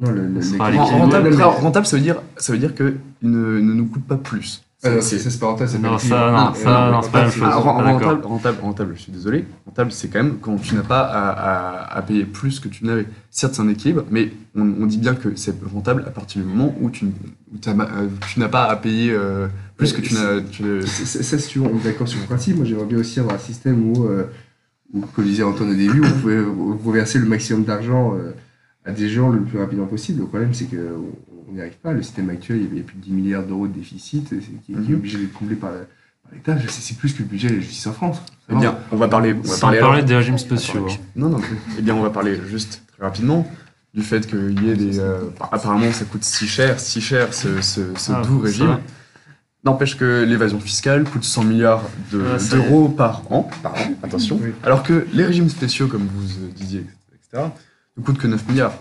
Non, 0.00 0.10
le, 0.10 0.26
le- 0.28 0.40
les-. 0.40 0.58
Rentable, 0.78 1.42
rentable, 1.42 1.86
ça 1.86 1.96
veut 1.96 2.02
dire, 2.02 2.22
ça 2.36 2.52
veut 2.52 2.58
dire 2.58 2.74
qu'il 2.74 2.98
ne, 3.22 3.60
ne 3.60 3.74
nous 3.74 3.86
coûte 3.86 4.04
pas 4.04 4.16
plus. 4.16 4.62
Non, 4.84 5.00
C'est- 5.00 5.18
c'est 5.18 5.78
Non, 5.78 5.96
ça, 5.98 6.50
Euh, 6.50 6.54
ça, 6.54 6.90
non, 6.90 7.02
c'est 7.02 7.10
pas 7.12 7.18
la 7.18 7.24
même 7.24 7.32
c'est- 7.32 7.38
chose. 7.38 7.48
Ah, 7.52 7.56
rentable, 7.56 8.26
rentable, 8.26 8.58
rentable, 8.62 8.92
je 8.96 9.02
suis 9.02 9.12
désolé. 9.12 9.44
Rentable, 9.64 9.92
c'est 9.92 10.08
quand 10.08 10.22
même 10.24 10.38
quand 10.40 10.56
tu 10.56 10.74
n'as 10.74 10.82
pas 10.82 11.02
à, 11.02 11.28
à- 11.30 11.98
à 11.98 12.02
payer 12.02 12.24
plus 12.24 12.58
que 12.58 12.66
tu 12.66 12.84
n'avais. 12.84 13.06
Certes, 13.30 13.54
c'est 13.54 13.62
un 13.62 13.68
équilibre, 13.68 14.04
mais 14.10 14.32
on, 14.56 14.62
on 14.80 14.86
dit 14.86 14.98
bien 14.98 15.14
que 15.14 15.36
c'est 15.36 15.54
rentable 15.72 16.02
à 16.06 16.10
partir 16.10 16.42
du 16.42 16.48
moment 16.48 16.74
où 16.80 16.90
tu, 16.90 17.04
où 17.04 17.10
euh, 17.68 18.08
tu 18.28 18.40
n'as 18.40 18.48
pas 18.48 18.64
à 18.64 18.74
payer 18.74 19.12
euh, 19.12 19.46
plus 19.76 19.92
que 19.92 20.00
tu 20.00 20.14
n'as. 20.14 20.40
Ça, 20.96 21.38
si 21.38 21.48
tu 21.48 21.60
veux, 21.60 21.66
on 21.66 21.76
est 21.78 21.84
d'accord 21.84 22.08
sur 22.08 22.18
le 22.20 22.26
principe. 22.26 22.56
Moi, 22.56 22.64
j'aimerais 22.64 22.86
bien 22.86 22.98
aussi 22.98 23.20
avoir 23.20 23.36
un 23.36 23.38
système 23.38 23.88
où, 23.92 24.06
euh, 24.06 24.24
où 24.92 25.00
comme 25.14 25.24
disait 25.24 25.44
Antoine 25.44 25.70
au 25.70 25.74
début, 25.74 26.02
on 26.04 26.10
pouvait 26.20 26.42
reverser 26.84 27.20
le 27.20 27.26
maximum 27.26 27.62
d'argent 27.62 28.14
euh, 28.16 28.32
à 28.84 28.90
des 28.90 29.08
gens 29.08 29.28
le 29.30 29.42
plus 29.42 29.60
rapidement 29.60 29.86
possible. 29.86 30.22
Le 30.22 30.26
problème, 30.26 30.52
c'est 30.52 30.64
qu'on 30.64 31.04
on 31.52 31.56
n'y 31.56 31.60
arrive 31.60 31.76
pas. 31.82 31.92
Le 31.92 32.02
système 32.02 32.30
actuel, 32.30 32.66
il 32.72 32.78
y 32.78 32.80
a 32.80 32.82
plus 32.84 32.96
de 32.96 33.02
10 33.02 33.12
milliards 33.12 33.42
d'euros 33.44 33.66
de 33.68 33.74
déficit 33.74 34.26
c'est- 34.28 34.38
qui, 34.38 34.52
qui 34.66 34.72
est 34.72 34.76
Mhm. 34.76 34.94
obligé 34.94 35.18
d'être 35.18 35.32
comblé 35.34 35.54
par, 35.56 35.70
par 35.70 36.32
l'État. 36.32 36.56
Je 36.58 36.66
sais, 36.68 36.80
C'est 36.80 36.96
plus 36.96 37.12
que 37.12 37.18
le 37.22 37.26
budget 37.28 37.48
de 37.50 37.54
la 37.56 37.60
justice 37.60 37.86
en 37.86 37.92
France. 37.92 38.22
Eh 38.50 38.54
bien, 38.54 38.78
on 38.90 38.96
va 38.96 39.08
parler. 39.08 39.34
On 39.34 39.40
va 39.48 39.58
parler, 39.58 39.78
parler 39.80 39.96
alors- 39.98 40.08
des 40.08 40.16
régimes 40.16 40.38
spéciaux. 40.38 40.86
Hein. 40.90 40.94
Non, 41.16 41.28
non. 41.28 41.40
Eh 41.78 41.82
bien, 41.82 41.94
on 41.94 42.02
va 42.02 42.10
parler 42.10 42.38
juste 42.48 42.82
très 42.92 43.04
rapidement 43.04 43.46
du 43.94 44.02
fait 44.02 44.26
qu'il 44.26 44.62
y 44.64 44.70
ait 44.70 44.76
des. 44.76 44.98
euh, 44.98 45.20
apparemment, 45.40 45.92
ça 45.92 46.04
coûte 46.06 46.24
si 46.24 46.46
cher, 46.48 46.80
si 46.80 47.00
cher 47.00 47.34
ce, 47.34 47.60
ce, 47.60 47.80
ce 47.96 48.12
Ah, 48.12 48.22
doux 48.24 48.38
régime. 48.38 48.78
N'empêche 49.64 49.96
que 49.96 50.24
l'évasion 50.24 50.58
fiscale 50.58 51.04
coûte 51.04 51.22
100 51.22 51.44
milliards 51.44 51.84
de- 52.10 52.24
Ah, 52.34 52.38
d'euros 52.50 52.88
par 52.88 53.22
an, 53.30 53.48
par 53.62 53.74
an, 53.74 53.92
attention, 54.02 54.40
Oui. 54.42 54.50
alors 54.64 54.82
que 54.82 55.06
les 55.12 55.24
régimes 55.24 55.48
spéciaux, 55.48 55.86
comme 55.86 56.08
vous 56.12 56.32
euh, 56.32 56.50
disiez, 56.56 56.84
etc., 57.14 57.44
ne 57.96 58.02
coûtent 58.02 58.18
que 58.18 58.26
9 58.26 58.48
milliards. 58.48 58.74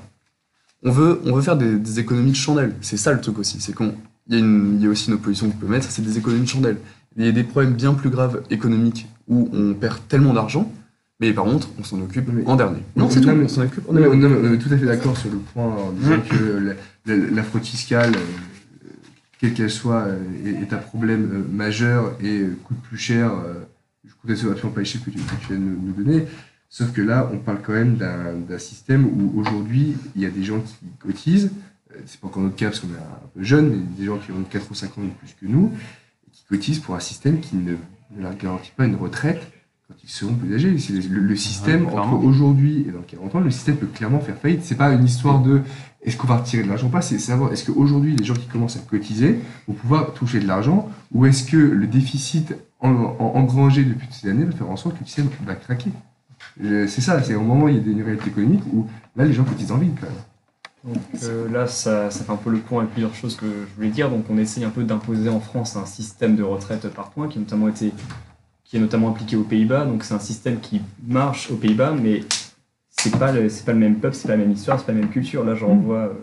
On 0.84 0.92
veut, 0.92 1.22
on 1.26 1.36
veut 1.36 1.42
faire 1.42 1.58
des, 1.58 1.78
des 1.78 2.00
économies 2.00 2.32
de 2.32 2.36
chandelle. 2.36 2.74
C'est 2.82 2.98
ça 2.98 3.12
le 3.14 3.22
truc 3.22 3.38
aussi. 3.40 3.60
C'est 3.62 3.74
qu'on 3.74 3.94
il 4.28 4.38
y, 4.40 4.42
a 4.42 4.86
y 4.86 4.88
aussi 4.88 5.10
une 5.10 5.16
opposition 5.16 5.50
qu'on 5.50 5.58
peut 5.58 5.68
mettre, 5.68 5.90
c'est 5.92 6.02
des 6.04 6.18
économies 6.18 6.44
de 6.44 6.48
chandelle. 6.48 6.78
Il 7.18 7.26
y 7.26 7.28
a 7.28 7.32
des 7.32 7.44
problèmes 7.44 7.74
bien 7.74 7.94
plus 7.94 8.10
graves 8.10 8.42
économiques 8.50 9.08
où 9.28 9.50
on 9.52 9.74
perd 9.74 10.00
tellement 10.08 10.34
d'argent, 10.34 10.72
mais 11.20 11.34
par 11.34 11.44
contre, 11.44 11.70
on 11.80 11.84
s'en 11.84 12.00
occupe 12.02 12.30
en 12.46 12.56
dernier. 12.56 12.80
Non, 12.96 13.10
c'est 13.10 13.20
tout, 13.22 13.28
on 13.30 13.48
s'en 13.48 13.62
occupe 13.64 13.84
on 13.90 14.54
est 14.54 14.58
tout 14.58 14.74
à 14.74 14.78
fait 14.78 14.86
d'accord 14.86 15.18
sur 15.18 15.30
le 15.32 15.38
point 15.38 15.66
en 15.66 15.92
disant 15.92 16.20
que 16.30 16.36
la, 17.06 17.16
la- 17.16 17.30
la 17.32 17.44
fraude 17.44 17.64
fiscale, 17.64 18.14
euh, 18.16 18.88
quelle 19.40 19.54
qu'elle 19.54 19.70
soit, 19.72 20.04
euh, 20.04 20.20
est, 20.46 20.62
est 20.62 20.74
un 20.74 20.78
problème 20.78 21.30
euh, 21.34 21.44
majeur 21.56 22.14
et 22.24 22.44
coûte 22.64 22.78
plus 22.84 22.98
cher. 22.98 23.32
je 24.06 24.32
absolument 24.32 24.72
pas 24.72 24.80
les 24.80 24.86
chiffres 24.86 25.06
que 25.06 25.10
tu, 25.12 25.18
que 25.18 25.24
tu 25.42 25.48
viens 25.50 25.58
de 25.58 25.64
nous 25.64 25.94
donner. 25.94 26.26
Sauf 26.74 26.94
que 26.94 27.02
là, 27.02 27.30
on 27.34 27.38
parle 27.38 27.60
quand 27.62 27.74
même 27.74 27.98
d'un 27.98 28.58
système 28.58 29.06
où 29.06 29.38
aujourd'hui, 29.38 29.94
il 30.16 30.22
y 30.22 30.26
a 30.26 30.30
des 30.30 30.44
gens 30.44 30.60
qui 30.62 30.76
cotisent. 31.00 31.52
euh, 31.94 32.00
C'est 32.06 32.20
pas 32.22 32.28
encore 32.28 32.42
notre 32.44 32.56
cas 32.56 32.68
parce 32.68 32.80
qu'on 32.80 32.88
est 32.88 32.92
un 32.98 33.28
peu 33.36 33.44
jeune, 33.44 33.70
mais 33.72 33.78
des 34.00 34.06
gens 34.06 34.18
qui 34.18 34.32
ont 34.32 34.42
4 34.50 34.72
ou 34.72 34.74
5 34.74 34.98
ans 34.98 35.02
de 35.04 35.10
plus 35.10 35.36
que 35.40 35.46
nous, 35.46 35.74
et 36.28 36.32
qui 36.32 36.44
cotisent 36.50 36.80
pour 36.80 36.96
un 36.96 37.02
système 37.02 37.42
qui 37.42 37.58
ne, 37.58 37.74
ne 38.16 38.22
leur 38.24 38.36
garantit 38.38 38.72
pas 38.78 38.86
une 38.86 38.96
retraite 38.96 39.42
quand 39.90 39.96
ils 40.02 40.10
seront 40.10 40.34
plus 40.34 40.56
âgés. 40.56 40.70
Le, 40.72 41.20
le 41.20 41.36
système, 41.36 41.88
Ouais, 41.88 41.92
entre 42.14 42.24
aujourd'hui 42.24 42.86
et 42.88 42.92
dans 42.92 43.02
40 43.02 43.36
ans, 43.36 43.40
le 43.42 43.52
système 43.52 43.76
peut 43.76 43.88
clairement 43.88 44.22
faire 44.22 44.38
faillite. 44.38 44.62
C'est 44.64 44.76
pas 44.76 44.94
une 44.94 45.04
histoire 45.04 45.42
de 45.42 45.60
est-ce 46.04 46.16
qu'on 46.16 46.28
va 46.28 46.38
retirer 46.38 46.64
de 46.64 46.70
l'argent 46.70 46.88
ou 46.88 46.90
pas, 46.90 47.02
c'est 47.02 47.20
savoir 47.20 47.52
est-ce 47.52 47.70
qu'aujourd'hui, 47.70 48.16
les 48.16 48.24
gens 48.24 48.34
qui 48.34 48.48
commencent 48.48 48.78
à 48.78 48.80
cotiser 48.80 49.40
vont 49.68 49.74
pouvoir 49.74 50.14
toucher 50.14 50.40
de 50.40 50.48
l'argent? 50.48 50.90
Ou 51.12 51.26
est-ce 51.26 51.44
que 51.44 51.58
le 51.58 51.86
déficit 51.86 52.56
en- 52.80 52.92
en- 52.94 53.34
engrangé 53.36 53.84
depuis 53.84 54.08
toutes 54.08 54.16
ces 54.16 54.30
années 54.30 54.46
va 54.46 54.54
faire 54.54 54.70
en 54.70 54.78
sorte 54.78 54.96
que 54.96 55.02
le 55.02 55.06
système 55.08 55.28
va 55.46 55.56
craquer? 55.56 55.92
Euh, 56.64 56.88
C'est 56.88 57.02
ça, 57.02 57.22
c'est 57.24 57.36
au 57.36 57.42
moment 57.42 57.66
où 57.66 57.70
il 57.70 57.76
y 57.76 57.80
a 57.80 57.92
une 57.92 58.04
réalité 58.04 58.30
économique 58.30 58.64
où 58.74 58.88
là, 59.16 59.26
les 59.26 59.34
gens 59.34 59.44
cotisent 59.44 59.72
en 59.72 59.78
ville 59.78 59.94
quand 60.00 60.08
même. 60.08 60.96
Donc 60.96 61.04
euh, 61.24 61.48
là, 61.50 61.68
ça, 61.68 62.10
ça 62.10 62.24
fait 62.24 62.32
un 62.32 62.38
peu 62.38 62.50
le 62.50 62.58
point 62.58 62.82
avec 62.82 62.94
plusieurs 62.94 63.14
choses 63.14 63.36
que 63.36 63.46
je 63.46 63.76
voulais 63.76 63.90
dire. 63.90 64.10
Donc 64.10 64.26
on 64.30 64.38
essaye 64.38 64.64
un 64.64 64.72
peu 64.72 64.84
d'imposer 64.84 65.30
en 65.30 65.40
France 65.40 65.76
un 65.76 65.86
système 65.86 66.36
de 66.36 66.44
retraite 66.44 66.88
par 66.90 67.12
points 67.12 67.28
qui, 67.28 67.38
a 67.38 67.42
notamment 67.42 67.68
été, 67.68 67.94
qui 68.64 68.78
est 68.78 68.80
notamment 68.80 69.10
appliqué 69.12 69.36
aux 69.36 69.44
Pays-Bas. 69.44 69.86
Donc 69.86 70.04
c'est 70.04 70.16
un 70.16 70.20
système 70.20 70.60
qui 70.60 70.82
marche 71.08 71.52
aux 71.52 71.56
Pays-Bas, 71.56 71.94
mais 72.02 72.22
c'est 72.90 73.16
pas 73.18 73.32
le, 73.32 73.48
pas 73.66 73.74
le 73.74 73.80
même 73.80 73.96
peuple, 74.00 74.16
c'est 74.16 74.28
pas 74.28 74.36
la 74.36 74.44
même 74.44 74.52
histoire, 74.52 74.80
c'est 74.80 74.86
pas 74.88 74.92
la 74.92 75.00
même 75.00 75.10
culture. 75.10 75.44
Là, 75.44 75.54
je 75.54 75.66
renvoie 75.66 75.98
euh, 75.98 76.14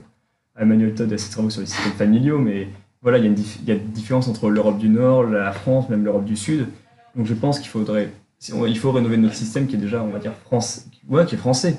à 0.57 0.63
Emmanuel 0.63 0.93
Todd 0.95 1.11
et 1.13 1.15
à 1.15 1.19
ses 1.19 1.31
travaux 1.31 1.51
sur 1.51 1.61
les 1.61 1.67
systèmes 1.69 1.93
familiaux, 1.93 2.39
mais 2.41 2.69
voilà, 3.01 3.19
il 3.19 3.25
y 3.25 3.27
a 3.27 3.31
une, 3.31 3.37
dif- 3.37 3.59
il 3.63 3.69
y 3.69 3.71
a 3.71 3.75
une 3.77 3.91
différence 3.93 4.27
entre 4.27 4.51
l'Europe 4.51 4.79
du 4.79 4.89
Nord, 4.89 5.23
la 5.23 5.53
France, 5.53 5.89
même 5.89 6.05
l'Europe 6.05 6.25
du 6.25 6.37
Sud. 6.37 6.67
Donc 7.15 7.27
je 7.27 7.35
pense 7.35 7.61
qu'il 7.61 7.69
faudrait, 7.69 8.11
il 8.47 8.79
faut 8.79 8.93
rénover 8.93 9.17
notre 9.17 9.35
système 9.35 9.67
qui 9.67 9.77
est 9.77 9.79
déjà, 9.79 10.03
on 10.03 10.09
va 10.11 10.19
dire, 10.19 10.33
France, 10.45 10.87
ouais, 11.09 11.25
qui 11.27 11.35
est 11.35 11.39
français. 11.39 11.77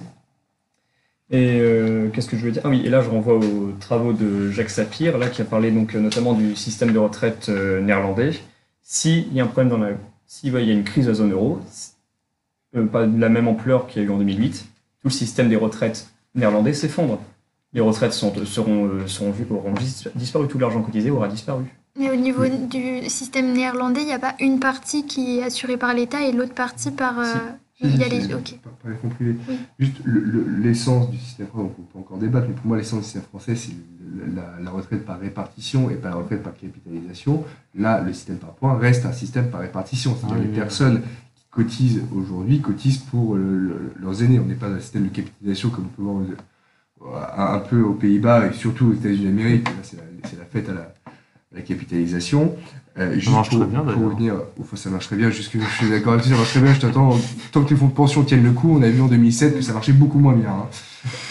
Et 1.31 1.59
euh, 1.59 2.09
qu'est-ce 2.09 2.27
que 2.27 2.37
je 2.37 2.43
veux 2.43 2.51
dire? 2.51 2.63
Ah 2.65 2.69
oui, 2.69 2.81
et 2.83 2.89
là 2.89 3.01
je 3.01 3.09
renvoie 3.09 3.35
aux 3.35 3.71
travaux 3.79 4.13
de 4.13 4.49
Jacques 4.49 4.71
Sapir, 4.71 5.17
là 5.19 5.29
qui 5.29 5.41
a 5.43 5.45
parlé 5.45 5.69
donc 5.71 5.95
euh, 5.95 5.99
notamment 5.99 6.33
du 6.33 6.55
système 6.55 6.91
de 6.91 6.97
retraite 6.97 7.49
euh, 7.49 7.81
néerlandais. 7.81 8.31
S'il 8.81 9.31
y 9.31 9.39
a 9.39 9.43
un 9.43 9.47
problème 9.47 9.69
dans 9.69 9.77
la, 9.77 9.91
s'il 10.25 10.51
y 10.51 10.57
a 10.57 10.73
une 10.73 10.83
crise 10.83 11.05
de 11.05 11.11
la 11.11 11.15
zone 11.15 11.31
euro, 11.31 11.59
euh, 12.75 12.85
pas 12.87 13.05
de 13.05 13.19
la 13.19 13.29
même 13.29 13.47
ampleur 13.47 13.85
qu'il 13.85 14.01
y 14.01 14.05
a 14.05 14.07
eu 14.07 14.11
en 14.11 14.17
2008, 14.17 14.65
tout 15.01 15.07
le 15.07 15.09
système 15.11 15.49
des 15.49 15.55
retraites 15.55 16.09
néerlandais 16.33 16.73
s'effondre. 16.73 17.19
Les 17.73 17.81
retraites 17.81 18.13
sont, 18.13 18.33
seront, 18.45 18.85
euh, 18.87 19.07
seront 19.07 19.29
vues, 19.29 19.45
auront 19.51 19.73
dis- 19.73 20.05
disparu, 20.15 20.47
tout 20.47 20.57
l'argent 20.57 20.81
cotisé 20.81 21.11
aura 21.11 21.27
disparu. 21.27 21.65
Mais 21.99 22.09
au 22.09 22.15
niveau 22.15 22.43
du 22.47 23.09
système 23.09 23.51
néerlandais, 23.51 24.01
il 24.01 24.05
n'y 24.07 24.13
a 24.13 24.19
pas 24.19 24.33
une 24.39 24.59
partie 24.59 25.05
qui 25.05 25.39
est 25.39 25.43
assurée 25.43 25.75
par 25.77 25.93
l'État 25.93 26.21
et 26.25 26.31
l'autre 26.31 26.53
partie 26.53 26.91
par. 26.91 27.19
euh, 27.19 27.25
il 27.81 27.95
y 27.97 28.03
a 28.03 28.07
les. 28.07 28.21
C'est- 28.21 28.33
Ok. 28.33 28.57
Par, 28.63 28.71
par 28.73 28.91
les 28.91 28.97
fonds 28.97 29.09
privés. 29.09 29.35
Oui. 29.49 29.55
Juste 29.79 29.97
le- 30.05 30.19
le- 30.21 30.45
l'essence 30.61 31.09
du 31.11 31.17
système 31.17 31.47
français, 31.47 31.69
on 31.77 31.81
peut 31.83 31.99
encore 31.99 32.17
débattre, 32.17 32.47
mais 32.47 32.53
pour 32.55 32.67
moi, 32.67 32.77
l'essence 32.77 32.99
du 32.99 33.03
système 33.05 33.21
français, 33.23 33.55
c'est 33.55 33.73
la, 34.35 34.61
la 34.63 34.71
retraite 34.71 35.05
par 35.05 35.19
répartition 35.19 35.89
et 35.89 35.95
pas 35.95 36.09
la 36.09 36.15
retraite 36.15 36.41
par 36.43 36.53
capitalisation. 36.55 37.43
Là, 37.75 38.01
le 38.01 38.11
système 38.13 38.37
par 38.37 38.51
points 38.53 38.77
reste 38.77 39.05
un 39.05 39.11
système 39.13 39.49
par 39.49 39.59
répartition. 39.61 40.15
C'est-à-dire 40.17 40.37
Ah 40.37 40.39
oui, 40.39 40.45
les 40.47 40.51
oui. 40.53 40.59
personnes 40.59 41.01
qui 41.35 41.43
cotisent 41.51 42.01
aujourd'hui 42.15 42.61
cotisent 42.61 42.97
pour 42.99 43.35
le- 43.35 43.59
le- 43.59 43.93
leurs 44.01 44.23
aînés. 44.23 44.39
On 44.39 44.45
n'est 44.45 44.55
pas 44.55 44.69
dans 44.69 44.75
un 44.75 44.79
système 44.81 45.03
de 45.03 45.09
capitalisation 45.15 45.69
comme 45.69 45.85
on 45.85 45.95
peut 45.95 46.01
voir 46.01 46.15
aux- 46.15 46.25
un 47.37 47.59
peu 47.59 47.81
aux 47.81 47.93
Pays-Bas 47.93 48.47
et 48.47 48.53
surtout 48.53 48.87
aux 48.87 48.93
États-Unis 48.93 49.25
d'Amérique. 49.25 49.65
Là, 49.69 49.73
C'est 49.83 50.37
la, 50.37 50.43
fête 50.43 50.67
à 50.67 50.73
la, 50.73 50.93
la 51.55 51.61
capitalisation. 51.61 52.55
Euh, 52.97 53.13
juste 53.13 53.31
marche 53.31 53.49
pour, 53.49 53.59
très 53.59 53.67
bien, 53.69 53.79
pour 53.81 54.03
revenir, 54.11 54.33
enfin, 54.59 54.75
ça 54.75 54.89
marche 54.89 55.07
très 55.07 55.15
bien, 55.15 55.29
jusque, 55.29 55.53
je 55.57 55.75
suis 55.77 55.89
d'accord 55.89 56.13
avec 56.13 56.23
toi, 56.25 56.31
ça 56.33 56.37
marche 56.37 56.49
très 56.51 56.59
bien, 56.59 56.73
je 56.73 56.81
t'attends. 56.81 57.17
Tant 57.51 57.63
que 57.63 57.69
les 57.69 57.75
fonds 57.77 57.87
de 57.87 57.93
pension 57.93 58.23
tiennent 58.23 58.43
le 58.43 58.51
coup, 58.51 58.75
on 58.77 58.81
a 58.81 58.89
vu 58.89 58.99
en 59.01 59.07
2007 59.07 59.55
que 59.55 59.61
ça 59.61 59.71
marchait 59.73 59.93
beaucoup 59.93 60.19
moins 60.19 60.33
bien. 60.33 60.49
hein. 60.49 60.65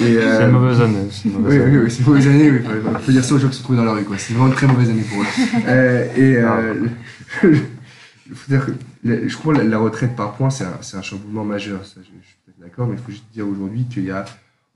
Et, 0.00 0.04
C'est 0.04 0.16
euh, 0.22 0.46
une 0.46 0.52
mauvaise 0.52 0.80
année. 0.80 0.94
une 1.26 1.32
mauvaise 1.32 1.58
oui, 1.58 1.62
année. 1.66 1.76
oui, 1.78 1.84
oui, 1.84 1.90
c'est 1.90 1.98
une 1.98 2.06
mauvaise 2.06 2.26
année, 2.28 2.50
oui. 2.50 2.58
Il 2.64 2.98
faut 3.04 3.12
dire 3.12 3.24
ça 3.24 3.34
aux 3.34 3.38
gens 3.38 3.48
qui 3.48 3.56
se 3.58 3.62
trouvent 3.62 3.76
dans 3.76 3.84
la 3.84 3.92
rue, 3.92 4.04
quoi. 4.04 4.16
C'est 4.16 4.32
vraiment 4.32 4.46
une 4.48 4.54
très 4.54 4.66
mauvaise 4.66 4.88
année 4.88 5.02
pour 5.02 5.20
eux. 5.22 5.26
Euh, 5.66 6.06
et 6.16 6.36
euh, 6.38 6.74
le- 7.42 7.50
il 8.30 8.34
faut 8.34 8.48
dire 8.50 8.64
que 8.64 8.72
la- 9.04 9.28
je 9.28 9.36
crois 9.36 9.52
que 9.54 9.58
la, 9.58 9.64
la 9.64 9.78
retraite 9.78 10.16
par 10.16 10.32
points, 10.34 10.48
c'est 10.50 10.64
un, 10.64 10.78
un 10.98 11.02
chamboulement 11.02 11.44
majeur. 11.44 11.84
Ça, 11.84 11.96
je, 11.96 12.00
je 12.22 12.26
suis 12.26 12.36
peut-être 12.46 12.60
d'accord, 12.60 12.86
mais 12.86 12.94
il 12.94 13.02
faut 13.02 13.10
juste 13.10 13.24
dire 13.34 13.46
aujourd'hui 13.46 13.84
qu'il 13.92 14.04
y 14.04 14.10
a 14.10 14.24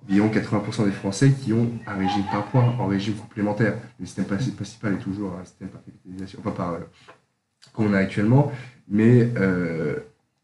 environ 0.09 0.29
80% 0.29 0.85
des 0.85 0.93
Français 0.93 1.33
qui 1.33 1.53
ont 1.53 1.71
un 1.87 1.95
régime 1.95 2.25
par 2.31 2.47
points 2.47 2.75
en 2.79 2.87
régime 2.87 3.15
complémentaire. 3.15 3.77
Le 4.01 4.07
système 4.07 4.25
principal 4.25 4.95
est 4.95 4.99
toujours 4.99 5.37
un 5.41 5.45
système 5.45 5.69
par 5.69 5.83
capitalisation, 5.85 6.39
enfin 6.41 6.51
par 6.51 6.73
euh, 6.73 6.79
qu'on 7.73 7.93
a 7.95 7.99
actuellement, 7.99 8.53
mais 8.89 9.31
euh, 9.37 10.01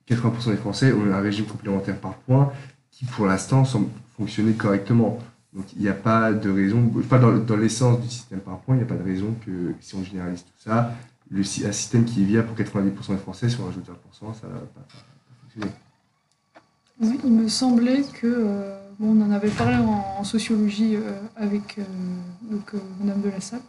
80% 0.08 0.50
des 0.50 0.56
Français 0.56 0.92
ont 0.92 1.12
un 1.12 1.20
régime 1.20 1.46
complémentaire 1.46 1.96
par 1.96 2.14
points 2.14 2.52
qui, 2.90 3.04
pour 3.04 3.26
l'instant, 3.26 3.64
semble 3.64 3.88
fonctionner 4.16 4.52
correctement. 4.52 5.18
Donc 5.52 5.72
il 5.74 5.82
n'y 5.82 5.88
a 5.88 5.94
pas 5.94 6.32
de 6.32 6.50
raison, 6.50 6.90
pas 7.08 7.18
dans, 7.18 7.56
l'essence 7.56 8.00
du 8.00 8.08
système 8.08 8.40
par 8.40 8.58
points, 8.60 8.76
il 8.76 8.78
n'y 8.78 8.84
a 8.84 8.86
pas 8.88 8.96
de 8.96 9.04
raison 9.04 9.34
que 9.44 9.74
si 9.80 9.94
on 9.94 10.04
généralise 10.04 10.44
tout 10.44 10.52
ça, 10.58 10.94
un 11.34 11.72
système 11.72 12.04
qui 12.04 12.22
est 12.22 12.24
viable 12.24 12.48
pour 12.48 12.56
90% 12.56 13.12
des 13.12 13.16
Français, 13.18 13.48
si 13.48 13.58
on 13.60 13.66
rajoute 13.66 13.84
20%, 13.84 14.34
ça 14.34 14.46
ne 14.46 14.52
va 14.52 14.58
pas, 14.60 14.80
pas 14.80 15.04
fonctionner. 15.42 15.72
Oui, 17.00 17.20
il 17.24 17.32
me 17.32 17.48
semblait 17.48 18.02
que, 18.20 18.26
euh, 18.26 18.87
bon, 18.98 19.16
on 19.18 19.22
en 19.26 19.30
avait 19.30 19.48
parlé 19.50 19.76
en, 19.76 20.04
en 20.20 20.24
sociologie 20.24 20.96
euh, 20.96 21.12
avec 21.36 21.76
euh, 21.78 21.82
donc, 22.50 22.74
euh, 22.74 22.78
Madame 23.00 23.20
de 23.22 23.30
la 23.30 23.40
Salle, 23.40 23.60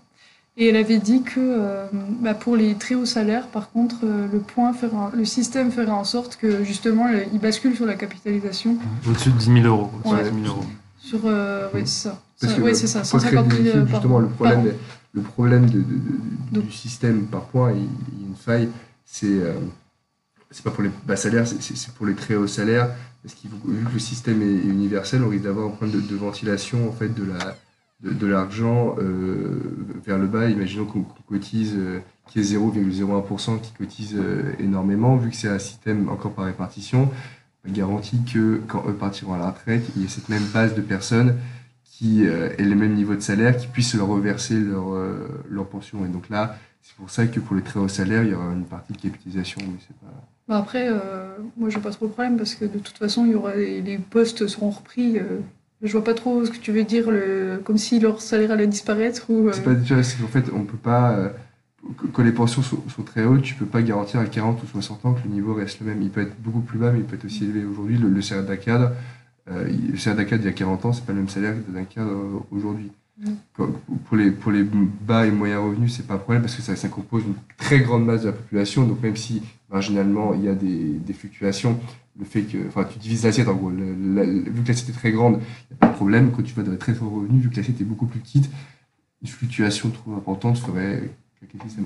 et 0.57 0.67
elle 0.67 0.75
avait 0.75 0.97
dit 0.99 1.21
que 1.23 1.39
euh, 1.39 1.85
bah, 2.21 2.33
pour 2.33 2.55
les 2.55 2.75
très 2.75 2.95
hauts 2.95 3.05
salaires, 3.05 3.47
par 3.47 3.69
contre, 3.71 3.97
euh, 4.03 4.27
le, 4.31 4.39
point 4.39 4.73
fera- 4.73 5.11
le 5.15 5.25
système 5.25 5.71
ferait 5.71 5.91
en 5.91 6.03
sorte 6.03 6.35
que 6.35 6.63
justement, 6.63 7.07
le- 7.07 7.23
il 7.33 7.39
bascule 7.39 7.75
sur 7.75 7.85
la 7.85 7.95
capitalisation. 7.95 8.77
Au-dessus 9.07 9.29
de 9.31 9.37
10 9.37 9.45
000 9.61 9.65
euros. 9.67 9.89
Ouais. 10.05 10.23
de 10.23 10.29
10 10.29 10.41
000 10.43 10.47
euros. 10.55 10.65
Sur, 10.99 11.19
euh, 11.25 11.69
ouais, 11.73 11.81
c'est 11.85 12.09
ça. 12.09 12.21
Parce 12.41 12.53
Ça- 12.53 12.59
que 12.59 12.63
ouais, 12.63 12.73
c'est 12.73 12.87
ça, 12.87 13.01
pour 13.01 13.19
créer 13.19 13.31
150 13.31 13.47
des 13.47 13.55
000 13.55 13.67
équilibres, 13.67 13.85
par 13.91 14.01
justement, 14.01 14.19
le 14.19 14.27
problème, 14.27 14.63
Par 14.63 14.73
le 15.13 15.21
problème 15.21 15.65
de, 15.69 15.77
de- 15.79 15.83
de- 15.83 16.19
Donc- 16.51 16.65
du 16.65 16.71
système 16.71 17.21
par 17.23 17.41
points, 17.43 17.71
il, 17.71 17.77
il 17.77 18.21
y 18.21 18.25
a 18.25 18.27
une 18.29 18.35
faille, 18.35 18.69
c'est 19.05 19.27
euh, 19.27 19.53
c'est 20.51 20.63
pas 20.63 20.71
pour 20.71 20.83
les 20.83 20.91
bas 21.05 21.15
salaires, 21.15 21.47
c'est- 21.47 21.93
pour 21.93 22.05
les 22.05 22.15
très 22.15 22.35
hauts 22.35 22.47
salaires, 22.47 22.89
parce 23.23 23.35
faut- 23.35 23.71
vu 23.71 23.85
que 23.85 23.93
le 23.93 23.99
système 23.99 24.41
est, 24.41 24.45
universel, 24.63 25.23
on 25.23 25.29
risque 25.29 25.43
d'avoir 25.43 25.67
un 25.67 25.71
problème 25.71 26.01
de, 26.01 26.15
ventilation 26.15 26.87
en 26.89 26.91
fait 26.91 27.09
de 27.09 27.23
la 27.23 27.55
de, 28.01 28.27
l'argent 28.27 28.95
euh, 28.99 29.59
vers 30.05 30.17
le 30.17 30.27
bas. 30.27 30.49
Imaginons 30.49 30.85
qu'on 30.85 31.03
cotise, 31.27 31.73
euh, 31.75 31.99
qu'il 32.27 32.41
y 32.41 32.45
ait 32.45 32.47
0,01% 32.47 33.59
qui 33.59 33.73
cotise 33.73 34.15
euh, 34.17 34.53
énormément, 34.57 35.17
vu 35.17 35.29
que 35.31 35.35
c'est 35.35 35.49
un 35.49 35.59
système 35.59 36.07
encore 36.09 36.31
par 36.33 36.45
répartition, 36.45 37.11
on 37.67 37.71
garantit 37.73 38.23
que 38.23 38.61
quand 38.69 38.85
eux 38.87 38.93
partiront 38.93 39.33
à 39.33 39.37
la 39.37 39.51
retraite, 39.51 39.83
il 39.95 40.01
y 40.01 40.05
ait 40.05 40.07
cette 40.07 40.29
même 40.29 40.45
base 40.53 40.75
de 40.75 40.81
personnes 40.81 41.35
qui 41.83 42.25
euh, 42.25 42.49
aient 42.57 42.63
le 42.63 42.75
même 42.75 42.93
niveau 42.95 43.15
de 43.15 43.19
salaire, 43.19 43.57
qui 43.57 43.67
puissent 43.67 43.95
leur 43.95 44.07
reverser 44.07 44.57
leur, 44.57 44.85
leur 45.49 45.67
pension. 45.67 46.05
Et 46.05 46.09
donc 46.09 46.29
là, 46.29 46.57
c'est 46.81 46.95
pour 46.95 47.09
ça 47.09 47.27
que 47.27 47.39
pour 47.41 47.55
les 47.55 47.63
très 47.63 47.79
hauts 47.81 47.87
salaires, 47.89 48.23
il 48.23 48.29
y 48.29 48.33
aura 48.33 48.53
une 48.53 48.65
partie 48.65 48.93
de 48.93 48.97
capitalisation, 48.97 49.61
mais 49.61 49.77
c'est 49.85 49.97
pas... 49.97 50.13
Bah 50.49 50.57
après, 50.57 50.87
euh, 50.89 51.37
moi, 51.57 51.69
j'ai 51.69 51.79
pas 51.79 51.91
trop 51.91 52.07
de 52.07 52.11
problème 52.11 52.35
parce 52.37 52.55
que 52.55 52.65
de 52.65 52.79
toute 52.79 52.97
façon, 52.97 53.25
il 53.25 53.31
y 53.31 53.35
aura 53.35 53.55
les, 53.55 53.81
les 53.81 53.97
postes 53.99 54.47
seront 54.47 54.71
repris. 54.71 55.17
euh, 55.19 55.39
je 55.81 55.91
vois 55.93 56.03
pas 56.03 56.13
trop 56.15 56.43
ce 56.43 56.49
que 56.51 56.57
tu 56.57 56.71
veux 56.73 56.83
dire, 56.83 57.09
le, 57.11 57.61
comme 57.63 57.77
si 57.77 57.99
leur 57.99 58.19
salaire 58.21 58.51
allait 58.51 58.67
disparaître 58.67 59.29
ou. 59.29 59.47
euh, 59.47 59.53
C'est 59.53 59.63
pas 59.63 59.75
tu 59.75 59.93
vois, 59.93 60.03
c'est 60.03 60.19
qu'en 60.19 60.27
fait, 60.27 60.45
on 60.53 60.63
peut 60.65 60.75
pas. 60.77 61.11
euh, 61.11 61.29
Quand 62.13 62.23
les 62.23 62.31
pensions 62.31 62.63
sont, 62.63 62.83
sont 62.89 63.03
très 63.03 63.23
hautes, 63.25 63.43
tu 63.43 63.53
peux 63.53 63.67
pas 63.67 63.81
garantir 63.83 64.19
à 64.19 64.25
40 64.25 64.61
ou 64.63 64.65
60 64.67 65.05
ans 65.05 65.13
que 65.13 65.21
le 65.23 65.29
niveau 65.33 65.53
reste 65.53 65.79
le 65.81 65.85
même. 65.85 66.01
Il 66.01 66.09
peut 66.09 66.21
être 66.21 66.35
beaucoup 66.41 66.61
plus 66.61 66.79
bas, 66.79 66.91
mais 66.91 66.99
il 66.99 67.05
peut 67.05 67.15
être 67.15 67.25
aussi 67.25 67.43
élevé. 67.45 67.63
Aujourd'hui, 67.63 67.97
le, 67.97 68.09
le 68.09 68.21
salaire 68.23 68.43
d'un 68.45 68.57
cadre, 68.57 68.91
euh, 69.51 69.67
il- 69.69 69.91
le 69.91 69.97
salaire 69.97 70.17
d'un 70.17 70.25
cadre 70.25 70.41
il 70.43 70.47
y 70.47 70.49
a 70.49 70.53
40 70.53 70.83
ans, 70.85 70.93
c'est 70.93 71.05
pas 71.05 71.13
le 71.13 71.19
même 71.19 71.29
salaire 71.29 71.53
que 71.65 71.71
d'un 71.71 71.83
cadre 71.85 72.09
euh, 72.11 72.39
aujourd'hui. 72.51 72.91
Pour 73.55 74.15
les, 74.17 74.31
pour 74.31 74.51
les 74.51 74.63
bas 74.63 75.27
et 75.27 75.31
moyens 75.31 75.61
revenus, 75.63 75.93
c'est 75.95 76.07
pas 76.07 76.13
un 76.15 76.17
problème 76.17 76.41
parce 76.41 76.55
que 76.55 76.61
ça, 76.61 76.75
ça 76.77 76.87
compose 76.87 77.23
une 77.25 77.33
très 77.57 77.81
grande 77.81 78.05
masse 78.05 78.21
de 78.21 78.27
la 78.27 78.31
population. 78.33 78.85
Donc, 78.85 79.01
même 79.03 79.17
si 79.17 79.41
marginalement 79.71 80.33
il 80.33 80.43
y 80.43 80.47
a 80.47 80.55
des, 80.55 80.93
des 80.93 81.13
fluctuations, 81.13 81.79
le 82.17 82.25
fait 82.25 82.41
que. 82.43 82.57
Enfin, 82.67 82.83
tu 82.85 82.99
divises 82.99 83.23
l'assiette 83.25 83.47
en 83.47 83.55
gros. 83.55 83.69
Le- 83.69 83.95
la- 84.15 84.23
vu 84.25 84.61
que 84.63 84.67
l'assiette 84.67 84.89
est 84.89 84.99
très 84.99 85.11
grande, 85.11 85.35
il 85.35 85.73
n'y 85.73 85.75
a 85.75 85.79
pas 85.79 85.87
de 85.87 85.93
problème. 85.93 86.31
Quand 86.35 86.43
tu 86.43 86.53
vas 86.53 86.63
dans 86.63 86.71
les 86.71 86.77
très 86.77 86.97
hauts 86.99 87.09
revenus, 87.09 87.43
vu 87.43 87.49
que 87.49 87.55
l'assiette 87.57 87.79
est 87.81 87.85
beaucoup 87.85 88.05
plus 88.07 88.19
petite, 88.19 88.49
une 89.21 89.27
fluctuation 89.27 89.89
trop 89.89 90.13
importante 90.15 90.57
ferait 90.57 91.09
que 91.41 91.57
le 91.57 91.63
système 91.63 91.85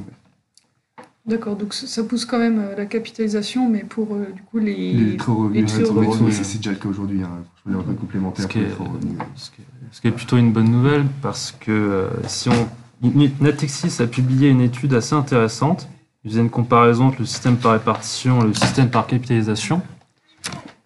D'accord, 1.26 1.56
donc 1.56 1.74
ça 1.74 2.04
pousse 2.04 2.26
quand 2.26 2.38
même 2.38 2.60
euh, 2.60 2.76
la 2.76 2.86
capitalisation, 2.86 3.70
mais 3.70 3.86
pour 3.86 4.14
euh, 4.14 4.26
du 4.36 4.42
coup 4.42 4.60
les. 4.60 4.92
Les 4.92 5.16
très 5.16 5.32
revenus, 5.32 6.36
c'est 6.36 6.44
c'est 6.44 6.58
déjà 6.58 6.72
le 6.72 6.76
cas 6.78 6.90
aujourd'hui. 6.90 7.24
Hein. 7.24 7.30
Ce 7.66 8.48
qui, 8.48 8.60
les 8.60 8.66
est, 8.66 8.68
très 8.70 8.84
hauts 8.84 8.92
revenus. 8.92 9.18
ce 9.36 9.52
qui 9.52 9.62
est- 9.62 9.66
ce 9.92 10.02
qui 10.02 10.08
est 10.08 10.12
plutôt 10.12 10.36
une 10.38 10.52
bonne 10.52 10.70
nouvelle 10.70 11.06
parce 11.22 11.52
que 11.58 11.72
euh, 11.72 12.10
si 12.28 12.50
on. 12.50 12.68
Natixis 13.42 14.02
a 14.02 14.08
publié 14.08 14.50
une 14.50 14.62
étude 14.62 14.94
assez 14.94 15.14
intéressante. 15.16 15.88
Il 16.24 16.32
faisait 16.32 16.42
une 16.42 16.50
comparaison 16.50 17.08
entre 17.08 17.20
le 17.20 17.26
système 17.26 17.58
par 17.58 17.74
répartition 17.74 18.42
et 18.42 18.48
le 18.48 18.54
système 18.54 18.90
par 18.90 19.08
capitalisation. 19.08 19.82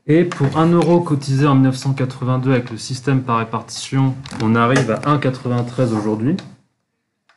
Et 0.07 0.23
pour 0.23 0.57
1 0.57 0.71
euro 0.71 1.01
cotisé 1.01 1.45
en 1.45 1.53
1982 1.53 2.51
avec 2.51 2.71
le 2.71 2.77
système 2.77 3.21
par 3.21 3.37
répartition, 3.37 4.15
on 4.41 4.55
arrive 4.55 4.89
à 4.89 4.99
1,93 5.17 5.93
aujourd'hui. 5.93 6.37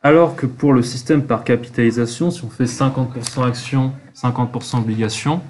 Alors 0.02 0.34
que 0.34 0.46
pour 0.46 0.72
le 0.72 0.80
système 0.80 1.24
par 1.24 1.44
capitalisation, 1.44 2.30
si 2.30 2.42
on 2.42 2.48
fait 2.48 2.64
50% 2.64 3.46
actions, 3.46 3.92
50% 4.16 4.78
obligations, 4.78 5.42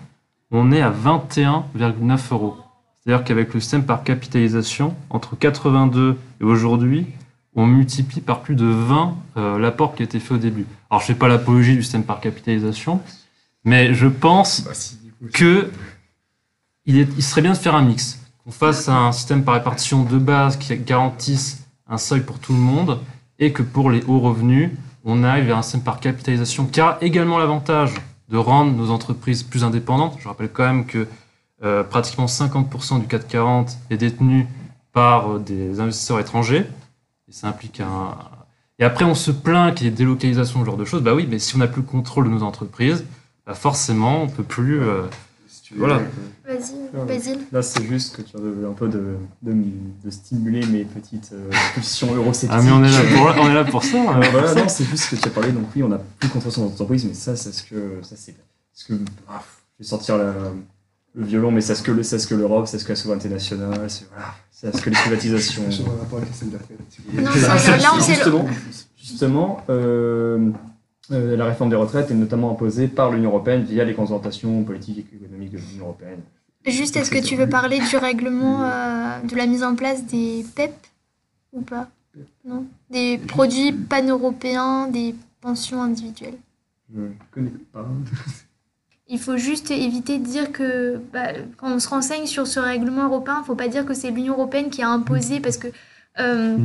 on 0.50 0.72
est 0.72 0.82
à 0.82 0.90
21,9 0.90 2.32
euros. 2.32 2.56
C'est-à-dire 2.98 3.22
qu'avec 3.22 3.54
le 3.54 3.60
système 3.60 3.84
par 3.84 4.02
capitalisation, 4.02 4.96
entre 5.08 5.36
82 5.36 6.16
et 6.40 6.44
aujourd'hui, 6.44 7.06
on 7.56 7.66
multiplie 7.66 8.20
par 8.20 8.40
plus 8.42 8.54
de 8.54 8.66
20 8.66 9.16
euh, 9.36 9.58
l'apport 9.58 9.94
qui 9.94 10.02
a 10.02 10.04
été 10.04 10.20
fait 10.20 10.34
au 10.34 10.38
début. 10.38 10.66
Alors, 10.88 11.00
je 11.00 11.04
ne 11.04 11.14
fais 11.14 11.18
pas 11.18 11.28
l'apologie 11.28 11.74
du 11.74 11.82
système 11.82 12.04
par 12.04 12.20
capitalisation, 12.20 13.00
mais 13.64 13.92
je 13.94 14.06
pense 14.06 14.62
Bah, 14.64 14.70
si, 14.74 14.96
du 14.96 15.10
coup, 15.10 15.16
c'est- 15.26 15.32
que 15.38 15.70
il, 16.86 16.98
est- 16.98 17.08
il 17.16 17.22
serait 17.22 17.42
bien 17.42 17.52
de 17.52 17.56
faire 17.58 17.74
un 17.74 17.82
mix. 17.82 18.20
Qu'on 18.44 18.50
fasse 18.52 18.88
un 18.88 19.12
système 19.12 19.44
par 19.44 19.54
répartition 19.54 20.02
de 20.04 20.18
base 20.18 20.56
qui 20.56 20.74
garantisse 20.78 21.64
un 21.88 21.98
seuil 21.98 22.20
pour 22.20 22.38
tout 22.38 22.52
le 22.52 22.58
monde 22.58 22.98
et 23.38 23.52
que 23.52 23.62
pour 23.62 23.90
les 23.90 24.02
hauts 24.04 24.20
revenus, 24.20 24.70
on 25.04 25.24
aille 25.24 25.44
vers 25.44 25.58
un 25.58 25.62
système 25.62 25.82
par 25.82 26.00
capitalisation 26.00 26.66
qui 26.66 26.80
a 26.80 26.98
également 27.00 27.38
l'avantage 27.38 27.94
de 28.28 28.36
rendre 28.36 28.72
nos 28.72 28.90
entreprises 28.90 29.42
plus 29.42 29.64
indépendantes. 29.64 30.16
Je 30.20 30.28
rappelle 30.28 30.50
quand 30.50 30.64
même 30.64 30.86
que 30.86 31.06
euh, 31.62 31.82
pratiquement 31.84 32.26
50% 32.26 33.00
du 33.00 33.06
CAC 33.06 33.28
40 33.28 33.76
est 33.90 33.96
détenu 33.98 34.46
par 34.92 35.32
euh, 35.32 35.38
des 35.38 35.80
investisseurs 35.80 36.20
étrangers. 36.20 36.66
Et 37.30 37.32
ça 37.32 37.48
implique 37.48 37.80
un. 37.80 38.16
Et 38.78 38.84
après, 38.84 39.04
on 39.04 39.14
se 39.14 39.30
plaint 39.30 39.74
qu'il 39.74 39.86
y 39.86 39.90
ait 39.90 39.92
délocalisation, 39.92 40.60
ce 40.60 40.64
genre 40.66 40.76
de 40.76 40.84
choses. 40.84 41.02
Bah 41.02 41.14
oui, 41.14 41.26
mais 41.30 41.38
si 41.38 41.54
on 41.54 41.58
n'a 41.58 41.68
plus 41.68 41.82
le 41.82 41.86
contrôle 41.86 42.24
de 42.24 42.30
nos 42.30 42.42
entreprises, 42.42 43.04
bah 43.46 43.54
forcément, 43.54 44.22
on 44.24 44.28
peut 44.28 44.42
plus. 44.42 44.80
euh, 44.82 45.02
si 45.46 45.62
tu 45.62 45.74
veux, 45.74 45.80
Voilà. 45.80 45.96
euh, 45.96 46.56
Vas-y, 46.56 47.06
Basile. 47.06 47.38
Là, 47.52 47.62
c'est 47.62 47.84
juste 47.84 48.16
que 48.16 48.22
tu 48.22 48.36
veux 48.36 48.66
un 48.68 48.72
peu 48.72 48.88
de, 48.88 49.16
de, 49.42 49.52
de 50.04 50.10
stimuler 50.10 50.66
mes 50.66 50.84
petites 50.84 51.30
euh, 51.32 51.50
pulsions 51.74 52.12
eurosceptiques. 52.14 52.50
Ah, 52.52 52.62
mais 52.62 52.72
on 52.72 52.82
est 52.82 52.90
là 52.90 53.02
pour, 53.16 53.44
on 53.44 53.50
est 53.50 53.54
là 53.54 53.64
pour 53.64 53.84
ça. 53.84 53.96
Euh, 53.98 54.20
pour 54.22 54.30
voilà, 54.32 54.54
non, 54.54 54.68
c'est 54.68 54.84
juste 54.84 55.10
que 55.10 55.16
tu 55.16 55.28
as 55.28 55.30
parlé, 55.30 55.52
donc 55.52 55.66
oui, 55.76 55.82
on 55.84 55.88
n'a 55.88 56.00
plus 56.18 56.28
contrôle 56.28 56.50
sur 56.52 56.62
notre 56.62 56.74
entreprise, 56.74 57.04
mais 57.04 57.14
ça, 57.14 57.36
c'est 57.36 57.52
ce 57.52 57.62
que. 57.62 58.00
Ça, 58.02 58.16
c'est 58.16 58.34
ce 58.72 58.84
que. 58.86 58.94
ah, 59.28 59.42
je 59.78 59.84
vais 59.84 59.88
sortir 59.88 60.16
la- 60.16 60.34
le 61.14 61.24
violon, 61.24 61.50
mais 61.50 61.60
c'est 61.60 61.74
ce 61.74 61.82
que 61.82 61.90
le- 61.90 62.02
c'est 62.02 62.18
ce 62.18 62.26
que 62.26 62.34
l'Europe, 62.34 62.66
c'est 62.66 62.78
ce 62.78 62.84
que 62.84 62.90
la 62.90 62.96
souveraineté 62.96 63.28
nationale, 63.28 63.90
c'est 63.90 64.08
voilà, 64.10 64.26
c'est 64.50 64.74
ce 64.76 64.80
que 64.82 64.90
les 64.90 64.96
privatisations. 64.96 65.62
un 65.64 65.98
rapport 66.00 66.18
avec 66.18 66.28
le 66.28 66.32
système 66.32 66.50
de 66.50 66.56
retraite, 66.56 66.78
si 66.88 67.00
vous 67.02 67.10
voulez. 67.10 67.22
Non, 67.24 67.30
ça, 67.32 67.76
là, 67.76 67.90
on 67.94 68.00
justement, 68.00 68.46
justement 68.96 69.64
euh, 69.70 70.50
euh, 71.10 71.36
la 71.36 71.44
réforme 71.46 71.70
des 71.70 71.76
retraites 71.76 72.10
est 72.10 72.14
notamment 72.14 72.52
imposée 72.52 72.86
par 72.86 73.10
l'Union 73.10 73.30
européenne 73.30 73.64
via 73.64 73.84
les 73.84 73.94
consultations 73.94 74.62
politiques 74.62 75.06
et 75.12 75.16
économiques 75.16 75.52
de 75.52 75.58
l'Union 75.58 75.86
européenne. 75.86 76.20
Juste, 76.66 76.94
est-ce 76.96 77.10
que 77.10 77.18
tu 77.24 77.36
veux 77.36 77.48
parler 77.48 77.80
du 77.80 77.96
règlement 77.96 78.62
euh, 78.62 79.20
de 79.22 79.34
la 79.34 79.46
mise 79.46 79.64
en 79.64 79.74
place 79.74 80.04
des 80.04 80.44
PEP 80.54 80.72
ou 81.52 81.62
pas? 81.62 81.88
Non? 82.44 82.66
Des 82.90 83.18
produits 83.18 83.72
pan-européens, 83.72 84.86
des 84.88 85.14
pensions 85.40 85.82
individuelles? 85.82 86.36
Je 86.94 87.00
ne 87.00 87.08
connais 87.32 87.50
pas. 87.72 87.86
Il 89.12 89.18
faut 89.18 89.36
juste 89.36 89.70
éviter 89.70 90.18
de 90.18 90.24
dire 90.24 90.52
que 90.52 91.00
bah, 91.12 91.32
quand 91.58 91.70
on 91.72 91.78
se 91.80 91.88
renseigne 91.88 92.26
sur 92.26 92.46
ce 92.46 92.60
règlement 92.60 93.04
européen, 93.06 93.36
il 93.38 93.40
ne 93.40 93.44
faut 93.44 93.56
pas 93.56 93.68
dire 93.68 93.84
que 93.84 93.92
c'est 93.92 94.10
l'Union 94.10 94.34
européenne 94.34 94.70
qui 94.70 94.82
a 94.82 94.88
imposé, 94.88 95.40
parce 95.40 95.58
que 95.58 95.68
Euh, 96.18 96.56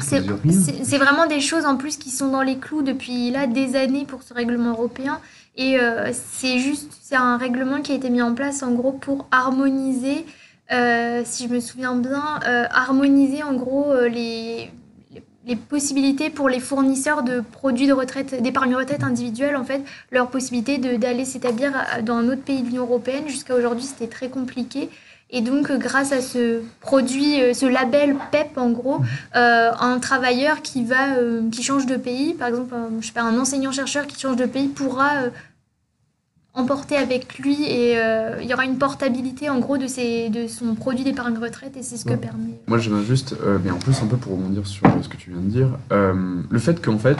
c'est 0.00 0.98
vraiment 0.98 1.26
des 1.26 1.40
choses 1.40 1.66
en 1.66 1.76
plus 1.76 1.96
qui 1.96 2.10
sont 2.10 2.28
dans 2.28 2.42
les 2.42 2.58
clous 2.58 2.82
depuis 2.82 3.30
là 3.32 3.46
des 3.48 3.74
années 3.74 4.04
pour 4.06 4.22
ce 4.22 4.32
règlement 4.32 4.70
européen. 4.70 5.20
Et 5.56 5.78
euh, 5.78 6.12
c'est 6.12 6.58
juste, 6.58 6.90
c'est 7.02 7.16
un 7.16 7.36
règlement 7.36 7.82
qui 7.82 7.92
a 7.92 7.96
été 7.96 8.10
mis 8.10 8.22
en 8.22 8.34
place 8.34 8.62
en 8.62 8.72
gros 8.72 8.92
pour 8.92 9.26
harmoniser, 9.30 10.24
euh, 10.72 11.22
si 11.24 11.48
je 11.48 11.52
me 11.52 11.60
souviens 11.60 11.96
bien, 11.96 12.40
euh, 12.46 12.64
harmoniser 12.70 13.42
en 13.42 13.54
gros 13.54 13.90
euh, 13.92 14.08
les, 14.08 14.70
les- 15.46 15.56
possibilités 15.56 16.30
pour 16.30 16.48
les 16.48 16.60
fournisseurs 16.60 17.22
de 17.22 17.40
produits 17.40 17.86
de 17.86 17.92
retraite, 17.92 18.42
d'épargne 18.42 18.74
retraite 18.76 19.02
individuelle, 19.02 19.56
en 19.56 19.64
fait, 19.64 19.82
leur 20.10 20.28
possibilité 20.28 20.78
d'aller 20.78 21.24
s'établir 21.24 21.72
à- 21.76 22.02
dans 22.02 22.14
un 22.14 22.28
autre 22.28 22.42
pays 22.42 22.62
de 22.62 22.66
l'Union 22.66 22.82
européenne. 22.82 23.24
Jusqu'à 23.28 23.54
aujourd'hui, 23.54 23.84
c'était 23.84 24.06
très 24.08 24.28
compliqué. 24.28 24.88
Et 25.34 25.40
donc, 25.40 25.70
euh, 25.70 25.78
grâce 25.78 26.12
à 26.12 26.20
ce 26.20 26.60
produit, 26.80 27.40
euh, 27.40 27.54
ce 27.54 27.64
label 27.64 28.16
PEP, 28.30 28.58
en 28.58 28.68
gros, 28.70 28.98
euh, 29.34 29.70
un 29.80 29.98
travailleur 29.98 30.60
qui 30.60 30.84
va, 30.84 31.14
euh, 31.16 31.48
qui 31.50 31.62
change 31.62 31.86
de 31.86 31.96
pays, 31.96 32.34
par 32.34 32.48
exemple, 32.48 32.74
un, 32.74 32.90
je 33.00 33.06
sais 33.06 33.12
pas, 33.14 33.22
un 33.22 33.38
enseignant-chercheur 33.38 34.06
qui 34.06 34.20
change 34.20 34.36
de 34.36 34.44
pays 34.44 34.68
pourra 34.68 35.10
euh, 35.22 35.30
emporter 36.54 36.96
avec 36.96 37.38
lui 37.38 37.64
et 37.64 37.98
euh, 37.98 38.42
il 38.42 38.48
y 38.48 38.52
aura 38.54 38.64
une 38.64 38.76
portabilité, 38.78 39.48
en 39.48 39.58
gros, 39.58 39.78
de, 39.78 39.86
ses, 39.86 40.28
de 40.28 40.46
son 40.46 40.74
produit 40.74 41.02
d'épargne 41.04 41.38
retraite 41.38 41.76
et 41.76 41.82
c'est 41.82 41.96
ce 41.96 42.04
que 42.04 42.14
permet. 42.14 42.60
Moi, 42.66 42.78
j'aimerais 42.78 43.04
juste, 43.04 43.34
euh, 43.42 43.58
mais 43.64 43.70
en 43.70 43.78
plus, 43.78 44.00
un 44.02 44.06
peu 44.06 44.16
pour 44.18 44.32
rebondir 44.32 44.66
sur 44.66 44.86
euh, 44.86 45.02
ce 45.02 45.08
que 45.08 45.16
tu 45.16 45.30
viens 45.30 45.40
de 45.40 45.48
dire, 45.48 45.68
euh, 45.92 46.42
le 46.50 46.58
fait 46.58 46.84
qu'en 46.84 46.98
fait, 46.98 47.16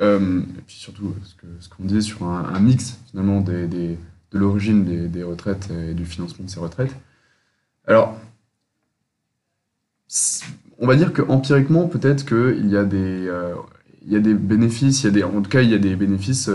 euh, 0.00 0.40
et 0.40 0.62
puis 0.66 0.76
surtout 0.76 1.06
euh, 1.06 1.20
ce 1.24 1.34
que- 1.34 1.46
ce 1.60 1.68
qu'on 1.68 1.82
disait 1.84 2.00
sur 2.02 2.22
un, 2.24 2.52
un 2.54 2.60
mix 2.60 2.98
finalement 3.10 3.40
des, 3.40 3.66
des- 3.66 3.98
de 4.30 4.38
l'origine 4.38 4.84
des, 4.84 5.08
des 5.08 5.22
retraites 5.24 5.68
et 5.70 5.94
du 5.94 6.04
financement 6.04 6.44
de 6.44 6.50
ces 6.50 6.60
retraites. 6.60 6.94
Alors, 7.86 8.16
on 10.78 10.86
va 10.86 10.94
dire 10.96 11.12
que 11.12 11.22
empiriquement, 11.22 11.88
peut-être 11.88 12.24
qu'il 12.26 12.68
y 12.68 12.76
a 12.76 12.84
des, 12.84 13.26
euh, 13.26 13.54
il 14.06 14.12
y 14.12 14.16
a 14.16 14.20
des 14.20 14.34
bénéfices, 14.34 15.02
il 15.02 15.06
y 15.06 15.08
a 15.08 15.12
des, 15.12 15.24
en 15.24 15.42
tout 15.42 15.50
cas, 15.50 15.62
il 15.62 15.70
y 15.70 15.74
a 15.74 15.78
des 15.78 15.96
bénéfices 15.96 16.48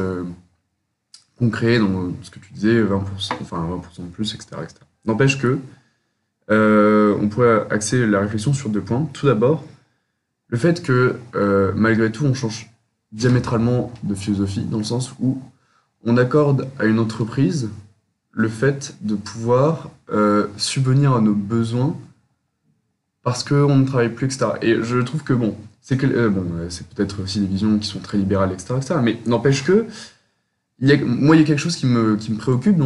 concrets 1.38 1.80
dans 1.80 2.12
ce 2.22 2.30
que 2.30 2.40
tu 2.40 2.54
disais, 2.54 2.82
20%, 2.82 3.02
enfin 3.42 3.68
20% 3.98 4.04
de 4.04 4.10
plus, 4.12 4.34
etc.. 4.34 4.62
N'empêche 5.06 5.40
que 5.40 5.60
euh, 6.52 7.16
on 7.22 7.30
pourrait 7.30 7.66
axer 7.70 8.06
la 8.06 8.20
réflexion 8.20 8.54
sur 8.54 8.70
deux 8.70 8.82
points. 8.82 9.08
Tout 9.14 9.28
d'abord, 9.28 9.64
le 10.48 10.58
fait 10.58 10.84
que 10.84 11.16
euh, 11.36 11.72
malgré 11.76 12.12
tout, 12.12 12.26
on 12.26 12.34
change 12.34 12.70
diamétralement 13.12 13.92
de 14.04 14.16
philosophie, 14.16 14.62
dans 14.62 14.80
le 14.80 14.84
sens 14.84 15.14
où 15.20 15.42
on 16.04 16.18
accorde 16.18 16.68
à 16.80 16.86
une 16.86 17.00
entreprise 17.00 17.70
le 18.32 18.50
fait 18.50 18.96
de 19.02 19.16
pouvoir 19.16 19.90
euh, 20.12 20.48
subvenir 20.58 21.14
à 21.14 21.22
nos 21.22 21.36
besoins 21.36 21.96
parce 23.22 23.44
qu'on 23.44 23.76
ne 23.76 23.86
travaille 23.86 24.10
plus, 24.10 24.26
etc. 24.26 24.48
Et 24.62 24.82
je 24.82 24.98
trouve 25.00 25.24
que 25.24 25.34
bon, 25.34 25.56
c'est 25.82 25.96
bon, 25.96 26.46
peut-être 26.96 27.22
aussi 27.22 27.40
des 27.40 27.46
visions 27.46 27.78
qui 27.78 27.88
sont 27.88 28.00
très 28.00 28.18
libérales, 28.18 28.52
etc., 28.52 28.76
etc., 28.78 28.96
mais 29.02 29.20
n'empêche 29.26 29.64
que 29.64 29.86
il 30.80 30.90
y 30.90 30.92
a, 30.94 30.98
moi, 31.04 31.36
il 31.36 31.40
y 31.40 31.44
a 31.44 31.46
quelque 31.46 31.60
chose 31.60 31.76
qui 31.76 31.86
me, 31.86 32.16
qui 32.16 32.32
me 32.32 32.38
préoccupe. 32.38 32.78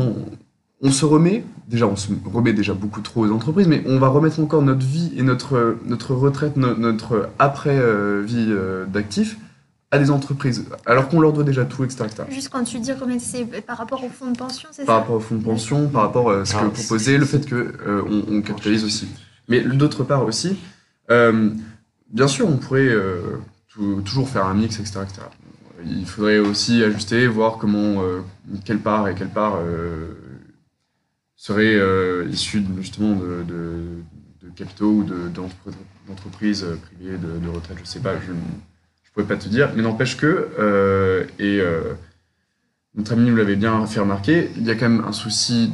on 0.81 0.91
se 0.91 1.05
remet, 1.05 1.43
déjà, 1.67 1.87
on 1.87 1.95
se 1.95 2.09
remet 2.31 2.53
déjà 2.53 2.73
beaucoup 2.73 3.01
trop 3.01 3.25
aux 3.25 3.31
entreprises, 3.31 3.67
mais 3.67 3.83
on 3.87 3.97
va 3.99 4.07
remettre 4.09 4.39
encore 4.39 4.61
notre 4.61 4.85
vie 4.85 5.11
et 5.17 5.23
notre, 5.23 5.77
notre 5.85 6.13
retraite, 6.13 6.55
no- 6.57 6.75
notre 6.75 7.29
après-vie 7.39 8.53
d'actifs 8.91 9.37
à 9.89 9.97
des 9.99 10.11
entreprises, 10.11 10.65
alors 10.85 11.07
qu'on 11.07 11.21
leur 11.21 11.31
doit 11.31 11.45
déjà 11.45 11.63
tout, 11.63 11.83
etc. 11.85 12.03
etc. 12.05 12.23
Juste 12.29 12.49
quand 12.49 12.63
tu 12.65 12.77
dis 12.79 12.91
remettre, 12.91 13.23
c'est 13.23 13.45
par 13.65 13.77
rapport 13.77 14.03
au 14.03 14.09
fonds 14.09 14.29
de 14.31 14.37
pension, 14.37 14.67
c'est 14.73 14.83
Par 14.85 14.95
ça? 14.95 14.99
rapport 15.01 15.15
au 15.15 15.19
fonds 15.21 15.35
de 15.35 15.43
pension, 15.43 15.87
par 15.87 16.01
rapport 16.01 16.29
à 16.29 16.43
ce 16.45 16.53
que 16.53 16.57
Ah, 16.61 16.69
proposait, 16.69 17.17
le 17.17 17.25
fait 17.25 17.45
que 17.45 17.55
euh, 17.87 18.01
on, 18.29 18.41
capitalise 18.41 18.83
aussi. 18.83 19.07
Mais 19.47 19.61
d'autre 19.61 20.03
part 20.03 20.25
aussi, 20.25 20.57
euh, 21.09 21.51
bien 22.11 22.27
sûr, 22.27 22.49
on 22.49 22.57
pourrait 22.57 22.89
euh, 22.89 23.37
tou- 23.73 24.01
toujours 24.01 24.27
faire 24.27 24.45
un 24.45 24.53
mix, 24.55 24.77
etc., 24.77 24.99
etc. 25.03 25.21
Il 25.85 26.05
faudrait 26.05 26.39
aussi 26.39 26.83
ajuster, 26.83 27.27
voir 27.27 27.57
comment, 27.57 28.01
euh, 28.03 28.21
quelle 28.65 28.79
part 28.79 29.07
et 29.07 29.15
quelle 29.15 29.29
part 29.29 29.57
euh, 29.59 30.13
serait 31.35 31.75
euh, 31.75 32.27
issue 32.31 32.63
justement 32.79 33.15
de, 33.15 33.43
capitaux 34.55 34.91
ou 34.91 35.03
de- 35.03 35.27
d'entre- 35.27 35.53
d'entreprises 36.07 36.65
privées 36.83 37.17
de, 37.17 37.47
retraite. 37.47 37.77
Je 37.83 37.87
sais 37.87 37.99
pas, 37.99 38.15
je 38.19 38.31
ne 38.31 38.37
pourrais 39.13 39.27
pas 39.27 39.35
te 39.35 39.47
dire, 39.47 39.71
mais 39.75 39.83
n'empêche 39.83 40.17
que, 40.17 41.27
et 41.37 41.61
notre 42.95 43.11
ami 43.13 43.29
nous 43.29 43.35
l'avait 43.35 43.55
bien 43.55 43.85
fait 43.85 43.99
remarquer, 43.99 44.49
il 44.57 44.63
y 44.65 44.71
a 44.71 44.75
quand 44.75 44.89
même 44.89 45.05
un 45.05 45.11
souci 45.11 45.71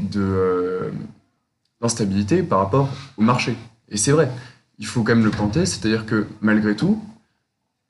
d'instabilité 1.79 2.43
par 2.43 2.59
rapport 2.59 2.89
au 3.15 3.21
marché. 3.21 3.55
Et 3.87 3.95
c'est 3.95 4.11
vrai, 4.11 4.29
il 4.79 4.85
faut 4.85 5.03
quand 5.03 5.15
même 5.15 5.23
le 5.23 5.31
planter, 5.31 5.65
c'est-à-dire 5.65 6.05
que 6.05 6.25
malgré 6.41 6.75
tout, 6.75 7.01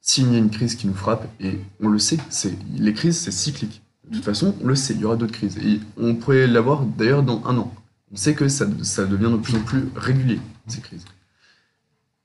s'il 0.06 0.32
y 0.34 0.36
a 0.36 0.38
une 0.38 0.50
crise 0.50 0.76
qui 0.76 0.86
nous 0.86 0.94
frappe, 0.94 1.26
et 1.40 1.58
on 1.80 1.88
le 1.88 1.98
sait, 1.98 2.18
c'est, 2.30 2.54
les 2.76 2.94
crises 2.94 3.18
c'est 3.18 3.32
cyclique. 3.32 3.82
De 4.10 4.16
toute 4.18 4.26
façon, 4.26 4.54
on 4.62 4.68
le 4.68 4.76
sait, 4.76 4.94
il 4.94 5.00
y 5.00 5.06
aura 5.06 5.16
d'autres 5.16 5.32
crises. 5.32 5.58
Et 5.60 5.80
on 5.98 6.14
pourrait 6.16 6.46
l'avoir 6.46 6.86
d'ailleurs 6.86 7.24
dans 7.24 7.42
un 7.46 7.58
an. 7.58 7.74
On 8.12 8.18
sait 8.18 8.36
que 8.36 8.50
ça, 8.50 8.68
ça 8.84 9.06
devient 9.06 9.32
de 9.32 9.38
plus 9.38 9.56
en 9.56 9.62
plus 9.62 9.86
régulier, 9.96 10.40
ces 10.68 10.82
crises. 10.82 11.06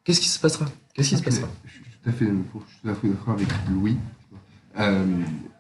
Qu'est-ce 0.02 0.20
qui 0.20 0.28
se 0.28 0.40
passera? 0.40 0.66
Qu'est-ce 0.92 1.10
qui 1.10 1.16
se 1.16 1.22
passera? 1.22 1.48
Je 1.64 1.70
suis 1.70 1.82
tout 1.82 2.10
à 2.10 2.12
fait, 2.12 2.26
d'accord 3.14 3.34
avec 3.34 3.48
Louis. 3.70 3.96
Euh, 4.76 5.06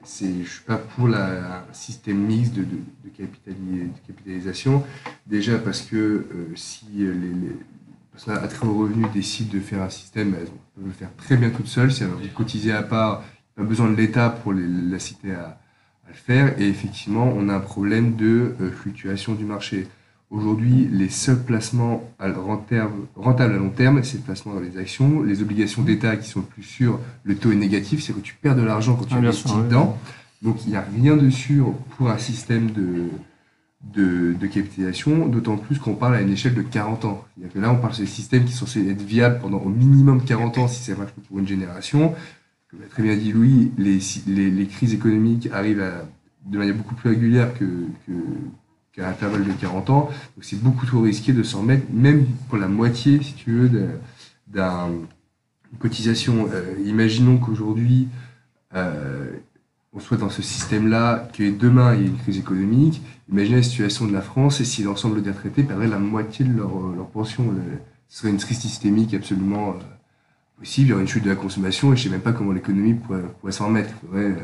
je 0.04 0.48
suis 0.48 0.64
pas 0.66 0.78
pour 0.78 1.06
la, 1.06 1.60
un 1.60 1.72
système 1.72 2.18
mixte 2.18 2.54
de, 2.54 2.62
de, 2.62 2.78
de 3.04 3.10
capitali- 3.16 3.90
de 3.94 4.06
capitalisation. 4.06 4.84
Déjà 5.26 5.56
parce 5.58 5.82
que 5.82 5.96
euh, 5.96 6.52
si 6.56 6.84
les, 6.94 7.56
personnes 8.10 8.36
à 8.36 8.48
très 8.48 8.66
haut 8.66 8.78
revenu 8.78 9.06
décident 9.14 9.52
de 9.52 9.60
faire 9.60 9.82
un 9.82 9.88
système, 9.90 10.34
elles 10.34 10.48
peuvent 10.78 10.86
le 10.86 10.92
faire 10.92 11.10
très 11.16 11.36
bien 11.36 11.50
toutes 11.50 11.66
seules. 11.66 11.92
Si 11.92 12.02
elles 12.02 12.08
veulent 12.10 12.32
cotiser 12.34 12.72
à 12.72 12.82
part, 12.82 13.22
pas 13.56 13.64
besoin 13.64 13.90
de 13.90 13.96
l'État 13.96 14.30
pour 14.30 14.52
les, 14.52 14.66
la 14.66 14.98
citer 14.98 15.32
à, 15.32 15.60
à 16.06 16.08
le 16.08 16.14
faire. 16.14 16.60
Et 16.60 16.68
effectivement, 16.68 17.32
on 17.36 17.48
a 17.48 17.54
un 17.54 17.60
problème 17.60 18.16
de 18.16 18.54
euh, 18.60 18.70
fluctuation 18.70 19.34
du 19.34 19.44
marché. 19.44 19.86
Aujourd'hui, 20.30 20.88
les 20.92 21.08
seuls 21.08 21.42
placements 21.42 22.02
à 22.18 22.30
rentables 22.30 23.54
à 23.54 23.56
long 23.56 23.70
terme, 23.70 24.04
c'est 24.04 24.18
le 24.18 24.22
placement 24.24 24.54
dans 24.54 24.60
les 24.60 24.76
actions. 24.76 25.22
Les 25.22 25.40
obligations 25.40 25.82
d'État 25.82 26.16
qui 26.16 26.28
sont 26.28 26.40
le 26.40 26.46
plus 26.46 26.62
sûres, 26.62 27.00
le 27.24 27.34
taux 27.34 27.50
est 27.50 27.56
négatif, 27.56 28.02
c'est 28.02 28.12
que 28.12 28.20
tu 28.20 28.34
perds 28.34 28.56
de 28.56 28.62
l'argent 28.62 28.94
quand 28.94 29.06
tu 29.06 29.14
Ah, 29.14 29.18
investis 29.18 29.50
oui. 29.54 29.62
dedans. 29.62 29.96
Donc 30.42 30.64
il 30.66 30.70
n'y 30.70 30.76
a 30.76 30.84
rien 30.94 31.16
de 31.16 31.30
sûr 31.30 31.72
pour 31.96 32.10
un 32.10 32.18
système 32.18 32.70
de, 32.72 33.08
de, 33.82 34.34
capitalisation, 34.46 35.26
d'autant 35.26 35.56
plus 35.56 35.78
qu'on 35.78 35.94
parle 35.94 36.16
à 36.16 36.20
une 36.20 36.30
échelle 36.30 36.54
de 36.54 36.62
40 36.62 37.04
ans. 37.04 37.24
Là, 37.54 37.72
on 37.72 37.76
parle 37.76 37.96
de 37.96 38.04
systèmes 38.04 38.44
qui 38.44 38.52
sont 38.52 38.66
censés 38.66 38.88
être 38.88 39.02
viables 39.02 39.38
pendant 39.40 39.58
au 39.58 39.68
minimum 39.68 40.24
40 40.24 40.58
ans 40.58 40.68
si 40.68 40.82
ça 40.82 40.96
marche 40.96 41.12
pour 41.12 41.38
une 41.38 41.46
génération. 41.46 42.14
Comme 42.70 42.80
l'a 42.80 42.86
très 42.88 43.02
bien 43.02 43.16
dit 43.16 43.32
Louis, 43.32 43.72
les, 43.78 44.66
crises 44.66 44.94
économiques 44.94 45.48
arrivent 45.52 45.84
de 46.44 46.58
manière 46.58 46.74
beaucoup 46.74 46.94
plus 46.94 47.10
régulière 47.10 47.54
que, 47.54 47.64
que, 48.06 48.12
qu'à 48.92 49.08
intervalle 49.08 49.44
de 49.44 49.52
40 49.52 49.90
ans. 49.90 50.10
Donc 50.36 50.42
c'est 50.42 50.60
beaucoup 50.60 50.84
trop 50.84 51.00
risqué 51.00 51.32
de 51.32 51.42
s'en 51.42 51.62
mettre, 51.62 51.86
même 51.92 52.26
pour 52.48 52.58
la 52.58 52.68
moitié, 52.68 53.22
si 53.22 53.34
tu 53.34 53.52
veux, 53.52 53.68
de- 53.68 53.88
d'un 54.48 54.90
une 55.72 55.78
cotisation. 55.78 56.48
Euh, 56.52 56.74
imaginons 56.84 57.38
qu'aujourd'hui, 57.38 58.08
euh, 58.74 59.30
on 59.92 60.00
soit 60.00 60.16
dans 60.16 60.30
ce 60.30 60.42
système-là, 60.42 61.28
que 61.32 61.50
demain 61.50 61.94
il 61.94 62.02
y 62.02 62.04
ait 62.04 62.08
une 62.08 62.18
crise 62.18 62.38
économique. 62.38 63.00
Imaginez 63.30 63.56
la 63.56 63.62
situation 63.62 64.06
de 64.06 64.12
la 64.12 64.22
France 64.22 64.60
et 64.60 64.64
si 64.64 64.82
l'ensemble 64.82 65.22
des 65.22 65.30
retraités 65.30 65.62
perdraient 65.62 65.88
la 65.88 65.98
moitié 65.98 66.44
de 66.44 66.56
leur, 66.56 66.70
euh, 66.70 66.94
leur 66.96 67.06
pension. 67.08 67.44
Le- 67.50 67.78
ce 68.08 68.20
serait 68.20 68.30
une 68.30 68.38
crise 68.38 68.58
systémique 68.58 69.12
absolument 69.12 69.70
euh, 69.70 69.72
possible. 70.58 70.86
Il 70.86 70.90
y 70.90 70.92
aurait 70.94 71.02
une 71.02 71.08
chute 71.08 71.24
de 71.24 71.28
la 71.28 71.36
consommation 71.36 71.92
et 71.92 71.96
je 71.96 72.00
ne 72.00 72.04
sais 72.04 72.10
même 72.10 72.22
pas 72.22 72.32
comment 72.32 72.52
l'économie 72.52 72.94
pourrait, 72.94 73.20
pourrait 73.40 73.52
s'en 73.52 73.66
remettre. 73.66 73.90
Il 74.02 74.06
faudrait 74.08 74.24
euh, 74.24 74.36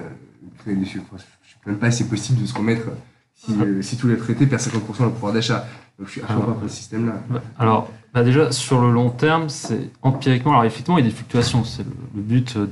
créer 0.59 0.77
des 0.77 0.83
enfin, 0.85 1.01
je 1.13 1.15
ne 1.15 1.19
sais 1.19 1.71
même 1.71 1.79
pas 1.79 1.91
si 1.91 2.03
c'est 2.03 2.11
possible 2.11 2.41
de 2.43 2.47
se 2.47 2.55
remettre 2.55 2.89
si, 3.35 3.53
euh, 3.59 3.81
si 3.83 3.97
tous 3.97 4.07
les 4.09 4.15
retraités 4.15 4.47
perdent 4.47 4.63
50% 4.63 4.99
de 4.99 5.03
leur 5.05 5.13
pouvoir 5.13 5.33
d'achat. 5.33 5.67
Donc 5.99 6.09
je 6.09 6.13
suis 6.13 6.21
absolument 6.21 6.47
pas 6.47 6.53
pour 6.61 6.69
ce 6.69 6.77
système-là. 6.77 7.23
Bah, 7.31 7.43
Alors, 7.59 7.91
bah 8.13 8.23
déjà, 8.23 8.53
sur 8.53 8.81
le 8.83 8.93
long 8.93 9.11
terme, 9.11 9.49
c'est 9.49 9.91
empiriquement, 10.03 10.53
alors 10.53 10.65
effectivement, 10.65 10.99
il 10.99 11.05
y 11.05 11.07
a 11.07 11.11
des 11.11 11.15
fluctuations. 11.17 11.65
C'est 11.65 11.85
le, 11.85 11.91
le 12.17 12.23
but 12.23 12.57
de, 12.59 12.69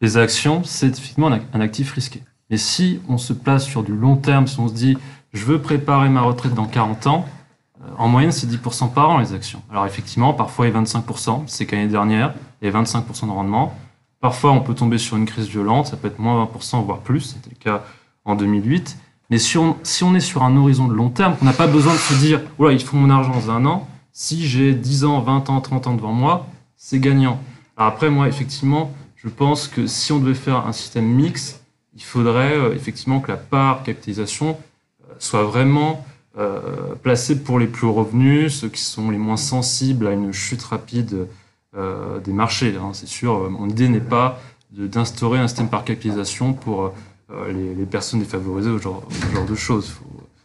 des 0.00 0.16
actions, 0.18 0.62
c'est 0.64 0.86
effectivement 0.88 1.32
un, 1.32 1.40
un 1.52 1.60
actif 1.60 1.92
risqué. 1.92 2.22
Mais 2.50 2.56
si 2.58 3.00
on 3.08 3.18
se 3.18 3.32
place 3.32 3.64
sur 3.64 3.82
du 3.82 3.94
long 3.94 4.16
terme, 4.16 4.46
si 4.46 4.58
on 4.60 4.68
se 4.68 4.74
dit, 4.74 4.96
je 5.32 5.44
veux 5.44 5.60
préparer 5.60 6.08
ma 6.08 6.22
retraite 6.22 6.54
dans 6.54 6.66
40 6.66 7.06
ans, 7.06 7.26
euh, 7.80 7.86
en 7.98 8.08
moyenne, 8.08 8.32
c'est 8.32 8.46
10% 8.46 8.92
par 8.92 9.10
an 9.10 9.18
les 9.18 9.32
actions. 9.32 9.62
Alors 9.70 9.86
effectivement, 9.86 10.32
parfois 10.32 10.66
il 10.66 10.74
y 10.74 10.76
a 10.76 10.80
25%, 10.80 11.44
c'est 11.46 11.66
qu'année 11.66 11.88
dernière, 11.88 12.34
il 12.60 12.68
y 12.70 12.74
a 12.74 12.82
25% 12.82 13.26
de 13.26 13.30
rendement. 13.30 13.74
Parfois, 14.20 14.50
on 14.50 14.60
peut 14.60 14.74
tomber 14.74 14.98
sur 14.98 15.16
une 15.16 15.26
crise 15.26 15.46
violente, 15.46 15.86
ça 15.86 15.96
peut 15.96 16.08
être 16.08 16.18
moins 16.18 16.44
20%, 16.44 16.84
voire 16.84 16.98
plus, 16.98 17.20
c'était 17.20 17.50
le 17.50 17.56
cas 17.56 17.84
en 18.24 18.34
2008. 18.34 18.98
Mais 19.30 19.38
si 19.38 19.58
on, 19.58 19.76
si 19.82 20.02
on 20.02 20.14
est 20.14 20.20
sur 20.20 20.42
un 20.42 20.56
horizon 20.56 20.88
de 20.88 20.94
long 20.94 21.10
terme, 21.10 21.36
qu'on 21.36 21.44
n'a 21.44 21.52
pas 21.52 21.66
besoin 21.66 21.92
de 21.92 21.98
se 21.98 22.14
dire, 22.14 22.40
voilà, 22.56 22.74
il 22.74 22.82
faut 22.82 22.96
mon 22.96 23.10
argent 23.10 23.32
dans 23.32 23.50
un 23.50 23.64
an, 23.66 23.86
si 24.10 24.46
j'ai 24.46 24.74
10 24.74 25.04
ans, 25.04 25.20
20 25.20 25.50
ans, 25.50 25.60
30 25.60 25.86
ans 25.86 25.94
devant 25.94 26.12
moi, 26.12 26.46
c'est 26.76 26.98
gagnant. 26.98 27.38
Alors 27.76 27.92
après, 27.92 28.10
moi, 28.10 28.26
effectivement, 28.26 28.90
je 29.14 29.28
pense 29.28 29.68
que 29.68 29.86
si 29.86 30.12
on 30.12 30.18
devait 30.18 30.34
faire 30.34 30.66
un 30.66 30.72
système 30.72 31.06
mix, 31.06 31.60
il 31.94 32.02
faudrait 32.02 32.56
euh, 32.56 32.74
effectivement 32.74 33.20
que 33.20 33.30
la 33.30 33.36
part 33.36 33.82
capitalisation 33.82 34.56
soit 35.18 35.44
vraiment 35.44 36.04
euh, 36.38 36.60
placée 37.02 37.36
pour 37.36 37.58
les 37.58 37.66
plus 37.66 37.86
revenus, 37.86 38.54
ceux 38.60 38.68
qui 38.68 38.80
sont 38.80 39.10
les 39.10 39.18
moins 39.18 39.36
sensibles 39.36 40.06
à 40.06 40.12
une 40.12 40.32
chute 40.32 40.62
rapide 40.62 41.26
euh, 41.76 42.18
des 42.20 42.32
marchés. 42.32 42.74
hein, 42.80 42.90
c'est 42.92 43.08
sûr, 43.08 43.50
mon 43.50 43.68
idée 43.68 43.88
n'est 43.88 44.00
pas 44.00 44.40
d'instaurer 44.70 45.38
un 45.38 45.48
système 45.48 45.68
par 45.68 45.84
capitalisation 45.84 46.52
pour 46.52 46.92
euh, 47.30 47.74
les, 47.76 47.84
personnes 47.86 48.20
défavorisées 48.20 48.70
ce 48.70 48.78
genre, 48.82 49.02
genre 49.34 49.46
de 49.46 49.54
choses. 49.54 49.94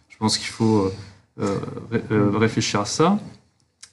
Je 0.10 0.18
pense 0.18 0.38
qu'il 0.38 0.48
faut 0.48 0.78
euh, 0.80 0.94
euh, 1.42 1.58
ré- 1.92 2.04
euh, 2.12 2.32
réfléchir 2.38 2.80
à 2.82 2.86
ça. 2.86 3.20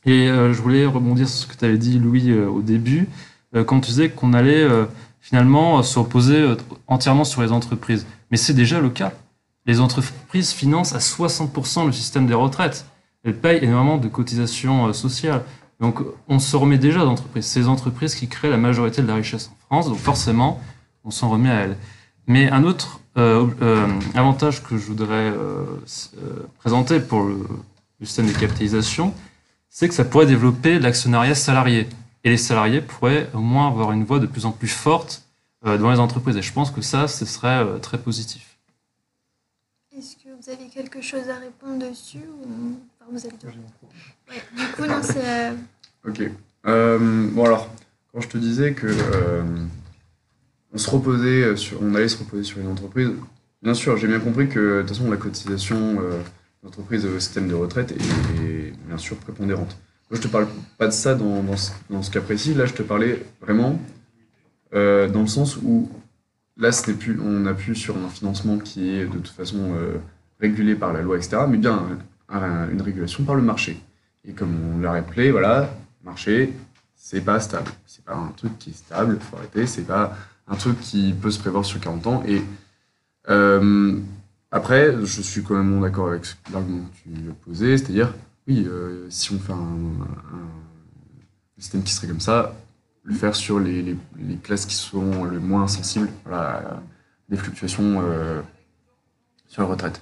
Et 0.07 0.29
euh, 0.29 0.53
je 0.53 0.63
voulais 0.63 0.87
rebondir 0.87 1.29
sur 1.29 1.41
ce 1.41 1.47
que 1.47 1.59
tu 1.59 1.65
avais 1.65 1.79
dit, 1.79 1.99
Louis, 1.99 2.31
euh, 2.31 2.49
au 2.49 2.63
début, 2.63 3.09
euh, 3.55 3.65
quand 3.65 3.81
tu 3.81 3.91
disais 3.91 4.09
qu'on 4.09 4.33
allait 4.33 4.63
euh, 4.63 4.87
finalement 5.21 5.79
euh, 5.79 5.83
se 5.83 5.99
reposer 5.99 6.37
euh, 6.41 6.57
entièrement 6.87 7.25
sur 7.25 7.43
les 7.43 7.53
entreprises. 7.53 8.07
Mais 8.31 8.37
c'est 8.37 8.55
déjà 8.55 8.81
le 8.81 8.89
cas. 8.91 9.13
Les 9.71 9.79
entreprises 9.79 10.51
financent 10.51 10.97
à 10.97 10.99
60% 10.99 11.87
le 11.87 11.93
système 11.93 12.27
des 12.27 12.35
retraites. 12.35 12.87
Elles 13.23 13.37
payent 13.37 13.63
énormément 13.63 13.99
de 13.99 14.09
cotisations 14.09 14.89
euh, 14.89 14.93
sociales. 14.93 15.45
Donc 15.79 16.01
on 16.27 16.41
se 16.41 16.57
remet 16.57 16.77
déjà 16.77 17.05
d'entreprises. 17.05 17.47
C'est 17.47 17.61
les 17.61 17.69
entreprises 17.69 18.17
qui 18.17 18.27
créent 18.27 18.51
la 18.51 18.57
majorité 18.57 19.01
de 19.01 19.07
la 19.07 19.15
richesse 19.15 19.49
en 19.53 19.67
France, 19.67 19.89
donc 19.89 19.99
forcément, 19.99 20.61
on 21.05 21.13
s'en 21.13 21.29
remet 21.29 21.51
à 21.51 21.61
elles. 21.61 21.77
Mais 22.27 22.51
un 22.51 22.65
autre 22.65 22.99
euh, 23.17 23.47
euh, 23.63 23.87
avantage 24.17 24.65
que 24.65 24.77
je 24.77 24.87
voudrais 24.87 25.33
présenter 26.59 26.99
pour 26.99 27.23
le, 27.23 27.47
système 28.03 28.27
de 28.27 28.33
capitalisation, 28.33 29.15
c'est 29.69 29.87
que 29.87 29.95
ça 29.95 30.05
pourrait 30.05 30.27
développer 30.27 30.81
l'actionnariat 30.81 31.37
salarié. 31.37 31.89
Et 32.25 32.31
les 32.31 32.39
salariés 32.39 32.81
pourraient 32.81 33.31
au 33.35 33.41
moins 33.41 33.69
avoir 33.69 33.93
une 33.93 34.03
voix 34.03 34.19
de 34.19 34.27
plus 34.27 34.47
en 34.47 34.51
plus 34.51 34.67
forte 34.67 35.23
dans 35.65 35.93
les 35.93 36.01
entreprises. 36.01 36.37
Et 36.37 36.43
je 36.43 36.53
pense 36.53 36.73
que 36.73 36.81
ça, 36.81 37.07
ce 37.07 37.25
serait 37.25 37.65
très 37.81 37.99
positif. 37.99 38.51
Vous 40.43 40.51
avez 40.51 40.69
quelque 40.69 41.03
chose 41.03 41.29
à 41.29 41.39
répondre 41.39 41.87
dessus 41.91 42.19
ou 42.43 42.77
enfin, 42.99 43.11
vous 43.13 43.27
avez 43.27 43.35
Ouais, 44.31 44.43
Du 44.57 44.73
coup, 44.73 44.87
non, 44.87 45.03
c'est. 45.03 45.19
euh, 45.23 45.53
Ok. 46.09 46.23
Euh, 46.67 47.29
bon 47.33 47.45
alors, 47.45 47.69
quand 48.13 48.23
je 48.23 48.29
te 48.29 48.39
disais 48.39 48.73
que 48.73 48.87
euh, 48.87 49.43
on 50.73 50.79
se 50.79 50.89
reposait 50.89 51.57
sur, 51.57 51.83
on 51.83 51.95
allait 51.95 52.09
se 52.09 52.17
reposer 52.19 52.45
sur 52.45 52.59
une 52.59 52.69
entreprise, 52.69 53.11
bien 53.63 53.75
sûr, 53.75 53.99
j'ai 53.99 54.07
bien 54.07 54.19
compris 54.21 54.49
que 54.49 54.79
de 54.79 54.81
toute 54.81 54.97
façon 54.97 55.11
la 55.11 55.19
cotisation 55.19 55.99
euh, 56.01 56.23
d'entreprise 56.63 57.05
au 57.05 57.19
système 57.21 57.49
de 57.49 57.55
retraite 57.55 57.93
est, 57.93 58.43
est 58.43 58.73
bien 58.87 58.97
sûr 58.97 59.17
prépondérante. 59.19 59.77
Moi, 60.11 60.19
je 60.19 60.23
te 60.27 60.29
parle 60.29 60.47
pas 60.79 60.87
de 60.87 60.93
ça 60.93 61.15
dans, 61.15 61.43
dans, 61.43 61.57
ce, 61.59 61.73
dans 61.91 62.03
ce 62.03 62.11
cas 62.11 62.23
précis. 62.23 62.55
Là, 62.55 62.65
je 62.65 62.73
te 62.73 62.83
parlais 62.83 63.23
vraiment 63.43 63.79
euh, 64.73 65.07
dans 65.07 65.21
le 65.21 65.27
sens 65.27 65.59
où 65.59 65.91
là, 66.57 66.73
ce 66.73 66.91
n'est 66.91 66.97
plus, 66.97 67.21
on 67.21 67.41
n'a 67.41 67.53
plus 67.53 67.75
sur 67.75 67.99
un 67.99 68.09
financement 68.09 68.57
qui 68.59 68.89
est 68.95 69.05
de 69.05 69.19
toute 69.19 69.29
façon 69.29 69.75
euh, 69.75 69.99
régulé 70.41 70.75
par 70.75 70.93
la 70.93 71.03
loi, 71.03 71.17
etc., 71.17 71.39
mais 71.49 71.59
bien 71.59 71.87
un- 72.29 72.37
un- 72.37 72.71
une 72.71 72.83
régulation 72.83 73.25
par 73.25 73.35
le 73.35 73.43
marché. 73.43 73.81
Et 74.25 74.33
comme 74.33 74.55
on 74.75 74.79
l'a 74.81 74.93
rappelé, 74.93 75.31
voilà, 75.31 75.71
marché, 76.05 76.53
c'est 76.95 77.21
pas 77.23 77.41
stable. 77.41 77.71
C'est 77.87 78.05
pas 78.05 78.15
un 78.15 78.29
truc 78.37 78.59
qui 78.59 78.71
est 78.71 78.75
stable, 78.75 79.19
faut 79.21 79.37
arrêter, 79.37 79.67
c'est 79.67 79.83
pas 79.87 80.17
un 80.49 80.57
truc 80.57 80.81
qui 80.81 81.13
peut 81.13 81.31
se 81.31 81.39
prévoir 81.39 81.65
sur 81.65 81.81
40 81.81 82.07
ans. 82.07 82.23
Et 82.27 82.43
euh, 83.29 83.99
après, 84.51 84.97
je 85.05 85.23
suis 85.23 85.43
quand 85.43 85.55
même 85.55 85.81
d'accord 85.81 86.09
avec 86.09 86.25
l'argument 86.53 86.85
que 87.05 87.11
tu 87.11 87.31
as 87.31 87.35
posé, 87.45 87.79
c'est-à-dire, 87.79 88.13
oui, 88.49 88.65
euh, 88.69 89.07
si 89.11 89.33
on 89.33 89.39
fait 89.39 89.53
un, 89.53 89.59
système 91.59 91.83
qui 91.83 91.93
serait 91.93 92.09
comme 92.09 92.21
ça, 92.21 92.55
le 93.03 93.15
faire 93.15 93.37
sur 93.37 93.61
les, 93.61 93.83
les- 93.83 93.97
les 94.19 94.37
classes 94.37 94.65
qui 94.65 94.75
sont 94.75 95.25
le 95.25 95.39
moins 95.41 95.69
sensibles 95.69 96.09
voilà, 96.25 96.57
à 96.57 96.83
des 97.29 97.37
fluctuations 97.37 98.01
euh, 98.03 98.41
sur 99.47 99.63
la 99.63 99.69
retraite. 99.69 100.01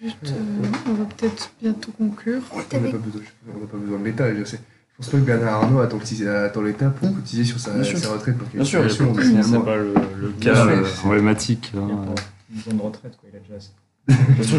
Juste, 0.00 0.16
euh, 0.26 0.66
on 0.88 0.92
va 0.94 1.04
peut-être 1.06 1.50
bientôt 1.60 1.90
conclure. 1.98 2.40
On 2.52 2.58
n'a 2.58 2.62
pas, 2.62 2.78
besoin- 2.78 3.00
pas 3.66 3.98
de 3.98 4.04
l'État. 4.04 4.32
Je 4.34 4.44
sais. 4.44 4.60
Je 4.92 4.96
pense 5.04 5.10
pas 5.12 5.18
que 5.18 5.22
Bernard 5.22 5.64
Arnault 5.64 5.80
attend, 5.80 5.98
l'État 6.62 6.90
pour 6.90 7.12
cotiser 7.14 7.44
sur 7.44 7.58
sa, 7.58 7.82
sa 7.84 8.12
retraite. 8.12 8.36
Pour 8.36 8.46
Bien 8.48 8.64
sûr, 8.64 8.88
c'est 8.90 9.64
pas 9.64 9.76
le- 9.76 9.94
cas, 10.40 10.66
euh, 10.66 10.84
Il 11.74 11.78
hein. 11.78 11.90
une 12.50 12.56
maison 12.56 12.72
de 12.76 12.82
retraite, 12.82 13.16
quoi, 13.20 13.28
il 13.32 13.36
a 13.36 13.40
déjà 13.40 13.54
assez. 13.56 13.70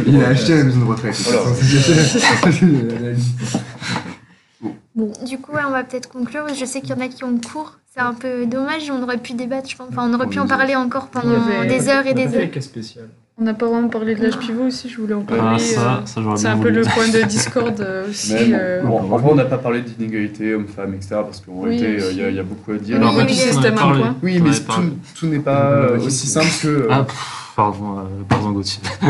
Il 0.07 0.23
a 0.23 0.27
acheté 0.29 0.57
la 0.57 0.63
maison 0.65 0.79
de 0.79 0.85
retraite. 0.85 1.15
Voilà. 1.25 1.41
Bon, 4.95 5.13
du 5.25 5.37
coup, 5.37 5.53
ouais, 5.53 5.61
on 5.65 5.71
va 5.71 5.83
peut-être 5.85 6.09
conclure. 6.09 6.45
Je 6.53 6.65
sais 6.65 6.81
qu'il 6.81 6.89
y 6.89 6.93
en 6.93 6.99
a 6.99 7.07
qui 7.07 7.23
ont 7.23 7.37
cours. 7.39 7.77
C'est 7.93 8.01
un 8.01 8.13
peu 8.13 8.45
dommage. 8.45 8.91
On 8.91 9.01
aurait 9.01 9.17
pu 9.17 9.33
débattre, 9.33 9.69
je 9.69 9.77
pense. 9.77 9.87
Enfin, 9.89 10.09
on 10.09 10.13
aurait 10.13 10.27
pu 10.27 10.39
en 10.39 10.47
parler 10.47 10.75
encore 10.75 11.07
pendant 11.07 11.63
des 11.65 11.87
heures 11.87 12.05
et 12.05 12.13
des 12.13 12.35
heures. 12.35 12.51
cas 12.51 12.59
spécial? 12.61 13.07
On 13.41 13.43
n'a 13.45 13.53
pas 13.53 13.67
vraiment 13.67 13.87
parlé 13.87 14.15
de 14.15 14.21
l'âge 14.21 14.37
pivot 14.37 14.65
aussi, 14.65 14.89
je 14.89 14.99
voulais 14.99 15.13
en 15.13 15.21
parler. 15.21 15.41
Ah, 15.55 15.59
ça- 15.59 15.97
euh, 16.03 16.05
ça, 16.05 16.21
c'est 16.35 16.47
un 16.47 16.57
peu 16.57 16.69
le 16.69 16.81
point 16.81 17.07
de 17.07 17.21
discorde 17.25 17.79
euh, 17.79 18.05
aussi. 18.09 18.33
Mais 18.33 18.45
bon, 18.47 18.57
euh, 18.59 18.81
bon, 18.83 18.99
en 18.99 19.17
vrai, 19.17 19.31
on 19.31 19.35
n'a 19.35 19.45
pas 19.45 19.57
parlé 19.57 19.81
d'inégalité 19.81 20.53
homme-femme, 20.55 20.93
etc. 20.93 21.09
Parce 21.23 21.39
qu'en 21.39 21.53
Oui, 21.53 21.77
réalité, 21.77 22.05
il 22.11 22.17
y, 22.17 22.21
a- 22.23 22.29
il 22.29 22.35
y 22.35 22.39
a 22.39 22.43
beaucoup 22.43 22.71
à 22.73 22.77
dire. 22.77 22.97
Oui, 22.97 23.01
Alors, 23.01 23.15
oui, 23.15 23.23
oui, 23.25 23.27
oui, 23.29 23.35
c'était 23.53 23.67
un 23.69 23.71
point. 23.71 24.15
Oui, 24.21 24.39
mais 24.41 24.49
tout, 24.51 24.81
tout 25.15 25.25
n'est 25.27 25.39
pas 25.39 25.71
euh, 25.71 25.99
aussi 25.99 26.27
simple 26.27 26.47
que. 26.61 26.67
euh, 26.67 26.87
Ah, 26.91 27.03
pff, 27.03 27.53
pardon, 27.55 27.99
euh, 27.99 28.03
pardon 28.27 28.51
Gauthier. 28.51 28.81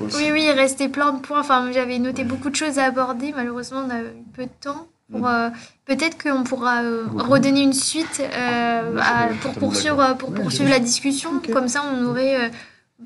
Oui, 0.00 0.30
oui, 0.32 0.44
il 0.48 0.52
restait 0.56 0.88
plein 0.88 1.12
de 1.12 1.20
points. 1.20 1.40
Enfin, 1.40 1.70
j'avais 1.72 1.98
noté 2.00 2.24
beaucoup 2.24 2.50
de 2.50 2.56
choses 2.56 2.78
à 2.78 2.86
aborder. 2.86 3.32
Malheureusement, 3.36 3.82
on 3.86 3.90
a 3.90 4.00
eu 4.00 4.06
peu 4.34 4.42
de 4.44 4.50
temps. 4.60 4.86
Pour, 5.12 5.28
euh, 5.28 5.50
Peut-être 5.84 6.22
qu'on 6.22 6.44
pourra 6.44 6.82
euh, 6.82 7.04
redonner 7.14 7.60
une 7.62 7.74
suite 7.74 8.22
euh, 8.22 8.96
à- 8.98 9.28
pour 9.42 9.52
poursuivre, 9.60 10.16
pour 10.16 10.32
poursuivre 10.32 10.70
la 10.70 10.78
discussion. 10.78 11.40
Comme 11.52 11.68
ça, 11.68 11.82
on 11.94 12.06
aurait 12.06 12.46
euh, 12.46 12.48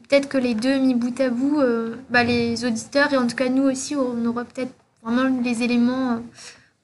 peut-être 0.09 0.29
que 0.29 0.39
les 0.39 0.55
deux 0.55 0.79
mis 0.79 0.95
bout 0.95 1.21
à 1.21 1.29
bout, 1.29 1.59
euh, 1.61 1.97
bah, 2.09 2.23
les 2.23 2.65
auditeurs 2.65 3.13
et 3.13 3.17
en 3.17 3.27
tout 3.27 3.35
cas 3.37 3.49
nous 3.49 3.65
aussi, 3.65 3.97
on 3.97 4.25
aura 4.27 4.45
peut-être 4.45 4.73
vraiment 5.03 5.29
les 5.43 5.63
éléments 5.65 6.21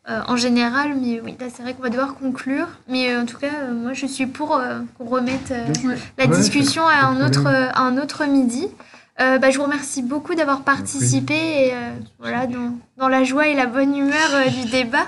en 0.06 0.36
général. 0.36 0.96
Mais 1.00 1.20
oui, 1.20 1.34
là, 1.40 1.46
c'est 1.54 1.62
vrai 1.62 1.74
qu'on 1.74 1.82
va 1.82 1.88
devoir 1.90 2.14
conclure. 2.16 2.66
Mais 2.88 3.10
euh, 3.14 3.22
en 3.22 3.26
tout 3.26 3.38
cas, 3.38 3.46
euh, 3.62 3.72
moi, 3.72 3.92
je 3.94 4.06
suis 4.06 4.26
pour 4.26 4.56
euh, 4.56 4.80
qu'on 4.98 5.04
remette 5.06 5.52
euh, 5.52 5.64
la 6.18 6.26
discussion 6.26 6.86
à 6.88 7.06
un 7.06 7.24
autre, 7.24 7.46
à 7.46 7.80
un 7.82 7.96
autre 7.98 8.24
midi. 8.26 8.66
Euh, 9.20 9.38
bah, 9.38 9.50
je 9.50 9.58
vous 9.58 9.64
remercie 9.64 10.02
beaucoup 10.02 10.34
d'avoir 10.34 10.62
participé 10.62 11.34
et, 11.34 11.72
euh, 11.72 11.92
voilà, 12.18 12.46
dans, 12.48 12.72
dans 12.98 13.08
la 13.08 13.22
joie 13.22 13.46
et 13.46 13.54
la 13.54 13.66
bonne 13.66 13.96
humeur 13.96 14.28
euh, 14.34 14.48
du 14.48 14.68
débat. 14.68 15.06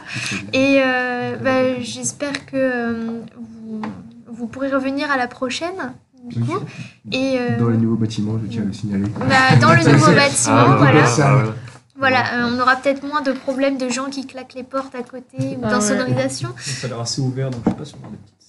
Et 0.53 0.81
euh, 0.85 1.37
bah, 1.37 1.81
j'espère 1.81 2.47
que 2.47 2.57
euh, 2.57 3.21
vous, 3.37 3.83
vous 4.29 4.47
pourrez 4.47 4.71
revenir 4.73 5.11
à 5.11 5.17
la 5.17 5.27
prochaine. 5.27 5.93
Du 6.25 6.41
coup. 6.41 6.59
Et, 7.13 7.37
euh, 7.39 7.59
Dans 7.59 7.69
les 7.69 7.77
nouveaux 7.79 7.97
bâtiments, 7.97 8.39
je 8.45 8.49
tiens 8.51 8.63
à 8.63 8.67
le 8.67 8.73
signaler. 8.73 9.05
bah, 9.29 9.57
dans 9.61 9.73
le 9.75 9.83
nouveau 9.93 10.13
bâtiment, 10.13 10.57
Ah, 10.57 10.77
voilà. 10.79 11.07
ça. 11.07 11.43
Voilà, 11.99 12.35
euh, 12.35 12.51
on 12.53 12.61
aura 12.61 12.77
peut-être 12.77 13.03
moins 13.05 13.23
de 13.23 13.33
problèmes 13.33 13.79
de 13.79 13.89
gens 13.89 14.07
qui 14.11 14.27
claquent 14.27 14.55
les 14.55 14.63
portes 14.65 14.95
à 14.95 15.03
côté 15.03 15.37
ou 15.39 15.61
Ah 15.63 15.67
ouais. 15.67 15.71
d'insonorisation. 15.73 16.51
Ça 16.59 16.87
a 16.87 16.91
l'air 16.91 17.01
assez 17.01 17.21
ouvert, 17.23 17.51
donc 17.51 17.63
je 17.65 17.71
suis 17.71 17.79
pas 17.79 17.85
sûr. 17.85 17.97
des 18.11 18.17
petites. 18.19 18.46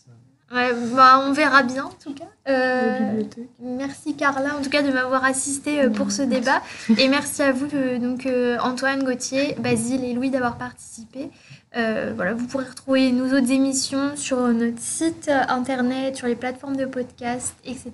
Ouais, 0.49 0.71
bah, 0.95 1.23
on 1.25 1.33
verra 1.33 1.61
bien 1.63 1.85
en 1.85 1.89
tout 2.01 2.13
cas. 2.13 2.23
Euh, 2.47 3.21
merci 3.59 4.15
Carla 4.15 4.55
en 4.57 4.61
tout 4.61 4.69
cas 4.69 4.81
de 4.81 4.91
m'avoir 4.91 5.25
assisté 5.25 5.81
euh, 5.81 5.89
pour 5.89 6.13
ce 6.13 6.21
débat 6.21 6.61
et 6.97 7.09
merci 7.09 7.41
à 7.41 7.51
vous 7.51 7.67
euh, 7.73 7.99
donc 7.99 8.25
Antoine, 8.61 9.03
Gauthier, 9.03 9.55
Basile 9.59 10.05
et 10.05 10.13
Louis 10.13 10.29
d'avoir 10.29 10.57
participé. 10.57 11.29
Euh, 11.75 12.13
voilà, 12.15 12.33
vous 12.33 12.47
pourrez 12.47 12.63
retrouver 12.63 13.11
nos 13.11 13.25
autres 13.37 13.51
émissions 13.51 14.15
sur 14.15 14.37
notre 14.37 14.79
site 14.79 15.29
internet, 15.49 16.15
sur 16.15 16.27
les 16.27 16.35
plateformes 16.35 16.77
de 16.77 16.85
podcast, 16.85 17.55
etc. 17.65 17.91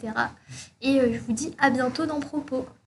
Et 0.84 1.00
je 1.12 1.20
vous 1.20 1.34
dis 1.34 1.56
à 1.60 1.72
bientôt 1.72 2.06
dans 2.06 2.20
Propos. 2.20 2.68